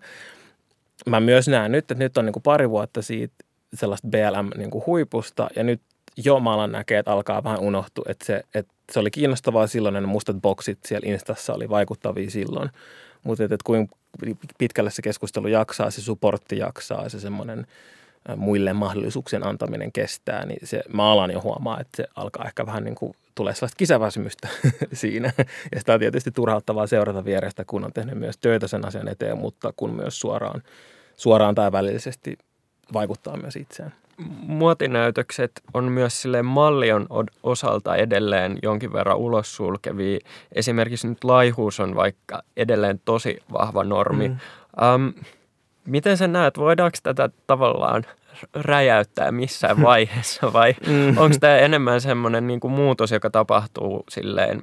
mä 1.07 1.21
myös 1.21 1.49
näen 1.49 1.73
nyt, 1.73 1.91
että 1.91 2.05
nyt 2.05 2.19
on 2.19 2.25
niin 2.25 2.33
kuin 2.33 2.43
pari 2.43 2.71
vuotta 2.71 3.03
siitä 3.03 3.35
sellaista 3.75 4.09
BLM-huipusta, 4.09 5.43
niin 5.43 5.57
ja 5.57 5.65
nyt 5.65 5.81
jo 6.17 6.41
maalan 6.41 6.73
näkee, 6.73 6.99
että 6.99 7.13
alkaa 7.13 7.45
vähän 7.45 7.61
unohtua, 7.61 8.05
että 8.09 8.25
se, 8.25 8.43
että 8.55 8.75
se 8.93 9.01
oli 9.01 9.11
kiinnostavaa 9.11 9.67
silloin, 9.67 9.95
ne 9.95 10.01
mustat 10.01 10.37
boksit 10.43 10.79
siellä 10.87 11.13
Instassa 11.13 11.55
oli 11.55 11.69
vaikuttavia 11.69 12.31
silloin, 12.31 12.71
mutta 13.23 13.45
että, 13.45 13.55
että 13.55 13.65
kuinka 13.65 13.97
pitkälle 14.59 14.91
se 14.91 15.03
keskustelu 15.03 15.47
jaksaa, 15.47 15.91
se 15.91 16.01
supportti 16.01 16.59
jaksaa, 16.59 17.09
se 17.09 17.21
semmoinen 17.21 17.67
muille 18.37 18.73
mahdollisuuksien 18.73 19.47
antaminen 19.47 19.93
kestää, 19.93 20.47
niin 20.47 20.67
se 20.67 20.83
maalan 20.93 21.31
jo 21.31 21.41
huomaa, 21.41 21.81
että 21.81 21.97
se 21.97 22.09
alkaa 22.17 22.45
ehkä 22.45 22.67
vähän 22.67 22.85
niin 22.85 22.95
kuin 22.95 23.15
tulee 23.35 23.55
sellaista 23.55 23.77
kisäväsymystä 23.77 24.49
siinä. 24.93 25.33
Ja 25.73 25.79
sitä 25.79 25.95
on 25.95 26.01
tietysti 26.01 26.31
turhauttavaa 26.31 26.87
seurata 26.87 27.25
vierestä, 27.25 27.65
kun 27.65 27.85
on 27.85 27.93
tehnyt 27.93 28.19
myös 28.19 28.39
töitä 28.39 28.69
sen 28.69 28.87
asian 28.87 29.09
eteen, 29.09 29.39
mutta 29.39 29.73
kun 29.77 29.95
myös 29.95 30.21
suoraan, 30.21 30.63
suoraan 31.17 31.55
tai 31.55 31.73
välillisesti 31.73 32.39
vaikuttaa 32.93 33.37
myös 33.37 33.57
itseään 33.57 33.93
muotinäytökset 34.47 35.53
on 35.75 35.85
myös 35.85 36.23
sille 36.23 36.43
mallion 36.43 37.07
osalta 37.43 37.97
edelleen 37.97 38.59
jonkin 38.63 38.93
verran 38.93 39.17
ulos 39.17 39.57
sulkevia. 39.57 40.19
Esimerkiksi 40.53 41.09
nyt 41.09 41.25
laihuus 41.25 41.81
on 41.81 41.95
vaikka 41.95 42.43
edelleen 42.57 43.01
tosi 43.05 43.39
vahva 43.53 43.85
normi. 43.85 44.29
Mm. 44.29 44.37
Um, 44.95 45.15
miten 45.87 46.17
sä 46.17 46.29
näet, 46.29 46.59
voidaanko 46.59 46.99
tätä 47.03 47.31
tavallaan 47.47 48.05
räjäyttää 48.55 49.33
missään 49.33 49.83
vaiheessa 49.91 50.53
vai 50.53 50.75
mm. 50.87 51.19
onko 51.19 51.37
tämä 51.41 51.57
enemmän 51.57 52.01
semmoinen 52.01 52.47
niin 52.47 52.61
muutos, 52.69 53.11
joka 53.11 53.31
tapahtuu 53.31 54.05
silleen, 54.09 54.63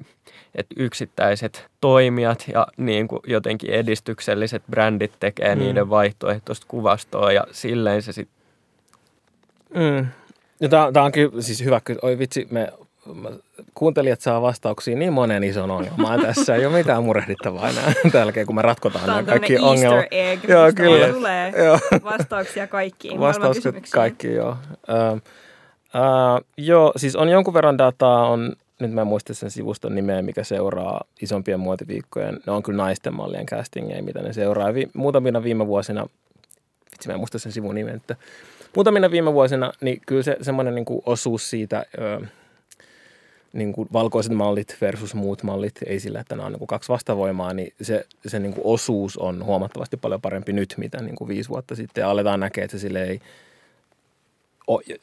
että 0.55 0.75
yksittäiset 0.77 1.67
toimijat 1.81 2.45
ja 2.53 2.67
niin 2.77 3.07
kuin 3.07 3.19
jotenkin 3.27 3.69
edistykselliset 3.69 4.63
brändit 4.69 5.11
tekee 5.19 5.55
mm. 5.55 5.61
niiden 5.61 5.89
vaihtoehtoista 5.89 6.65
kuvastoa 6.69 7.31
ja 7.31 7.43
silleen 7.51 8.01
se 8.01 8.11
sitten 8.11 8.40
Mm. 9.73 10.07
No, 10.61 10.91
tämä 10.93 11.05
on 11.05 11.11
kyllä 11.11 11.41
siis 11.41 11.63
hyvä 11.63 11.81
kyllä. 11.81 11.99
Oi 12.03 12.19
vitsi, 12.19 12.47
me 12.51 12.73
kuuntelijat 13.73 14.21
saa 14.21 14.41
vastauksia 14.41 14.95
niin 14.95 15.13
monen 15.13 15.43
ison 15.43 15.71
ongelmaan. 15.71 16.21
Tässä 16.25 16.55
ei 16.55 16.65
ole 16.65 16.77
mitään 16.77 17.03
murehdittavaa 17.03 17.69
enää 17.69 17.93
tällä 18.11 18.33
kun 18.45 18.55
me 18.55 18.61
ratkotaan 18.61 19.07
nämä 19.07 19.23
kaikki 19.23 19.57
ongelmat. 19.57 20.05
Egg, 20.11 20.43
joo, 20.49 20.71
kyllä. 20.75 21.13
tulee 21.13 21.53
joo. 21.65 21.79
vastauksia 22.03 22.67
kaikkiin 22.67 23.19
Vastaukset 23.19 23.75
kaikkiin, 23.93 24.35
joo. 24.35 24.57
Uh, 24.71 25.15
uh, 25.15 26.45
joo, 26.57 26.93
siis 26.95 27.15
on 27.15 27.29
jonkun 27.29 27.53
verran 27.53 27.77
dataa, 27.77 28.27
on, 28.27 28.55
nyt 28.79 28.91
mä 28.91 29.01
en 29.01 29.07
muista 29.07 29.33
sen 29.33 29.51
sivuston 29.51 29.95
nimeä, 29.95 30.21
mikä 30.21 30.43
seuraa 30.43 31.03
isompien 31.21 31.59
muotiviikkojen. 31.59 32.39
Ne 32.45 32.51
on 32.51 32.63
kyllä 32.63 32.83
naisten 32.83 33.15
mallien 33.15 33.45
castingeja, 33.45 34.03
mitä 34.03 34.21
ne 34.21 34.33
seuraa. 34.33 34.73
Vi, 34.73 34.89
muutamina 34.93 35.43
viime 35.43 35.67
vuosina, 35.67 36.07
vitsi 36.91 37.07
mä 37.07 37.13
en 37.13 37.19
muista 37.19 37.39
sen 37.39 37.51
sivun 37.51 37.75
nimen, 37.75 37.95
että 37.95 38.15
muutamina 38.75 39.11
viime 39.11 39.33
vuosina, 39.33 39.71
niin 39.81 40.01
kyllä 40.05 40.23
se 40.23 40.37
semmoinen 40.41 40.75
niin 40.75 40.85
kuin 40.85 41.01
osuus 41.05 41.49
siitä, 41.49 41.85
ö, 41.97 42.25
niin 43.53 43.73
kuin 43.73 43.87
valkoiset 43.93 44.33
mallit 44.33 44.77
versus 44.81 45.15
muut 45.15 45.43
mallit, 45.43 45.75
ei 45.85 45.99
sillä, 45.99 46.19
että 46.19 46.35
nämä 46.35 46.45
on 46.45 46.51
niin 46.51 46.59
kuin 46.59 46.67
kaksi 46.67 46.89
vastavoimaa, 46.89 47.53
niin 47.53 47.73
se, 47.81 48.05
se 48.27 48.39
niin 48.39 48.53
kuin 48.53 48.65
osuus 48.65 49.17
on 49.17 49.45
huomattavasti 49.45 49.97
paljon 49.97 50.21
parempi 50.21 50.53
nyt, 50.53 50.73
mitä 50.77 51.01
niin 51.01 51.15
kuin 51.15 51.27
viisi 51.27 51.49
vuotta 51.49 51.75
sitten. 51.75 52.01
Ja 52.01 52.09
aletaan 52.09 52.39
näkee, 52.39 52.63
että 52.63 52.77
se 52.77 52.81
sille 52.81 53.03
ei, 53.03 53.19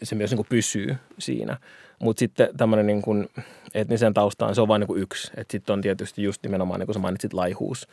se 0.02 0.14
myös 0.14 0.30
niin 0.30 0.36
kuin 0.36 0.46
pysyy 0.50 0.96
siinä. 1.18 1.56
Mutta 1.98 2.20
sitten 2.20 2.48
tämmöinen 2.56 2.86
niin 2.86 3.02
kuin 3.02 3.28
etnisen 3.74 4.14
taustaan, 4.14 4.54
se 4.54 4.60
on 4.60 4.68
vain 4.68 4.80
niin 4.80 5.02
yksi. 5.02 5.30
Että 5.36 5.52
sitten 5.52 5.72
on 5.72 5.80
tietysti 5.80 6.22
just 6.22 6.42
nimenomaan, 6.42 6.80
niin 6.80 6.86
kuin 6.86 6.94
sä 6.94 7.00
mainitsit, 7.00 7.32
laihuus 7.32 7.88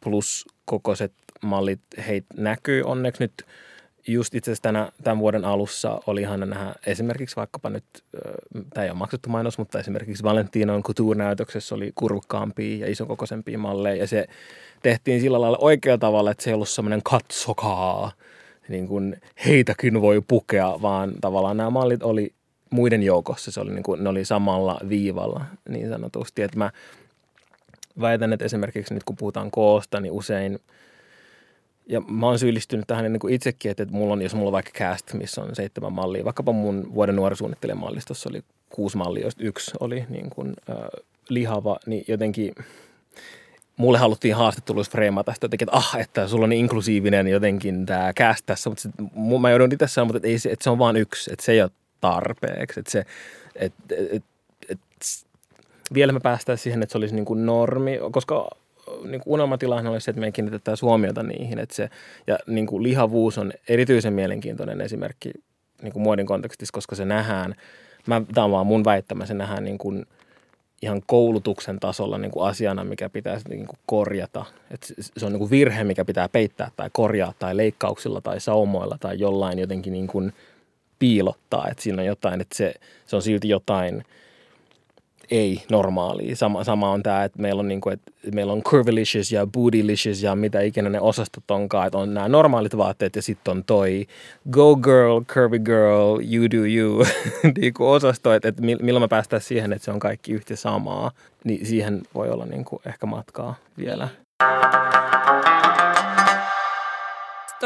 plus 0.00 0.46
kokoiset 0.64 1.12
mallit, 1.42 1.80
heitä 2.06 2.26
näkyy 2.36 2.82
onneksi 2.82 3.22
nyt– 3.22 3.32
just 4.06 4.34
itse 4.34 4.50
asiassa 4.50 4.62
tänä, 4.62 4.92
tämän 5.04 5.18
vuoden 5.18 5.44
alussa 5.44 6.00
oli 6.06 6.20
ihana 6.20 6.46
nähdä 6.46 6.74
esimerkiksi 6.86 7.36
vaikkapa 7.36 7.70
nyt, 7.70 7.84
tämä 8.74 8.84
ei 8.84 8.90
ole 8.90 8.98
maksettu 8.98 9.28
mainos, 9.28 9.58
mutta 9.58 9.78
esimerkiksi 9.78 10.22
Valentinon 10.22 10.82
Couture-näytöksessä 10.82 11.74
oli 11.74 11.92
kurvukkaampia 11.94 12.78
ja 12.86 12.92
isokokoisempia 12.92 13.58
malleja. 13.58 13.96
Ja 13.96 14.06
se 14.06 14.26
tehtiin 14.82 15.20
sillä 15.20 15.40
lailla 15.40 15.58
oikealla 15.60 15.98
tavalla, 15.98 16.30
että 16.30 16.44
se 16.44 16.50
ei 16.50 16.54
ollut 16.54 16.68
semmoinen 16.68 17.02
katsokaa, 17.02 18.12
niin 18.68 18.88
kuin 18.88 19.20
heitäkin 19.46 20.00
voi 20.00 20.22
pukea, 20.28 20.78
vaan 20.82 21.12
tavallaan 21.20 21.56
nämä 21.56 21.70
mallit 21.70 22.02
oli 22.02 22.34
muiden 22.70 23.02
joukossa, 23.02 23.52
se 23.52 23.60
oli 23.60 23.70
niin 23.70 23.82
kuin, 23.82 24.04
ne 24.04 24.08
oli 24.08 24.24
samalla 24.24 24.80
viivalla 24.88 25.44
niin 25.68 25.88
sanotusti, 25.88 26.42
että 26.42 26.58
mä 26.58 26.70
väitän, 28.00 28.32
että 28.32 28.44
esimerkiksi 28.44 28.94
nyt 28.94 29.04
kun 29.04 29.16
puhutaan 29.16 29.50
koosta, 29.50 30.00
niin 30.00 30.12
usein– 30.12 30.58
ja 31.86 32.00
mä 32.00 32.26
oon 32.26 32.38
syyllistynyt 32.38 32.86
tähän 32.86 33.12
niin 33.12 33.20
kuin 33.20 33.34
itsekin, 33.34 33.70
että, 33.70 33.82
että 33.82 33.94
mulla 33.94 34.12
on, 34.12 34.22
jos 34.22 34.34
mulla 34.34 34.48
on 34.48 34.52
vaikka 34.52 34.78
cast, 34.78 35.12
missä 35.14 35.42
on 35.42 35.56
seitsemän 35.56 35.92
mallia, 35.92 36.24
vaikkapa 36.24 36.52
mun 36.52 36.94
vuoden 36.94 37.16
nuorisuunnittelijan 37.16 37.78
mallistossa 37.78 38.28
oli 38.28 38.42
kuusi 38.68 38.96
mallia, 38.96 39.22
joista 39.22 39.42
yksi 39.44 39.70
oli 39.80 40.04
niin 40.08 40.30
kuin, 40.30 40.54
äh, 40.70 40.76
lihava, 41.28 41.78
niin 41.86 42.04
jotenkin 42.08 42.54
mulle 43.76 43.98
haluttiin 43.98 44.34
haastatteluissa 44.34 44.92
freimata 44.92 45.34
sitä 45.34 45.44
jotenkin, 45.44 45.68
että 45.68 45.76
ah, 45.76 46.00
että 46.00 46.28
sulla 46.28 46.44
on 46.44 46.50
niin 46.50 46.60
inklusiivinen 46.60 47.28
jotenkin 47.28 47.86
tämä 47.86 48.12
cast 48.12 48.46
tässä, 48.46 48.70
mutta 48.70 48.82
sit, 48.82 48.92
mä 49.40 49.50
joudun 49.50 49.72
itse 49.72 49.88
sanomaan, 49.88 50.16
että, 50.16 50.28
ei 50.28 50.34
että 50.34 50.64
se 50.64 50.70
on 50.70 50.78
vain 50.78 50.96
yksi, 50.96 51.32
että 51.32 51.44
se 51.44 51.52
ei 51.52 51.62
ole 51.62 51.70
tarpeeksi, 52.00 52.80
että 52.80 52.92
se, 52.92 53.04
että, 53.54 53.94
että, 54.10 54.28
että 54.68 54.86
vielä 55.94 56.12
me 56.12 56.20
päästään 56.20 56.58
siihen, 56.58 56.82
että 56.82 56.92
se 56.92 56.98
olisi 56.98 57.14
niin 57.14 57.24
kuin 57.24 57.46
normi, 57.46 57.98
koska 58.10 58.50
niin 59.04 59.20
kuin 59.20 59.32
unelmatilanne 59.32 59.90
olisi 59.90 60.04
se, 60.04 60.10
että 60.10 60.20
me 60.20 60.32
kiinnitetään 60.32 60.76
huomiota 60.82 61.22
niihin. 61.22 61.58
Että 61.58 61.74
se, 61.74 61.90
ja 62.26 62.38
niin 62.46 62.66
kuin 62.66 62.82
lihavuus 62.82 63.38
on 63.38 63.52
erityisen 63.68 64.12
mielenkiintoinen 64.12 64.80
esimerkki 64.80 65.32
niin 65.82 65.92
kuin 65.92 66.02
muodin 66.02 66.26
kontekstissa, 66.26 66.72
koska 66.72 66.96
se 66.96 67.04
nähdään, 67.04 67.54
mä, 68.06 68.22
tämä 68.34 68.44
on 68.44 68.50
vaan 68.50 68.66
mun 68.66 68.84
väittämä, 68.84 69.26
se 69.26 69.34
nähdään 69.34 69.64
niin 69.64 69.78
kuin 69.78 70.06
ihan 70.82 71.02
koulutuksen 71.06 71.80
tasolla 71.80 72.18
niin 72.18 72.30
kuin 72.30 72.46
asiana, 72.46 72.84
mikä 72.84 73.08
pitää 73.08 73.40
niin 73.48 73.66
kuin 73.66 73.78
korjata. 73.86 74.44
Et 74.70 74.92
se 75.16 75.26
on 75.26 75.32
niin 75.32 75.38
kuin 75.38 75.50
virhe, 75.50 75.84
mikä 75.84 76.04
pitää 76.04 76.28
peittää 76.28 76.70
tai 76.76 76.90
korjaa 76.92 77.34
tai 77.38 77.56
leikkauksilla 77.56 78.20
tai 78.20 78.40
saumoilla 78.40 78.96
tai 79.00 79.18
jollain 79.18 79.58
jotenkin 79.58 79.92
niin 79.92 80.06
kuin 80.06 80.32
piilottaa. 80.98 81.68
Että 81.70 81.82
siinä 81.82 82.02
on 82.02 82.06
jotain, 82.06 82.40
että 82.40 82.56
se, 82.56 82.74
se 83.06 83.16
on 83.16 83.22
silti 83.22 83.48
jotain– 83.48 84.04
ei 85.32 85.62
normaalia. 85.70 86.36
Sama, 86.36 86.64
sama 86.64 86.90
on 86.90 87.02
tämä, 87.02 87.24
että 87.24 87.42
meillä 87.42 87.60
on, 87.60 87.68
niinku, 87.68 87.88
että 87.88 88.12
meillä 88.34 88.52
on 88.52 88.62
curvilicious 88.62 89.32
ja 89.32 89.46
bootylicious 89.46 90.22
ja 90.22 90.34
mitä 90.34 90.60
ikinä 90.60 90.90
ne 90.90 91.00
osastot 91.00 91.50
onkaan. 91.50 91.86
Että 91.86 91.98
on 91.98 92.14
nämä 92.14 92.28
normaalit 92.28 92.76
vaatteet 92.76 93.16
ja 93.16 93.22
sitten 93.22 93.52
on 93.52 93.64
toi 93.64 94.06
go 94.50 94.76
girl, 94.76 95.20
curvy 95.20 95.58
girl, 95.58 96.20
you 96.34 96.50
do 96.50 96.64
you 96.76 97.06
niinku 97.60 97.90
osasto. 97.90 98.34
Että, 98.34 98.48
että 98.48 98.62
milloin 98.62 99.02
me 99.02 99.08
päästään 99.08 99.42
siihen, 99.42 99.72
että 99.72 99.84
se 99.84 99.90
on 99.90 100.00
kaikki 100.00 100.32
yhtä 100.32 100.56
samaa, 100.56 101.10
niin 101.44 101.66
siihen 101.66 102.02
voi 102.14 102.30
olla 102.30 102.46
niinku 102.46 102.82
ehkä 102.86 103.06
matkaa 103.06 103.54
vielä 103.78 104.08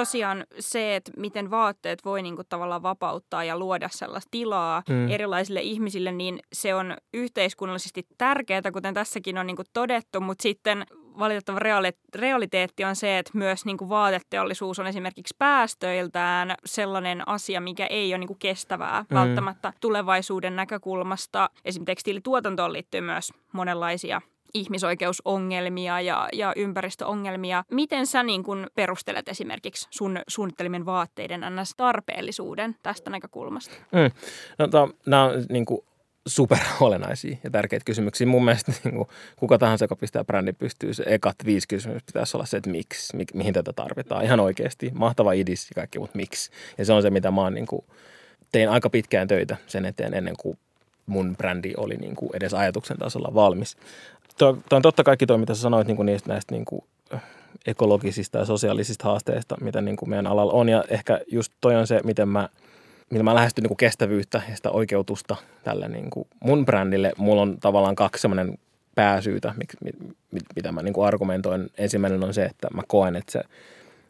tosiaan 0.00 0.46
se, 0.58 0.96
että 0.96 1.12
miten 1.16 1.50
vaatteet 1.50 2.04
voi 2.04 2.22
niinku 2.22 2.42
tavallaan 2.48 2.82
vapauttaa 2.82 3.44
ja 3.44 3.58
luoda 3.58 3.88
sellaista 3.92 4.28
tilaa 4.30 4.82
mm. 4.88 5.08
erilaisille 5.08 5.60
ihmisille, 5.60 6.12
niin 6.12 6.40
se 6.52 6.74
on 6.74 6.96
yhteiskunnallisesti 7.14 8.06
tärkeää, 8.18 8.72
kuten 8.72 8.94
tässäkin 8.94 9.38
on 9.38 9.46
niinku 9.46 9.62
todettu, 9.72 10.20
mutta 10.20 10.42
sitten 10.42 10.86
valitettava 11.18 11.58
realiteetti 12.14 12.84
on 12.84 12.96
se, 12.96 13.18
että 13.18 13.30
myös 13.34 13.64
niinku 13.64 13.88
vaateteollisuus 13.88 14.78
on 14.78 14.86
esimerkiksi 14.86 15.34
päästöiltään 15.38 16.54
sellainen 16.64 17.28
asia, 17.28 17.60
mikä 17.60 17.86
ei 17.86 18.12
ole 18.12 18.18
niinku 18.18 18.36
kestävää 18.38 19.04
mm. 19.10 19.14
välttämättä 19.14 19.72
tulevaisuuden 19.80 20.56
näkökulmasta. 20.56 21.50
Esimerkiksi 21.64 21.86
tekstiilituotantoon 21.86 22.72
liittyy 22.72 23.00
myös 23.00 23.32
monenlaisia 23.52 24.20
ihmisoikeusongelmia 24.56 26.00
ja, 26.00 26.28
ja 26.32 26.52
ympäristöongelmia. 26.56 27.64
Miten 27.70 28.06
sä 28.06 28.22
niin 28.22 28.42
kun 28.42 28.66
perustelet 28.74 29.28
esimerkiksi 29.28 29.88
sun 29.90 30.18
suunnittelimen 30.28 30.86
vaatteiden 30.86 31.40
ns. 31.40 31.74
tarpeellisuuden 31.76 32.76
tästä 32.82 33.10
näkökulmasta? 33.10 33.74
Mm. 33.92 34.10
No, 34.58 34.68
to, 34.68 34.90
nämä 35.06 35.24
on 35.24 35.44
niin 35.48 35.64
kuin 35.64 35.80
super 36.26 36.58
olennaisia 36.80 37.36
ja 37.44 37.50
tärkeitä 37.50 37.84
kysymyksiä. 37.84 38.26
Mun 38.26 38.44
mielestä 38.44 38.72
niin 38.84 38.94
kuin, 38.94 39.08
kuka 39.36 39.58
tahansa, 39.58 39.84
joka 39.84 39.96
pistää 39.96 40.24
brändi 40.24 40.52
pystyy, 40.52 40.94
se 40.94 41.04
ekat 41.06 41.36
viisi 41.44 41.68
kysymys 41.68 42.02
pitäisi 42.04 42.36
olla 42.36 42.46
se, 42.46 42.56
että 42.56 42.70
miksi, 42.70 43.16
mi, 43.16 43.24
mihin 43.34 43.54
tätä 43.54 43.72
tarvitaan. 43.72 44.24
Ihan 44.24 44.40
oikeasti. 44.40 44.90
Mahtava 44.94 45.32
idis 45.32 45.70
ja 45.70 45.74
kaikki, 45.74 45.98
mutta 45.98 46.16
miksi. 46.16 46.50
Ja 46.78 46.84
se 46.84 46.92
on 46.92 47.02
se, 47.02 47.10
mitä 47.10 47.30
mä 47.30 47.40
oon 47.40 47.54
niin 47.54 47.66
kuin, 47.66 47.84
tein 48.52 48.68
aika 48.68 48.90
pitkään 48.90 49.28
töitä 49.28 49.56
sen 49.66 49.86
eteen 49.86 50.14
ennen 50.14 50.34
kuin 50.38 50.58
mun 51.06 51.36
brändi 51.36 51.72
oli 51.76 51.96
niin 51.96 52.16
kuin 52.16 52.30
edes 52.34 52.54
ajatuksen 52.54 52.98
tasolla 52.98 53.34
valmis 53.34 53.76
tuo, 54.38 54.58
tuo 54.68 54.76
on 54.76 54.82
totta 54.82 55.04
kaikki 55.04 55.26
tuo, 55.26 55.38
mitä 55.38 55.54
sä 55.54 55.60
sanoit 55.60 55.86
niin 55.86 55.96
kuin 55.96 56.06
niistä 56.06 56.32
näistä 56.32 56.54
niin 56.54 56.64
kuin 56.64 56.84
ekologisista 57.66 58.38
ja 58.38 58.44
sosiaalisista 58.44 59.04
haasteista, 59.04 59.56
mitä 59.60 59.80
niin 59.80 59.96
kuin 59.96 60.10
meidän 60.10 60.26
alalla 60.26 60.52
on. 60.52 60.68
Ja 60.68 60.84
ehkä 60.88 61.20
just 61.26 61.52
toi 61.60 61.76
on 61.76 61.86
se, 61.86 62.00
miten 62.04 62.28
mä, 62.28 62.48
miten 63.10 63.24
mä 63.24 63.34
lähestyn 63.34 63.62
niin 63.62 63.68
kuin 63.68 63.76
kestävyyttä 63.76 64.42
ja 64.48 64.56
sitä 64.56 64.70
oikeutusta 64.70 65.36
tälle 65.64 65.88
niin 65.88 66.10
kuin 66.10 66.28
mun 66.40 66.66
brändille. 66.66 67.12
Mulla 67.16 67.42
on 67.42 67.60
tavallaan 67.60 67.96
kaksi 67.96 68.20
semmoinen 68.20 68.58
pääsyytä, 68.94 69.54
mitä 70.56 70.72
mä 70.72 70.82
niin 70.82 70.94
kuin 70.94 71.06
argumentoin. 71.06 71.70
Ensimmäinen 71.78 72.24
on 72.24 72.34
se, 72.34 72.44
että 72.44 72.68
mä 72.74 72.82
koen, 72.88 73.16
että 73.16 73.32
se– 73.32 73.40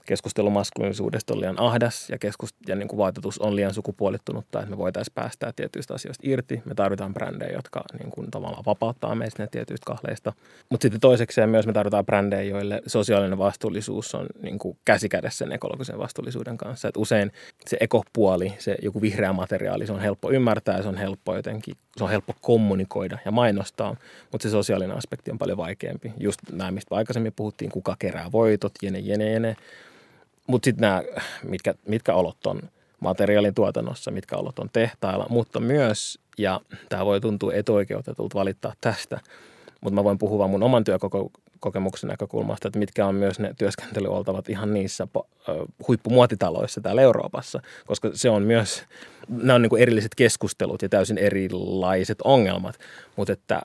keskustelu 0.07 0.51
maskuliinisuudesta 0.51 1.35
on 1.35 1.41
liian 1.41 1.61
ahdas 1.61 2.11
ja, 2.11 2.17
keskust- 2.17 2.69
ja 2.69 2.77
niin 2.77 2.89
kuin 2.89 2.99
vaatetus 2.99 3.39
on 3.39 3.57
liian 3.57 3.75
sukupuolittunutta, 3.75 4.59
että 4.59 4.71
me 4.71 4.79
voitaisiin 4.79 5.15
päästää 5.15 5.53
tietyistä 5.57 5.95
asioista 5.95 6.23
irti. 6.27 6.63
Me 6.65 6.75
tarvitaan 6.75 7.15
brändejä, 7.15 7.53
jotka 7.53 7.83
niin 7.99 8.11
kuin 8.11 8.31
tavallaan 8.31 8.65
vapauttaa 8.67 9.15
meistä 9.15 9.47
tietyistä 9.47 9.87
kahleista. 9.87 10.33
Mutta 10.71 10.85
sitten 10.85 11.01
toisekseen 11.01 11.49
myös 11.49 11.67
me 11.67 11.73
tarvitaan 11.73 12.07
brändejä, 12.07 12.43
joille 12.43 12.83
sosiaalinen 12.87 13.39
vastuullisuus 13.39 14.15
on 14.15 14.27
niin 14.43 14.59
kuin 14.59 14.79
käsikädessä 14.85 15.39
sen 15.39 15.53
ekologisen 15.53 15.99
vastuullisuuden 15.99 16.57
kanssa. 16.57 16.89
Et 16.89 16.97
usein 16.97 17.33
se 17.67 17.77
ekopuoli, 17.81 18.55
se 18.59 18.77
joku 18.83 19.01
vihreä 19.01 19.33
materiaali, 19.33 19.87
se 19.87 19.93
on 19.93 20.01
helppo 20.01 20.31
ymmärtää 20.31 20.83
se 20.83 20.89
on 20.89 20.97
helppo 20.97 21.37
jotenkin, 21.37 21.75
se 21.97 22.05
on 22.05 22.11
helppo 22.11 22.35
kommunikoida 22.41 23.19
ja 23.25 23.31
mainostaa, 23.31 23.97
mutta 24.33 24.43
se 24.43 24.51
sosiaalinen 24.51 24.97
aspekti 24.97 25.31
on 25.31 25.39
paljon 25.39 25.59
vaikeampi. 25.59 26.13
Just 26.21 26.41
nämä, 26.53 26.71
mistä 26.71 26.95
aikaisemmin 26.95 27.33
puhuttiin, 27.37 27.71
kuka 27.71 27.97
kerää 27.99 28.33
voitot, 28.33 28.73
jene, 28.83 28.99
jene, 28.99 29.31
jene 29.31 29.57
mutta 30.47 30.65
sitten 30.65 30.81
nämä, 30.81 31.03
mitkä, 31.43 31.75
mitkä 31.89 32.15
olot 32.15 32.47
on 32.47 32.61
materiaalin 33.01 33.55
tuotannossa, 33.55 34.11
mitkä 34.11 34.37
olot 34.37 34.59
on 34.59 34.71
tehtailla, 34.73 35.27
mutta 35.29 35.61
myös, 35.61 36.19
ja 36.39 36.61
tämä 36.89 37.05
voi 37.05 37.21
tuntua 37.21 37.53
etuoikeutetulta 37.53 38.39
valittaa 38.39 38.73
tästä, 38.81 39.21
mutta 39.81 39.95
mä 39.95 40.05
voin 40.05 40.19
puhua 40.19 40.49
mun 40.49 40.63
oman 40.63 40.85
työkokemuksen 40.85 42.09
näkökulmasta, 42.09 42.69
että 42.69 42.79
mitkä 42.79 43.07
on 43.07 43.15
myös 43.15 43.39
ne 43.39 43.55
työskentelyoltavat 43.59 44.49
ihan 44.49 44.75
niissä 44.75 45.09
huippumuotitaloissa 45.89 46.81
täällä 46.81 47.03
Euroopassa, 47.03 47.61
koska 47.87 48.11
se 48.15 48.31
on 48.31 48.43
myös, 48.43 48.85
nämä 49.29 49.55
on 49.55 49.63
niin 49.63 49.71
kuin 49.71 49.83
erilliset 49.83 50.15
keskustelut 50.15 50.83
ja 50.83 50.89
täysin 50.89 51.19
erilaiset 51.19 52.19
ongelmat, 52.25 52.79
mutta 53.17 53.33
että 53.33 53.63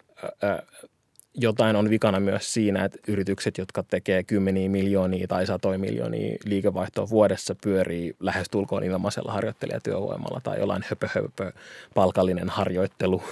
jotain 1.34 1.76
on 1.76 1.90
vikana 1.90 2.20
myös 2.20 2.54
siinä, 2.54 2.86
että 2.86 2.98
yritykset, 3.08 3.58
jotka 3.58 3.84
tekee 3.84 4.24
kymmeniä 4.24 4.70
miljoonia 4.70 5.28
tai 5.28 5.46
satoja 5.46 5.80
miljoonia 5.80 6.38
liikevaihtoa 6.46 7.10
vuodessa, 7.10 7.56
pyörii 7.64 8.16
lähestulkoon 8.20 8.84
ilmaisella 8.84 9.32
harjoittelijatyövoimalla 9.32 10.42
tai 10.44 10.60
jollain 10.60 10.86
höpö, 10.90 11.10
höpö 11.16 11.52
palkallinen 11.96 12.50
harjoittelu 12.50 13.24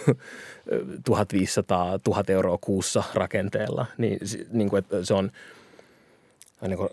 1500 1.05 1.99
1000 1.99 2.29
euroa 2.29 2.57
kuussa 2.61 3.03
rakenteella. 3.13 3.85
Niin, 3.97 4.19
niin 4.51 4.69
kuin, 4.69 4.79
että 4.79 5.05
se 5.05 5.13
on 5.13 5.31
niin 6.67 6.89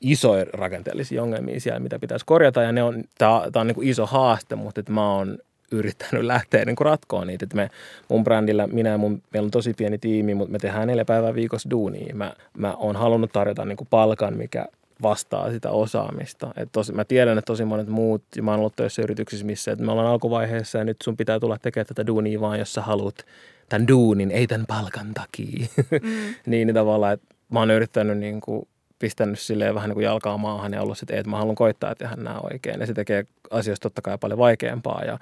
isoja 0.00 0.46
rakenteellisia 0.52 1.22
ongelmia 1.22 1.60
siellä, 1.60 1.80
mitä 1.80 1.98
pitäisi 1.98 2.26
korjata. 2.26 2.62
Ja 2.62 2.72
ne 2.72 2.82
on, 2.82 3.04
tämä, 3.18 3.42
tämä 3.52 3.60
on 3.60 3.66
niin 3.66 3.74
kuin 3.74 3.88
iso 3.88 4.06
haaste, 4.06 4.56
mutta 4.56 4.80
että 4.80 4.92
mä 4.92 5.14
oon 5.14 5.38
yrittänyt 5.72 6.24
lähteä 6.24 6.64
niin 6.64 6.76
ratkoa 6.80 7.24
niitä. 7.24 7.44
Et 7.44 7.54
me, 7.54 7.70
mun 8.08 8.24
brändillä, 8.24 8.66
minä 8.66 8.90
ja 8.90 8.98
mun, 8.98 9.22
meillä 9.32 9.46
on 9.46 9.50
tosi 9.50 9.74
pieni 9.74 9.98
tiimi, 9.98 10.34
mutta 10.34 10.52
me 10.52 10.58
tehdään 10.58 10.88
neljä 10.88 11.04
päivää 11.04 11.34
viikossa 11.34 11.70
duunia. 11.70 12.14
Mä, 12.14 12.32
mä 12.56 12.74
oon 12.74 12.96
halunnut 12.96 13.32
tarjota 13.32 13.64
niin 13.64 13.78
palkan, 13.90 14.36
mikä 14.36 14.66
vastaa 15.02 15.50
sitä 15.50 15.70
osaamista. 15.70 16.52
Et 16.56 16.68
tosi, 16.72 16.92
mä 16.92 17.04
tiedän, 17.04 17.38
että 17.38 17.46
tosi 17.46 17.64
monet 17.64 17.88
muut, 17.88 18.22
ja 18.36 18.42
mä 18.42 18.50
oon 18.50 18.60
ollut 18.60 18.76
töissä 18.76 19.02
yrityksissä, 19.02 19.46
missä 19.46 19.72
että 19.72 19.84
me 19.84 19.92
ollaan 19.92 20.08
alkuvaiheessa 20.08 20.78
ja 20.78 20.84
nyt 20.84 20.96
sun 21.04 21.16
pitää 21.16 21.40
tulla 21.40 21.58
tekemään 21.58 21.86
tätä 21.86 22.06
duunia 22.06 22.40
vaan, 22.40 22.58
jos 22.58 22.74
sä 22.74 22.82
haluat 22.82 23.26
tämän 23.68 23.88
duunin, 23.88 24.30
ei 24.30 24.46
tämän 24.46 24.66
palkan 24.66 25.14
takia. 25.14 25.66
Mm. 25.90 25.98
niin, 26.46 26.66
niin 26.66 26.74
tavallaan, 26.74 27.12
että 27.12 27.34
mä 27.48 27.58
oon 27.58 27.70
yrittänyt 27.70 28.18
niin 28.18 28.40
kuin 28.40 28.68
pistänyt 28.98 29.38
silleen 29.38 29.74
vähän 29.74 29.88
niin 29.88 29.94
kuin 29.94 30.04
jalkaa 30.04 30.38
maahan 30.38 30.72
ja 30.72 30.82
ollut 30.82 30.98
sitten, 30.98 31.18
että 31.18 31.30
mä 31.30 31.38
haluan 31.38 31.54
koittaa 31.54 31.94
tehdä 31.94 32.16
nämä 32.16 32.40
oikein. 32.52 32.80
Ja 32.80 32.86
se 32.86 32.94
tekee 32.94 33.24
asioista 33.50 33.82
totta 33.82 34.02
kai 34.02 34.18
paljon 34.18 34.38
vaikeampaa 34.38 35.02
ja 35.04 35.18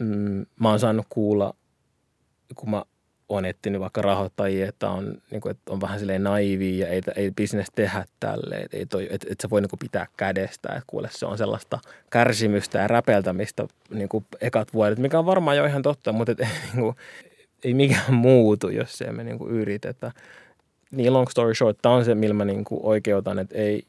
mm, 0.00 0.46
mä 0.60 0.70
oon 0.70 0.80
saanut 0.80 1.06
kuulla, 1.08 1.54
kun 2.54 2.70
mä 2.70 2.82
on 3.28 3.44
etsinyt 3.44 3.80
vaikka 3.80 4.02
rahoittajia, 4.02 4.68
että 4.68 4.90
on, 4.90 5.22
niin 5.30 5.40
kuin, 5.40 5.50
että 5.50 5.72
on 5.72 5.80
vähän 5.80 5.98
silleen 5.98 6.22
naivi 6.22 6.78
ja 6.78 6.88
ei, 6.88 7.02
ei 7.16 7.30
business 7.30 7.70
tehdä 7.74 8.04
tälle, 8.20 8.56
että 8.72 8.98
et, 8.98 9.06
et, 9.10 9.26
et 9.30 9.40
sä 9.40 9.50
voi 9.50 9.60
niin 9.60 9.70
kuin 9.70 9.78
pitää 9.78 10.06
kädestä, 10.16 10.68
että 10.68 10.84
kuule 10.86 11.08
se 11.12 11.26
on 11.26 11.38
sellaista 11.38 11.78
kärsimystä 12.10 12.78
ja 12.78 12.88
räpeltämistä 12.88 13.66
niin 13.90 14.08
kuin 14.08 14.24
ekat 14.40 14.72
vuodet, 14.74 14.98
mikä 14.98 15.18
on 15.18 15.26
varmaan 15.26 15.56
jo 15.56 15.64
ihan 15.64 15.82
totta, 15.82 16.12
mutta 16.12 16.32
et, 16.32 16.38
niin 16.72 16.82
kuin, 16.82 16.96
ei 17.64 17.74
mikään 17.74 18.14
muutu, 18.14 18.68
jos 18.68 19.02
ei 19.02 19.12
me 19.12 19.24
niin 19.24 19.38
kuin 19.38 19.52
yritetä. 19.52 20.12
Niin 20.90 21.12
long 21.12 21.28
story 21.28 21.54
short, 21.54 21.78
tämä 21.82 21.94
on 21.94 22.04
se, 22.04 22.14
millä 22.14 22.34
mä 22.34 22.44
niin 22.44 22.64
kuin 22.64 22.80
oikeutan, 22.82 23.38
että 23.38 23.54
ei, 23.58 23.86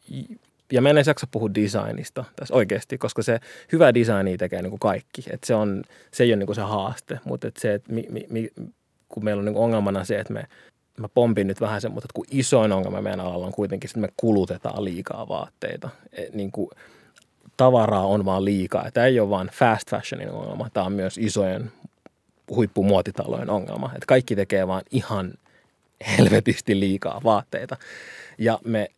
ja 0.74 0.82
mä 0.82 0.89
en 0.89 0.97
edes 0.97 1.07
jaksa 1.07 1.28
puhua 1.32 1.49
designista 1.55 2.26
tässä 2.36 2.53
oikeasti, 2.53 2.97
koska 2.97 3.24
se 3.24 3.39
hyvä 3.71 3.93
designi 3.93 4.38
tekee 4.38 4.61
niin 4.61 4.69
kuin 4.69 4.80
kaikki. 4.80 5.24
Et 5.30 5.43
se, 5.43 5.55
on, 5.55 5.84
se 6.11 6.24
ei 6.24 6.30
ole 6.30 6.36
niin 6.36 6.45
kuin 6.45 6.55
se 6.55 6.61
haaste, 6.61 7.19
mutta 7.26 7.47
et 7.47 7.57
se, 7.57 7.74
että 7.74 7.93
mi, 7.93 8.05
mi, 8.09 8.26
mi, 8.30 8.49
kun 9.09 9.24
meillä 9.24 9.39
on 9.39 9.45
niin 9.45 9.55
ongelmana 9.55 10.05
se, 10.05 10.19
että 10.19 10.34
me, 10.34 10.43
mä 10.97 11.07
pompin 11.09 11.47
nyt 11.47 11.61
vähän 11.61 11.82
sen, 11.82 11.91
mutta 11.91 12.07
kun 12.13 12.26
isoin 12.32 12.71
ongelma 12.71 13.01
meidän 13.01 13.19
alalla 13.19 13.45
on 13.45 13.51
kuitenkin 13.51 13.89
että 13.89 13.99
me 13.99 14.09
kulutetaan 14.17 14.86
liikaa 14.86 15.28
vaatteita. 15.28 15.89
Et 16.13 16.34
niin 16.34 16.51
kuin, 16.51 16.69
tavaraa 17.57 18.05
on 18.05 18.26
vaan 18.26 18.45
liikaa. 18.45 18.91
Tämä 18.91 19.07
ei 19.07 19.19
ole 19.19 19.30
vain 19.30 19.47
fast 19.47 19.89
fashionin 19.89 20.32
ongelma, 20.32 20.69
tämä 20.69 20.86
on 20.86 20.93
myös 20.93 21.17
isojen 21.17 21.71
huippumuotitalojen 22.49 23.49
ongelma. 23.49 23.91
Että 23.95 24.05
kaikki 24.07 24.36
tekee 24.36 24.67
vaan 24.67 24.84
ihan 24.91 25.34
helvetisti 26.17 26.80
liikaa 26.80 27.21
vaatteita. 27.24 27.78
Ja 28.38 28.59
me 28.65 28.89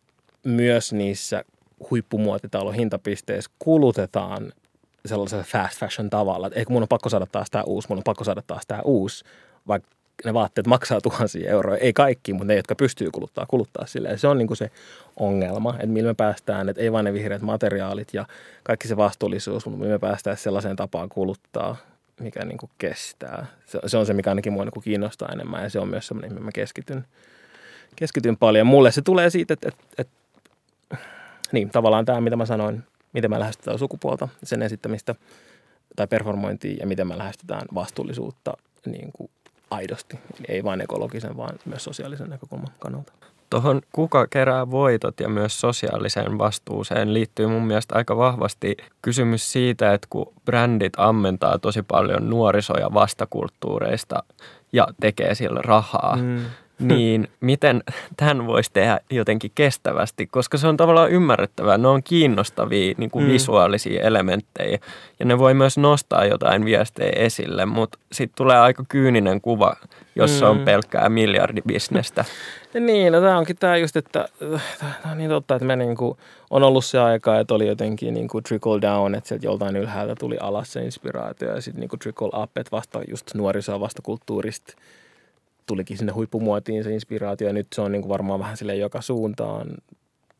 myös 0.44 0.92
niissä 0.92 1.44
huippumuotitalon 1.90 2.74
hintapisteissä 2.74 3.50
kulutetaan 3.58 4.52
sellaisella 5.06 5.44
fast 5.44 5.78
fashion 5.78 6.10
tavalla, 6.10 6.46
että 6.46 6.72
mun 6.72 6.82
on 6.82 6.88
pakko 6.88 7.08
saada 7.08 7.26
taas 7.26 7.50
tämä 7.50 7.64
uusi, 7.64 7.88
mun 7.88 7.98
on 7.98 8.04
pakko 8.04 8.24
saada 8.24 8.42
taas 8.46 8.66
tämä 8.66 8.82
uusi, 8.84 9.24
vaikka 9.68 9.88
ne 10.24 10.34
vaatteet 10.34 10.66
maksaa 10.66 11.00
tuhansia 11.00 11.50
euroja. 11.50 11.78
Ei 11.78 11.92
kaikki, 11.92 12.32
mutta 12.32 12.46
ne, 12.46 12.56
jotka 12.56 12.74
pystyy 12.74 13.10
kuluttaa, 13.10 13.46
kuluttaa 13.46 13.86
sille. 13.86 14.08
Ja 14.08 14.18
se 14.18 14.28
on 14.28 14.38
niin 14.38 14.46
kuin 14.46 14.56
se 14.56 14.70
ongelma, 15.16 15.74
että 15.74 15.86
millä 15.86 16.10
me 16.10 16.14
päästään, 16.14 16.68
että 16.68 16.82
ei 16.82 16.92
vain 16.92 17.04
ne 17.04 17.12
vihreät 17.12 17.42
materiaalit 17.42 18.08
ja 18.12 18.26
kaikki 18.62 18.88
se 18.88 18.96
vastuullisuus, 18.96 19.66
mutta 19.66 19.78
millä 19.78 19.92
me 19.92 19.98
päästään 19.98 20.36
sellaiseen 20.36 20.76
tapaan 20.76 21.08
kuluttaa, 21.08 21.76
mikä 22.20 22.44
niin 22.44 22.58
kuin 22.58 22.70
kestää. 22.78 23.46
Se, 23.66 23.78
se 23.86 23.96
on 23.96 24.06
se, 24.06 24.14
mikä 24.14 24.30
ainakin 24.30 24.52
mua 24.52 24.64
niin 24.64 24.72
kuin 24.72 24.84
kiinnostaa 24.84 25.28
enemmän 25.32 25.62
ja 25.62 25.70
se 25.70 25.78
on 25.78 25.88
myös 25.88 26.06
semmoinen, 26.06 26.32
mihin 26.32 26.44
mä 26.44 26.52
keskityn, 26.52 27.04
keskityn 27.96 28.36
paljon. 28.36 28.66
Mulle 28.66 28.92
se 28.92 29.02
tulee 29.02 29.30
siitä, 29.30 29.54
että, 29.54 29.68
että, 29.68 29.84
että 29.98 30.16
niin, 31.52 31.70
tavallaan 31.70 32.04
tämä, 32.04 32.20
mitä 32.20 32.36
mä 32.36 32.46
sanoin, 32.46 32.82
miten 33.12 33.30
me 33.30 33.38
lähestytään 33.38 33.78
sukupuolta, 33.78 34.28
sen 34.42 34.62
esittämistä 34.62 35.14
tai 35.96 36.06
performointia 36.06 36.76
ja 36.80 36.86
miten 36.86 37.08
me 37.08 37.18
lähestytään 37.18 37.62
vastuullisuutta 37.74 38.56
niin 38.86 39.12
kuin 39.12 39.30
aidosti. 39.70 40.18
Ei 40.48 40.64
vain 40.64 40.80
ekologisen, 40.80 41.36
vaan 41.36 41.58
myös 41.64 41.84
sosiaalisen 41.84 42.30
näkökulman 42.30 42.68
kannalta. 42.78 43.12
Tuohon 43.50 43.80
kuka 43.92 44.26
kerää 44.26 44.70
voitot 44.70 45.20
ja 45.20 45.28
myös 45.28 45.60
sosiaaliseen 45.60 46.38
vastuuseen 46.38 47.14
liittyy 47.14 47.46
mun 47.46 47.66
mielestä 47.66 47.94
aika 47.94 48.16
vahvasti 48.16 48.76
kysymys 49.02 49.52
siitä, 49.52 49.94
että 49.94 50.06
kun 50.10 50.32
brändit 50.44 50.92
ammentaa 50.96 51.58
tosi 51.58 51.82
paljon 51.82 52.30
nuorisoja 52.30 52.94
vastakulttuureista 52.94 54.22
ja 54.72 54.88
tekee 55.00 55.34
sillä 55.34 55.60
rahaa, 55.62 56.16
mm 56.16 56.44
niin 56.96 57.28
miten 57.40 57.82
tämän 58.16 58.46
voisi 58.46 58.70
tehdä 58.72 59.00
jotenkin 59.10 59.50
kestävästi, 59.54 60.26
koska 60.26 60.58
se 60.58 60.68
on 60.68 60.76
tavallaan 60.76 61.10
ymmärrettävää. 61.10 61.78
Ne 61.78 61.88
on 61.88 62.02
kiinnostavia 62.02 62.94
niin 62.98 63.10
kuin 63.10 63.24
mm. 63.24 63.30
visuaalisia 63.30 64.02
elementtejä 64.02 64.78
ja 65.18 65.24
ne 65.24 65.38
voi 65.38 65.54
myös 65.54 65.78
nostaa 65.78 66.24
jotain 66.24 66.64
viestejä 66.64 67.12
esille, 67.16 67.66
mutta 67.66 67.98
sitten 68.12 68.36
tulee 68.36 68.58
aika 68.58 68.84
kyyninen 68.88 69.40
kuva, 69.40 69.76
jossa 70.16 70.44
mm. 70.44 70.50
on 70.50 70.64
pelkkää 70.64 71.08
miljardibisnestä. 71.08 72.24
Niin, 72.80 73.12
no 73.12 73.20
tämä 73.20 73.38
onkin 73.38 73.56
tämä 73.56 73.76
just, 73.76 73.96
että 73.96 74.28
tämä 74.80 75.12
on 75.12 75.18
niin 75.18 75.30
totta, 75.30 75.54
että 75.54 75.66
me 75.66 75.76
niin 75.76 75.96
kuin, 75.96 76.18
on 76.50 76.62
ollut 76.62 76.84
se 76.84 76.98
aika, 76.98 77.38
että 77.38 77.54
oli 77.54 77.66
jotenkin 77.66 78.14
niin 78.14 78.28
kuin 78.28 78.44
trickle 78.44 78.80
down, 78.80 79.14
että 79.14 79.28
sieltä 79.28 79.46
joltain 79.46 79.76
ylhäältä 79.76 80.14
tuli 80.14 80.36
alas 80.40 80.72
se 80.72 80.84
inspiraatio 80.84 81.54
ja 81.54 81.60
sitten 81.60 81.80
niin 81.80 81.88
kuin 81.88 82.00
trickle 82.00 82.42
up, 82.42 82.58
että 82.58 82.70
vasta 82.72 83.00
just 83.08 83.34
nuorisoa 83.34 83.80
vasta 83.80 84.02
kulttuurista– 84.02 84.72
tulikin 85.66 85.98
sinne 85.98 86.12
huippumuotiin 86.12 86.84
se 86.84 86.94
inspiraatio 86.94 87.46
ja 87.46 87.52
nyt 87.52 87.66
se 87.74 87.80
on 87.80 87.92
niin 87.92 88.02
kuin 88.02 88.10
varmaan 88.10 88.40
vähän 88.40 88.56
sille 88.56 88.76
joka 88.76 89.00
suuntaan 89.00 89.68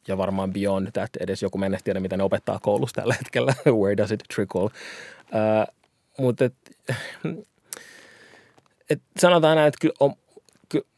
ja 0.09 0.19
varmaan 0.19 0.53
beyond 0.53 0.91
that 0.93 1.11
edes 1.21 1.43
joku 1.43 1.59
mennä 1.59 1.79
tiedä, 1.85 2.01
mitä 2.01 2.17
ne 2.17 2.23
opettaa 2.23 2.59
koulussa 2.63 2.95
tällä 2.95 3.15
hetkellä, 3.15 3.55
where 3.81 3.97
does 3.97 4.11
it 4.11 4.23
trickle. 4.35 4.63
Uh, 4.65 4.71
mutta 6.19 6.45
et, 6.45 6.55
et 8.91 9.03
sanotaan 9.19 9.57
näin, 9.57 9.69
että 9.69 9.79
kyllä, 9.81 9.95
on, 10.01 10.15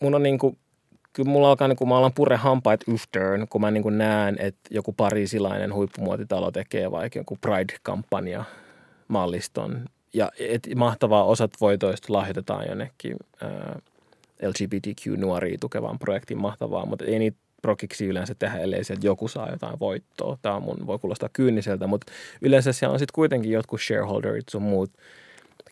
mun 0.00 0.14
on 0.14 0.22
niin 0.22 0.38
kuin, 0.38 0.58
kyllä 1.12 1.30
mulla 1.30 1.48
alkaa, 1.50 1.68
niin 1.68 1.76
kuin 1.76 1.88
mä 1.88 1.98
alan 1.98 2.12
purre 2.12 2.36
hampaat 2.36 2.80
yhteen, 2.86 3.48
kun 3.48 3.60
mä 3.60 3.70
niin 3.70 3.82
kuin 3.82 3.98
näen, 3.98 4.36
että 4.38 4.60
joku 4.70 4.92
parisilainen 4.92 5.74
huippumuotitalo 5.74 6.50
tekee 6.50 6.90
vaikka 6.90 7.18
joku 7.18 7.38
Pride-kampanja 7.40 8.44
malliston. 9.08 9.84
Ja 10.14 10.30
et 10.38 10.68
mahtavaa 10.76 11.24
osat 11.24 11.50
voitoista 11.60 12.12
lahjoitetaan 12.12 12.68
jonnekin 12.68 13.16
uh, 13.42 13.82
LGBTQ-nuoria 14.42 15.58
tukevaan 15.60 15.98
projektiin 15.98 16.40
mahtavaa, 16.40 16.86
mutta 16.86 17.04
ei 17.04 17.18
niitä 17.18 17.38
prokiksi 17.62 18.06
yleensä 18.06 18.34
tehdä, 18.34 18.58
ellei 18.58 18.84
sieltä 18.84 19.06
joku 19.06 19.28
saa 19.28 19.50
jotain 19.50 19.80
voittoa. 19.80 20.38
Tämä 20.42 20.60
mun, 20.60 20.86
voi 20.86 20.98
kuulostaa 20.98 21.28
kyyniseltä, 21.32 21.86
mutta 21.86 22.12
yleensä 22.42 22.72
siellä 22.72 22.92
on 22.92 22.98
sitten 22.98 23.14
kuitenkin 23.14 23.52
jotkut 23.52 23.80
shareholderit 23.80 24.48
sun 24.48 24.62
muut, 24.62 24.90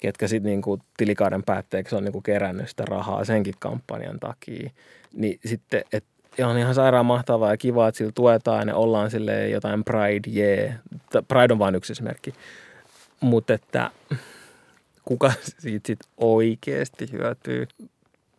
ketkä 0.01 0.29
sitten 0.29 0.51
niinku 0.51 0.79
tilikauden 0.97 1.43
päätteeksi 1.43 1.97
on 1.97 2.05
niinku 2.05 2.21
kerännyt 2.21 2.69
sitä 2.69 2.85
rahaa 2.85 3.25
senkin 3.25 3.55
kampanjan 3.59 4.21
takia. 4.21 4.71
Niin 5.13 5.41
sitten, 5.45 5.85
että 5.93 6.09
on 6.45 6.59
ihan 6.59 6.75
sairaan 6.75 7.07
mahtavaa 7.07 7.51
ja 7.51 7.57
kiva, 7.57 7.89
että 7.89 7.99
sillä 7.99 8.13
tuetaan 8.15 8.69
ja 8.69 8.77
ollaan 8.77 9.11
sille 9.11 9.49
jotain 9.49 9.85
Pride, 9.85 10.41
yeah. 10.41 10.75
Pride 11.29 11.53
on 11.53 11.59
vain 11.59 11.75
yksi 11.75 11.93
esimerkki. 11.93 12.35
Mutta 13.21 13.55
että 13.55 13.91
kuka 15.05 15.33
siitä 15.59 15.87
sitten 15.87 16.11
oikeasti 16.17 17.13
hyötyy? 17.13 17.67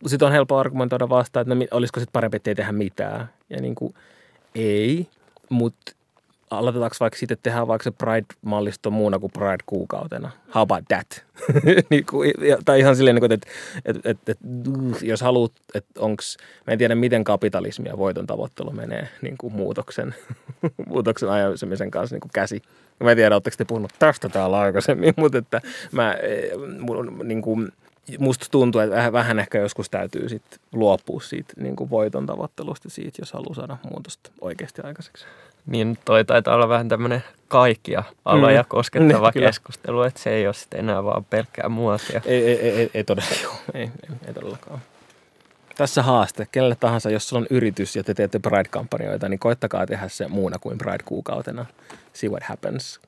Sitten 0.06 0.26
on 0.26 0.32
helppo 0.32 0.58
argumentoida 0.58 1.08
vastaan, 1.08 1.42
että 1.42 1.54
no, 1.54 1.64
olisiko 1.70 2.00
sitten 2.00 2.12
parempi, 2.12 2.36
että 2.36 2.50
ei 2.50 2.54
tehdä 2.54 2.72
mitään. 2.72 3.30
Ja 3.50 3.60
niin 3.60 3.74
kuin, 3.74 3.94
ei, 4.54 5.08
mutta 5.50 5.92
aloitetaanko 6.50 6.96
vaikka 7.00 7.18
sitten 7.18 7.38
tehdä 7.42 7.66
vaikka 7.66 7.84
se 7.84 7.90
Pride-mallisto 7.90 8.90
muuna 8.90 9.18
kuin 9.18 9.32
Pride-kuukautena. 9.32 10.30
How 10.54 10.62
about 10.62 10.84
that? 10.88 11.24
niin 11.90 12.06
kuin, 12.10 12.32
tai 12.64 12.80
ihan 12.80 12.96
silleen, 12.96 13.16
niin 13.16 13.32
että, 13.32 13.48
että, 13.84 14.10
että, 14.10 14.32
että 14.32 14.44
jos 15.02 15.20
haluat, 15.20 15.52
että 15.74 16.00
onko, 16.00 16.22
mä 16.66 16.72
en 16.72 16.78
tiedä 16.78 16.94
miten 16.94 17.24
kapitalismi 17.24 17.88
ja 17.88 17.98
voiton 17.98 18.26
tavoittelu 18.26 18.70
menee 18.70 19.08
niin 19.22 19.38
kuin 19.38 19.52
muutoksen, 19.54 20.14
muutoksen 20.86 21.28
ajamisen 21.28 21.90
kanssa 21.90 22.14
niin 22.14 22.20
kuin 22.20 22.32
käsi. 22.34 22.62
Mä 23.04 23.10
en 23.10 23.16
tiedä, 23.16 23.34
oletteko 23.34 23.56
te 23.58 23.64
puhunut 23.64 23.92
tästä 23.98 24.28
täällä 24.28 24.58
aikaisemmin, 24.58 25.14
mutta 25.20 25.38
että 25.38 25.60
mä, 25.92 26.12
eh, 26.12 26.50
niin 27.24 27.42
kuin, 27.42 27.72
musta 28.18 28.46
tuntuu, 28.50 28.80
että 28.80 28.96
vähän, 28.96 29.12
vähän 29.12 29.38
ehkä 29.38 29.58
joskus 29.58 29.90
täytyy 29.90 30.28
sit 30.28 30.42
luopua 30.72 31.20
siitä 31.20 31.52
niin 31.56 31.76
kuin 31.76 31.90
voiton 31.90 32.26
tavoittelusta 32.26 32.90
siitä, 32.90 33.22
jos 33.22 33.32
haluaa 33.32 33.54
saada 33.54 33.76
muutosta 33.90 34.30
oikeasti 34.40 34.82
aikaiseksi. 34.84 35.24
Niin 35.66 35.98
toi 36.04 36.24
taitaa 36.24 36.54
olla 36.54 36.68
vähän 36.68 36.88
tämmöinen 36.88 37.24
kaikkia 37.48 38.02
aloja 38.24 38.62
mm. 38.62 38.68
koskettava 38.68 39.30
niin, 39.34 39.44
keskustelu, 39.44 40.02
että 40.02 40.20
se 40.20 40.30
ei 40.30 40.46
ole 40.46 40.54
sitten 40.54 40.80
enää 40.80 41.04
vaan 41.04 41.24
pelkkää 41.24 41.68
muotia. 41.68 42.20
Ei, 42.24 42.46
ei, 42.46 42.60
ei, 42.60 42.70
ei, 42.70 42.90
ei 42.94 43.04
todellakaan. 43.04 43.58
Ei, 43.74 43.82
ei, 43.82 44.16
ei 44.26 44.34
todellakaan. 44.34 44.80
Tässä 45.76 46.02
haaste, 46.02 46.46
kenelle 46.52 46.76
tahansa, 46.80 47.10
jos 47.10 47.28
sulla 47.28 47.40
on 47.40 47.46
yritys 47.56 47.96
ja 47.96 48.04
te 48.04 48.14
teette 48.14 48.38
Pride-kampanjoita, 48.38 49.28
niin 49.28 49.38
koittakaa 49.38 49.86
tehdä 49.86 50.08
se 50.08 50.28
muuna 50.28 50.58
kuin 50.58 50.78
Pride-kuukautena. 50.78 51.66
See 52.12 52.30
what 52.30 52.42
happens. 52.42 53.00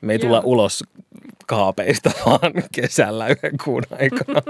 Me 0.00 0.12
ei 0.12 0.18
Joo. 0.18 0.28
tulla 0.28 0.42
ulos 0.44 0.84
kaapeista 1.46 2.10
vaan 2.26 2.52
kesällä 2.72 3.28
yhden 3.28 3.58
kuun 3.64 3.82
aikana. 3.90 4.42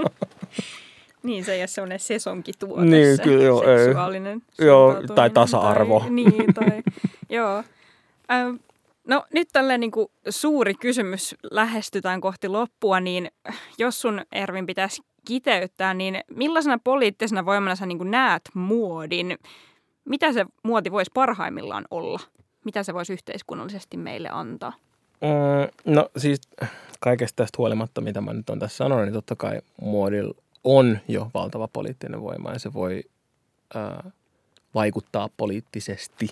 niin, 1.23 1.45
se 1.45 1.53
ei 1.53 1.61
ole 1.61 1.67
semmoinen 1.67 1.99
sesonkituote, 1.99 2.85
niin, 2.85 3.17
se 3.17 3.23
kyllä, 3.23 3.43
joo, 3.43 3.63
seksuaalinen. 3.63 4.41
Ei. 4.59 4.67
Joo, 4.67 5.01
tai 5.15 5.29
tasa-arvo. 5.29 5.99
Tai, 5.99 6.09
niin, 6.19 6.53
tai, 6.53 6.83
joo. 7.29 7.63
Ähm, 8.31 8.55
no 9.07 9.25
nyt 9.33 9.49
tällä 9.53 9.77
niin 9.77 9.91
kuin 9.91 10.07
suuri 10.29 10.73
kysymys 10.73 11.35
lähestytään 11.51 12.21
kohti 12.21 12.47
loppua, 12.47 12.99
niin 12.99 13.31
jos 13.77 14.01
sun 14.01 14.21
Ervin 14.31 14.65
pitäisi 14.65 15.01
kiteyttää, 15.25 15.93
niin 15.93 16.19
millaisena 16.35 16.79
poliittisena 16.83 17.45
voimana 17.45 17.75
sä 17.75 17.85
niin 17.85 17.97
kuin 17.97 18.11
näet 18.11 18.41
muodin? 18.53 19.37
Mitä 20.05 20.33
se 20.33 20.45
muoti 20.63 20.91
voisi 20.91 21.11
parhaimmillaan 21.13 21.85
olla? 21.91 22.19
Mitä 22.65 22.83
se 22.83 22.93
voisi 22.93 23.13
yhteiskunnallisesti 23.13 23.97
meille 23.97 24.29
antaa? 24.31 24.73
Mm, 25.21 25.93
no 25.93 26.09
siis 26.17 26.41
kaikesta 26.99 27.35
tästä 27.35 27.55
huolimatta, 27.57 28.01
mitä 28.01 28.21
mä 28.21 28.33
nyt 28.33 28.49
on 28.49 28.59
tässä 28.59 28.77
sanonut, 28.77 29.05
niin 29.05 29.13
totta 29.13 29.35
kai 29.35 29.61
muodilla 29.81 30.35
on 30.63 30.99
jo 31.07 31.31
valtava 31.33 31.67
poliittinen 31.67 32.21
voima 32.21 32.51
ja 32.51 32.59
se 32.59 32.73
voi 32.73 33.03
äh, 33.75 34.11
vaikuttaa 34.75 35.29
poliittisesti 35.37 36.29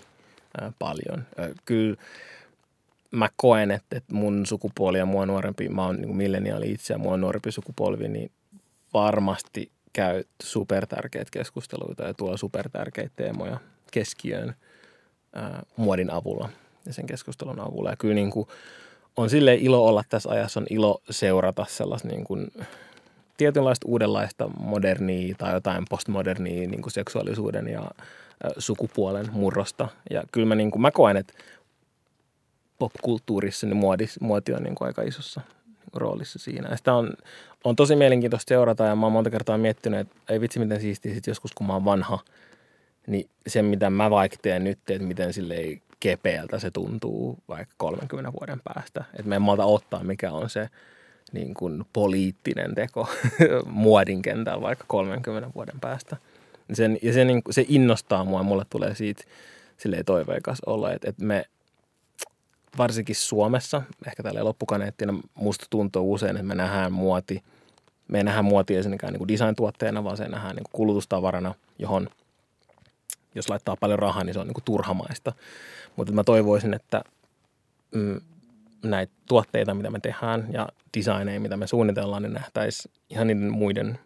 äh, 0.62 0.74
paljon. 0.78 1.26
Äh, 1.40 1.50
kyllä 1.64 1.96
mä 3.10 3.28
koen, 3.36 3.70
että, 3.70 3.96
että 3.96 4.14
mun 4.14 4.46
sukupuoli 4.46 4.98
ja 4.98 5.06
mua 5.06 5.26
nuorempi, 5.26 5.68
mä 5.68 5.86
oon 5.86 5.96
niin 5.96 6.16
milleniaali 6.16 6.72
itse 6.72 6.94
ja 6.94 6.98
mua 6.98 7.16
nuorempi 7.16 7.52
sukupolvi, 7.52 8.08
niin 8.08 8.30
varmasti 8.94 9.70
käy 9.92 10.24
supertärkeitä 10.42 11.30
keskusteluita 11.30 12.02
ja 12.02 12.14
tuo 12.14 12.36
supertärkeitä 12.36 13.12
teemoja 13.16 13.60
keskiöön 13.90 14.54
ää, 15.34 15.62
muodin 15.76 16.10
avulla 16.10 16.48
ja 16.86 16.92
sen 16.92 17.06
keskustelun 17.06 17.60
avulla. 17.60 17.90
Ja 17.90 17.96
kyllä 17.96 18.14
niin 18.14 18.30
kuin 18.30 18.48
on 19.16 19.30
sille 19.30 19.54
ilo 19.54 19.86
olla 19.86 20.02
tässä 20.08 20.30
ajassa, 20.30 20.60
on 20.60 20.66
ilo 20.70 21.02
seurata 21.10 21.66
sellaista 21.68 22.08
niin 22.08 22.24
kuin 22.24 22.52
tietynlaista 23.36 23.88
uudenlaista 23.88 24.48
modernia 24.58 25.34
tai 25.38 25.52
jotain 25.52 25.84
postmodernia 25.90 26.68
niin 26.68 26.82
kuin 26.82 26.92
seksuaalisuuden 26.92 27.68
ja 27.68 27.90
sukupuolen 28.58 29.26
murrosta. 29.32 29.88
Ja 30.10 30.22
kyllä 30.32 30.46
mä, 30.46 30.54
niin 30.54 30.70
kuin, 30.70 30.82
mä 30.82 30.90
koen, 30.90 31.16
että 31.16 31.34
popkulttuurissa 32.78 33.66
niin 33.66 33.76
muodi, 33.76 34.06
muoti 34.20 34.52
on 34.52 34.62
niin 34.62 34.74
kuin 34.74 34.86
aika 34.86 35.02
isossa 35.02 35.40
roolissa 35.92 36.38
siinä. 36.38 36.68
Ja 36.68 36.76
sitä 36.76 36.94
on, 36.94 37.12
on 37.64 37.76
tosi 37.76 37.96
mielenkiintoista 37.96 38.48
seurata 38.48 38.84
ja 38.84 38.96
mä 38.96 39.06
oon 39.06 39.12
monta 39.12 39.30
kertaa 39.30 39.58
miettinyt, 39.58 40.00
että 40.00 40.16
ei 40.28 40.40
vitsi 40.40 40.58
miten 40.58 40.80
siistiä 40.80 41.14
sit 41.14 41.26
joskus 41.26 41.52
kun 41.52 41.66
mä 41.66 41.72
oon 41.72 41.84
vanha, 41.84 42.18
niin 43.06 43.28
se 43.46 43.62
mitä 43.62 43.90
mä 43.90 44.10
vaikka 44.10 44.36
teen 44.42 44.64
nyt, 44.64 44.78
että 44.90 45.06
miten 45.06 45.32
sille 45.32 45.54
ei 45.54 45.82
kepeältä 46.00 46.58
se 46.58 46.70
tuntuu 46.70 47.38
vaikka 47.48 47.74
30 47.76 48.32
vuoden 48.40 48.60
päästä. 48.64 49.04
Että 49.12 49.28
me 49.28 49.36
en 49.36 49.42
malta 49.42 49.64
ottaa, 49.64 50.04
mikä 50.04 50.32
on 50.32 50.50
se 50.50 50.68
niin 51.32 51.54
kuin 51.54 51.84
poliittinen 51.92 52.74
teko 52.74 53.08
muodin 53.66 54.22
kentällä 54.22 54.62
vaikka 54.62 54.84
30 54.88 55.50
vuoden 55.54 55.80
päästä. 55.80 56.16
Sen, 56.72 56.98
ja 57.02 57.12
se, 57.12 57.24
niin, 57.24 57.42
se 57.50 57.64
innostaa 57.68 58.24
mua, 58.24 58.42
mulle 58.42 58.64
tulee 58.70 58.94
siitä 58.94 59.24
silleen 59.76 60.04
toiveikas 60.04 60.58
olla, 60.66 60.92
että, 60.92 61.08
että 61.08 61.24
me 61.24 61.44
varsinkin 62.78 63.16
Suomessa, 63.16 63.82
ehkä 64.06 64.22
tällä 64.22 64.44
loppukaneettina, 64.44 65.14
musta 65.34 65.66
tuntuu 65.70 66.12
usein, 66.12 66.36
että 66.36 66.46
me 66.46 66.54
nähdään 66.54 66.92
muoti, 66.92 67.42
me 68.08 68.18
ei 68.18 68.24
nähdään 68.24 68.44
muotia 68.44 68.76
ensinnäkään 68.76 69.12
niin 69.12 69.28
design-tuotteena, 69.28 70.04
vaan 70.04 70.16
se 70.16 70.28
nähdään 70.28 70.56
niin 70.56 70.64
kulutustavarana, 70.72 71.54
johon 71.78 72.08
jos 73.34 73.48
laittaa 73.48 73.76
paljon 73.76 73.98
rahaa, 73.98 74.24
niin 74.24 74.34
se 74.34 74.40
on 74.40 74.46
niin 74.46 74.54
kuin 74.54 74.64
turhamaista. 74.64 75.32
Mutta 75.96 76.12
mä 76.12 76.24
toivoisin, 76.24 76.74
että 76.74 77.04
mm, 77.94 78.20
näitä 78.82 79.12
tuotteita, 79.28 79.74
mitä 79.74 79.90
me 79.90 80.00
tehdään 80.00 80.48
ja 80.52 80.68
designeja, 80.96 81.40
mitä 81.40 81.56
me 81.56 81.66
suunnitellaan, 81.66 82.22
niin 82.22 82.32
nähtäisiin 82.32 82.94
ihan 83.10 83.26
niiden 83.26 83.52
muiden 83.52 83.98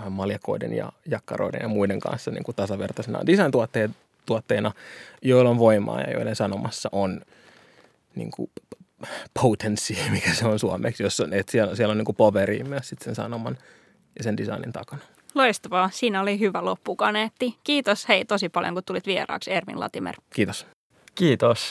äh, 0.00 0.10
maljakoiden 0.10 0.72
ja 0.72 0.92
jakkaroiden 1.06 1.60
ja 1.62 1.68
muiden 1.68 2.00
kanssa 2.00 2.30
niin 2.30 2.44
kuin 2.44 2.56
tasavertaisena 2.56 3.26
design-tuotteina, 3.26 4.72
joilla 5.22 5.50
on 5.50 5.58
voimaa 5.58 6.00
ja 6.00 6.12
joiden 6.12 6.36
sanomassa 6.36 6.88
on 6.92 7.20
niin 8.14 8.30
kuin 8.30 8.50
potency, 9.42 9.96
mikä 10.10 10.34
se 10.34 10.46
on 10.46 10.58
suomeksi, 10.58 11.02
jos 11.02 11.20
on, 11.20 11.32
että 11.32 11.52
siellä, 11.52 11.76
siellä 11.76 11.92
on 11.92 11.98
niin 11.98 12.04
kuin 12.04 12.16
poveri 12.16 12.64
myös 12.64 12.88
sit 12.88 13.02
sen 13.02 13.14
sanoman 13.14 13.58
ja 14.18 14.24
sen 14.24 14.36
designin 14.36 14.72
takana. 14.72 15.02
Loistavaa. 15.34 15.90
Siinä 15.92 16.20
oli 16.20 16.40
hyvä 16.40 16.64
loppukaneetti. 16.64 17.58
Kiitos 17.64 18.08
hei 18.08 18.24
tosi 18.24 18.48
paljon, 18.48 18.74
kun 18.74 18.84
tulit 18.86 19.06
vieraaksi 19.06 19.52
Ervin 19.52 19.80
Latimer. 19.80 20.14
Kiitos. 20.34 20.66
Kiitos. 21.14 21.70